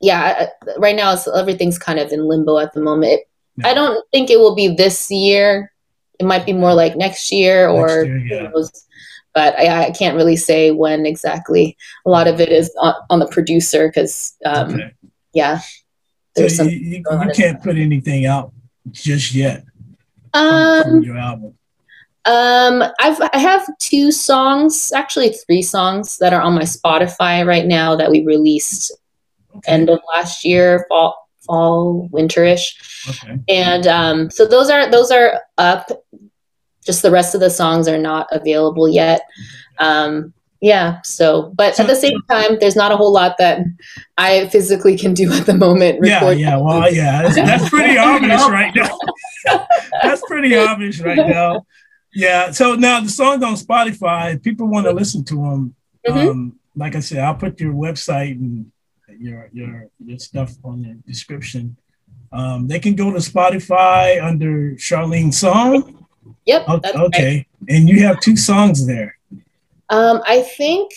yeah, 0.00 0.48
right 0.78 0.96
now 0.96 1.12
it's, 1.12 1.28
everything's 1.28 1.78
kind 1.78 1.98
of 1.98 2.10
in 2.10 2.26
limbo 2.26 2.58
at 2.58 2.72
the 2.72 2.80
moment. 2.80 3.22
I 3.64 3.74
don't 3.74 4.04
think 4.10 4.30
it 4.30 4.38
will 4.40 4.54
be 4.54 4.74
this 4.74 5.10
year. 5.10 5.71
It 6.18 6.24
might 6.24 6.46
be 6.46 6.52
more 6.52 6.74
like 6.74 6.96
next 6.96 7.32
year 7.32 7.68
or 7.68 8.04
next 8.04 8.06
year, 8.06 8.18
yeah. 8.26 8.50
but 9.34 9.58
I, 9.58 9.86
I, 9.86 9.90
can't 9.90 10.16
really 10.16 10.36
say 10.36 10.70
when 10.70 11.06
exactly. 11.06 11.76
A 12.06 12.10
lot 12.10 12.28
of 12.28 12.40
it 12.40 12.50
is 12.50 12.72
on, 12.80 12.94
on 13.10 13.18
the 13.18 13.26
producer 13.26 13.88
because 13.88 14.36
um, 14.44 14.74
okay. 14.74 14.92
yeah, 15.32 15.60
there's 16.34 16.56
so 16.56 16.64
you, 16.64 16.78
you, 16.78 16.96
you 16.96 17.30
can't 17.34 17.62
put 17.62 17.76
anything 17.76 18.26
out 18.26 18.52
just 18.90 19.34
yet 19.34 19.64
um, 20.34 20.82
from 20.82 21.02
your 21.02 21.16
album. 21.16 21.54
Um, 22.24 22.84
I've 23.00 23.20
I 23.32 23.38
have 23.38 23.66
two 23.78 24.12
songs, 24.12 24.92
actually 24.94 25.30
three 25.30 25.62
songs 25.62 26.18
that 26.18 26.32
are 26.32 26.40
on 26.40 26.54
my 26.54 26.62
Spotify 26.62 27.44
right 27.46 27.66
now 27.66 27.96
that 27.96 28.10
we 28.10 28.24
released 28.24 28.92
okay. 29.56 29.72
end 29.72 29.90
of 29.90 29.98
last 30.14 30.44
year, 30.44 30.86
fall, 30.88 31.21
fall, 31.44 32.08
winterish, 32.12 32.74
okay. 33.08 33.38
and 33.48 33.86
um, 33.86 34.30
so 34.30 34.46
those 34.46 34.70
are 34.70 34.90
those 34.90 35.10
are 35.10 35.40
up. 35.58 35.90
Just 36.84 37.02
the 37.02 37.12
rest 37.12 37.36
of 37.36 37.40
the 37.40 37.50
songs 37.50 37.86
are 37.86 37.98
not 37.98 38.26
available 38.32 38.88
yet. 38.88 39.22
Um, 39.78 40.34
yeah. 40.62 41.02
So, 41.02 41.52
but 41.56 41.78
at 41.78 41.88
the 41.88 41.96
same 41.96 42.22
time, 42.30 42.56
there's 42.60 42.76
not 42.76 42.92
a 42.92 42.96
whole 42.96 43.12
lot 43.12 43.36
that 43.38 43.60
I 44.16 44.46
physically 44.46 44.96
can 44.96 45.12
do 45.12 45.30
at 45.32 45.44
the 45.44 45.54
moment. 45.54 45.98
Yeah. 46.04 46.30
Yeah. 46.30 46.56
Well, 46.56 46.90
yeah. 46.90 47.22
That's, 47.22 47.34
that's 47.34 47.68
pretty 47.68 47.98
obvious 47.98 48.42
right 48.48 48.72
now. 48.74 48.96
that's 50.02 50.22
pretty 50.28 50.56
obvious 50.56 51.00
right 51.00 51.16
now. 51.16 51.66
Yeah. 52.14 52.52
So 52.52 52.76
now 52.76 53.00
the 53.00 53.08
songs 53.08 53.42
on 53.42 53.54
Spotify, 53.54 54.40
people 54.40 54.68
want 54.68 54.86
to 54.86 54.92
listen 54.92 55.24
to 55.24 55.34
them. 55.34 55.74
Mm-hmm. 56.06 56.28
Um, 56.28 56.60
like 56.76 56.94
I 56.94 57.00
said, 57.00 57.18
I'll 57.18 57.34
put 57.34 57.60
your 57.60 57.74
website 57.74 58.32
and 58.32 58.70
your 59.22 59.48
your 59.52 59.88
your 60.04 60.18
stuff 60.18 60.52
on 60.64 60.82
the 60.82 60.94
description. 61.06 61.76
Um, 62.32 62.66
they 62.66 62.78
can 62.78 62.94
go 62.94 63.12
to 63.12 63.18
Spotify 63.18 64.22
under 64.22 64.72
Charlene 64.72 65.32
Song. 65.32 66.06
Yep. 66.46 66.68
Okay. 66.68 66.92
okay. 66.92 67.34
Right. 67.36 67.46
And 67.68 67.88
you 67.88 68.02
have 68.06 68.20
two 68.20 68.36
songs 68.36 68.86
there. 68.86 69.18
Um, 69.90 70.22
I 70.26 70.40
think 70.40 70.92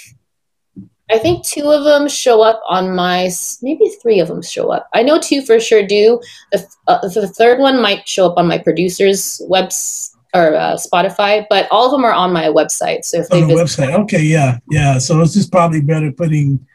I 1.11 1.19
think 1.19 1.45
two 1.45 1.69
of 1.69 1.83
them 1.83 2.07
show 2.07 2.41
up 2.41 2.61
on 2.67 2.95
my 2.95 3.29
maybe 3.61 3.89
three 4.01 4.19
of 4.19 4.27
them 4.27 4.41
show 4.41 4.71
up. 4.71 4.89
I 4.93 5.03
know 5.03 5.19
two 5.19 5.43
for 5.43 5.59
sure 5.59 5.85
do. 5.85 6.19
The, 6.51 6.65
uh, 6.87 7.07
the 7.07 7.27
third 7.27 7.59
one 7.59 7.81
might 7.81 8.07
show 8.07 8.25
up 8.25 8.37
on 8.37 8.47
my 8.47 8.57
producer's 8.57 9.41
webs 9.45 10.15
or 10.33 10.55
uh, 10.55 10.75
Spotify, 10.75 11.45
but 11.49 11.67
all 11.69 11.85
of 11.85 11.91
them 11.91 12.03
are 12.03 12.13
on 12.13 12.33
my 12.33 12.45
website. 12.45 13.05
So 13.05 13.19
if 13.19 13.31
on 13.31 13.47
the 13.47 13.53
website, 13.53 13.93
okay, 14.03 14.21
yeah, 14.21 14.57
yeah. 14.69 14.97
So 14.97 15.21
it's 15.21 15.33
just 15.33 15.51
probably 15.51 15.81
better 15.81 16.11
putting 16.11 16.65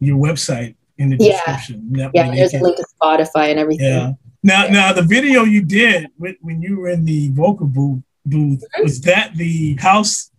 your 0.00 0.16
website 0.16 0.74
in 0.98 1.10
the 1.10 1.16
yeah. 1.18 1.32
description. 1.32 1.92
That 1.92 2.10
yeah, 2.14 2.34
there's 2.34 2.50
can, 2.50 2.60
a 2.60 2.64
link 2.64 2.76
to 2.76 2.86
Spotify 3.00 3.50
and 3.50 3.58
everything. 3.58 3.86
Yeah. 3.86 4.12
Now, 4.42 4.64
yeah. 4.64 4.70
now 4.70 4.92
the 4.92 5.02
video 5.02 5.44
you 5.44 5.62
did 5.62 6.08
when 6.16 6.62
you 6.62 6.78
were 6.78 6.90
in 6.90 7.04
the 7.04 7.28
vocal 7.30 7.66
booth, 7.66 8.02
booth 8.26 8.60
mm-hmm. 8.60 8.82
was 8.82 9.00
that 9.02 9.34
the 9.34 9.74
house 9.76 10.30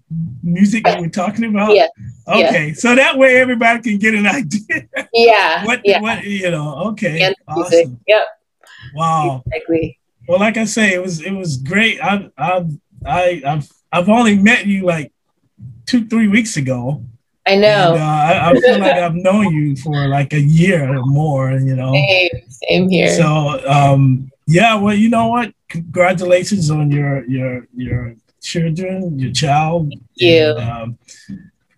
music 0.43 0.87
you 0.87 1.01
were 1.01 1.09
talking 1.09 1.45
about? 1.45 1.75
Yeah. 1.75 1.87
Okay, 2.27 2.67
yeah. 2.67 2.73
so 2.73 2.95
that 2.95 3.17
way 3.17 3.37
everybody 3.37 3.81
can 3.81 3.97
get 3.97 4.13
an 4.13 4.27
idea. 4.27 4.87
Yeah. 5.13 5.65
what 5.65 5.81
yeah. 5.83 6.01
what 6.01 6.23
you 6.23 6.51
know? 6.51 6.75
Okay. 6.89 7.21
And 7.21 7.35
awesome. 7.47 7.69
music. 7.69 7.87
Yep. 8.07 8.27
Wow. 8.95 9.43
Exactly. 9.45 9.99
Well, 10.27 10.39
like 10.39 10.57
I 10.57 10.65
say, 10.65 10.93
it 10.93 11.01
was 11.01 11.21
it 11.21 11.31
was 11.31 11.57
great. 11.57 11.99
I 12.01 12.29
I 12.37 12.65
I 13.05 13.41
I've 13.45 13.69
I've 13.91 14.09
only 14.09 14.37
met 14.37 14.65
you 14.65 14.85
like 14.85 15.11
two 15.85 16.05
three 16.05 16.27
weeks 16.27 16.57
ago. 16.57 17.03
I 17.47 17.55
know. 17.55 17.93
And, 17.93 18.01
uh, 18.01 18.05
I, 18.05 18.49
I, 18.49 18.59
feel 18.59 18.79
like 18.79 18.93
I've 18.93 19.15
known 19.15 19.53
you 19.53 19.75
for 19.75 20.07
like 20.07 20.33
a 20.33 20.39
year 20.39 20.97
or 20.97 21.03
more. 21.05 21.51
You 21.51 21.75
know. 21.75 21.93
Same, 21.93 22.29
same 22.49 22.89
here. 22.89 23.09
So 23.09 23.61
um, 23.67 24.31
yeah, 24.45 24.75
well, 24.75 24.95
you 24.95 25.09
know 25.09 25.27
what? 25.27 25.53
Congratulations 25.69 26.69
on 26.69 26.91
your 26.91 27.25
your 27.25 27.67
your 27.75 28.15
children, 28.41 29.17
your 29.17 29.31
child. 29.31 29.89
Thank 29.89 30.03
you. 30.15 30.55
And, 30.57 30.59
um, 30.59 30.97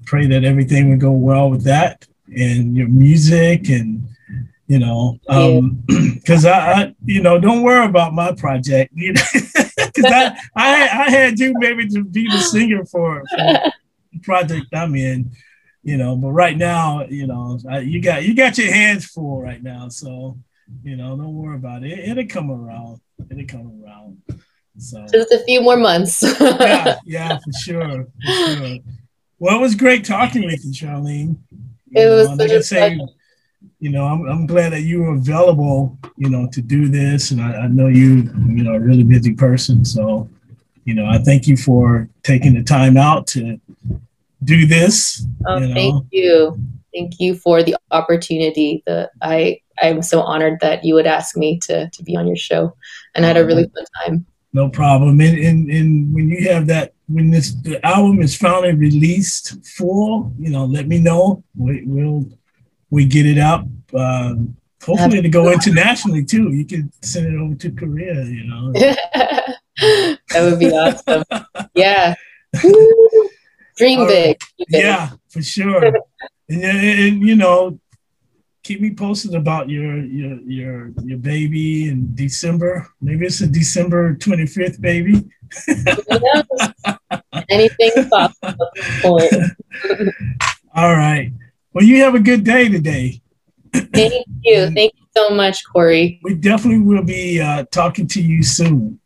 pray 0.05 0.27
that 0.27 0.43
everything 0.43 0.89
would 0.89 0.99
go 0.99 1.11
well 1.11 1.49
with 1.49 1.63
that 1.63 2.05
and 2.35 2.75
your 2.75 2.87
music 2.87 3.69
and 3.69 4.07
you 4.67 4.79
know 4.79 5.19
um 5.27 5.83
because 6.15 6.45
I, 6.45 6.71
I, 6.73 6.95
you 7.05 7.21
know 7.21 7.39
don't 7.39 7.61
worry 7.61 7.85
about 7.85 8.13
my 8.13 8.33
project 8.33 8.91
you 8.95 9.13
know 9.13 9.21
because 9.33 10.05
I, 10.05 10.37
I 10.55 10.73
i 10.83 11.09
had 11.09 11.39
you 11.39 11.53
maybe 11.57 11.87
to 11.89 12.03
be 12.03 12.27
the 12.27 12.39
singer 12.39 12.85
for, 12.85 13.23
for 13.29 13.37
the 14.13 14.19
project 14.23 14.67
i'm 14.73 14.95
in 14.95 15.31
you 15.83 15.97
know 15.97 16.15
but 16.15 16.31
right 16.31 16.57
now 16.57 17.05
you 17.05 17.27
know 17.27 17.59
I, 17.69 17.79
you 17.79 18.01
got 18.01 18.23
you 18.23 18.35
got 18.35 18.57
your 18.57 18.71
hands 18.71 19.05
full 19.05 19.41
right 19.41 19.61
now. 19.61 19.89
So 19.89 20.37
you 20.83 20.95
know 20.95 21.17
don't 21.17 21.33
worry 21.35 21.55
about 21.55 21.83
it. 21.83 21.99
It'll 21.99 22.25
come 22.27 22.51
around. 22.51 23.01
It'll 23.29 23.45
come 23.45 23.83
around. 23.83 24.21
So. 24.77 25.05
Just 25.11 25.31
a 25.31 25.43
few 25.45 25.61
more 25.61 25.77
months. 25.77 26.23
Yeah 26.39 26.95
yeah 27.05 27.37
for 27.37 27.51
sure 27.63 28.07
for 28.25 28.55
sure. 28.55 28.77
Well, 29.41 29.57
it 29.57 29.59
was 29.59 29.73
great 29.73 30.05
talking 30.05 30.45
with 30.45 30.63
you, 30.63 30.71
Charlene. 30.71 31.35
You 31.87 32.03
it 32.03 32.05
know, 32.05 32.15
was 32.15 32.37
like 32.37 32.51
I 32.51 32.59
say, 32.59 32.99
you 33.79 33.89
know, 33.89 34.05
I'm, 34.05 34.23
I'm 34.29 34.45
glad 34.45 34.71
that 34.71 34.81
you 34.81 35.01
were 35.01 35.15
available, 35.15 35.97
you 36.15 36.29
know, 36.29 36.47
to 36.51 36.61
do 36.61 36.87
this. 36.87 37.31
And 37.31 37.41
I, 37.41 37.63
I 37.63 37.67
know 37.67 37.87
you, 37.87 38.29
you 38.47 38.63
know, 38.63 38.75
a 38.75 38.79
really 38.79 39.01
busy 39.01 39.33
person. 39.33 39.83
So, 39.83 40.29
you 40.85 40.93
know, 40.93 41.07
I 41.07 41.17
thank 41.17 41.47
you 41.47 41.57
for 41.57 42.07
taking 42.21 42.53
the 42.53 42.61
time 42.61 42.97
out 42.97 43.25
to 43.27 43.59
do 44.43 44.65
this. 44.65 45.25
Oh, 45.47 45.57
you 45.57 45.67
know. 45.67 45.73
thank 45.73 46.05
you. 46.11 46.57
Thank 46.93 47.19
you 47.19 47.35
for 47.35 47.63
the 47.63 47.75
opportunity. 47.91 48.83
The 48.85 49.09
I 49.21 49.61
I'm 49.81 50.01
so 50.01 50.21
honored 50.21 50.59
that 50.61 50.83
you 50.83 50.93
would 50.95 51.07
ask 51.07 51.37
me 51.37 51.59
to 51.59 51.89
to 51.89 52.03
be 52.03 52.15
on 52.15 52.27
your 52.27 52.35
show, 52.35 52.75
and 53.15 53.25
I 53.25 53.29
had 53.29 53.37
a 53.37 53.45
really 53.45 53.63
fun 53.63 53.85
time. 54.03 54.25
No 54.53 54.69
problem. 54.69 55.21
And, 55.21 55.37
and 55.37 55.69
and 55.69 56.13
when 56.13 56.29
you 56.29 56.49
have 56.51 56.67
that 56.67 56.93
when 57.07 57.29
this 57.29 57.53
the 57.63 57.83
album 57.85 58.21
is 58.21 58.35
finally 58.35 58.73
released 58.73 59.65
full, 59.65 60.33
you 60.37 60.49
know, 60.49 60.65
let 60.65 60.87
me 60.87 60.99
know. 60.99 61.43
We, 61.55 61.83
will 61.85 62.25
we 62.89 63.05
get 63.05 63.25
it 63.25 63.37
out. 63.37 63.65
Um, 63.93 64.57
hopefully 64.83 65.21
to 65.21 65.29
go 65.29 65.51
internationally 65.51 66.25
too. 66.25 66.51
You 66.51 66.65
can 66.65 66.91
send 67.01 67.27
it 67.27 67.39
over 67.39 67.55
to 67.55 67.71
Korea. 67.71 68.23
You 68.25 68.43
know, 68.45 68.71
that 68.73 70.17
would 70.35 70.59
be 70.59 70.71
awesome. 70.71 71.23
Yeah, 71.73 72.15
dream 73.77 74.07
big. 74.07 74.41
Yeah, 74.69 75.11
for 75.29 75.41
sure. 75.41 75.83
and, 75.83 75.97
and, 76.49 76.63
and 76.63 77.27
you 77.27 77.35
know, 77.35 77.79
keep 78.63 78.81
me 78.81 78.93
posted 78.93 79.33
about 79.33 79.69
your 79.69 79.97
your 80.03 80.39
your 80.41 80.91
your 81.03 81.17
baby 81.17 81.89
in 81.89 82.13
December. 82.15 82.87
Maybe 83.01 83.25
it's 83.25 83.41
a 83.41 83.47
December 83.47 84.15
twenty 84.15 84.45
fifth 84.45 84.81
baby. 84.81 85.29
Anything 87.49 88.09
possible. 88.09 89.19
All 90.73 90.95
right. 90.95 91.31
Well, 91.73 91.85
you 91.85 92.03
have 92.03 92.15
a 92.15 92.19
good 92.19 92.43
day 92.43 92.69
today. 92.69 93.21
Thank 93.73 94.25
you. 94.43 94.69
Thank 94.71 94.93
you 94.95 95.05
so 95.15 95.29
much, 95.29 95.63
Corey. 95.71 96.19
We 96.23 96.35
definitely 96.35 96.79
will 96.79 97.03
be 97.03 97.39
uh, 97.39 97.65
talking 97.71 98.07
to 98.07 98.21
you 98.21 98.43
soon. 98.43 98.99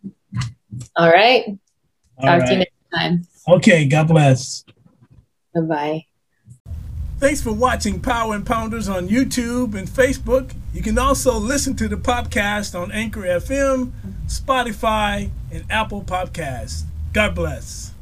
All 0.96 1.12
right. 1.12 1.46
All 2.18 2.26
Talk 2.26 2.40
right. 2.40 2.46
to 2.48 2.54
you 2.54 2.60
next 2.60 2.74
time. 2.94 3.28
Okay. 3.48 3.86
God 3.86 4.08
bless. 4.08 4.64
Bye 5.54 5.62
bye. 5.62 6.06
Thanks 7.18 7.42
for 7.42 7.54
watching 7.54 8.02
Power 8.02 8.36
and 8.36 8.46
Pounders 8.46 8.90
on 8.90 9.08
YouTube 9.08 9.74
and 9.74 9.88
Facebook. 9.88 10.54
You 10.74 10.82
can 10.82 11.00
also 11.00 11.38
listen 11.38 11.76
to 11.78 11.88
the 11.88 11.96
podcast 11.96 12.80
on 12.80 12.92
Anchor 12.92 13.22
FM, 13.22 13.94
Spotify, 14.28 15.30
and 15.50 15.64
Apple 15.70 16.02
Podcasts. 16.02 16.84
God 17.14 17.34
bless. 17.34 17.95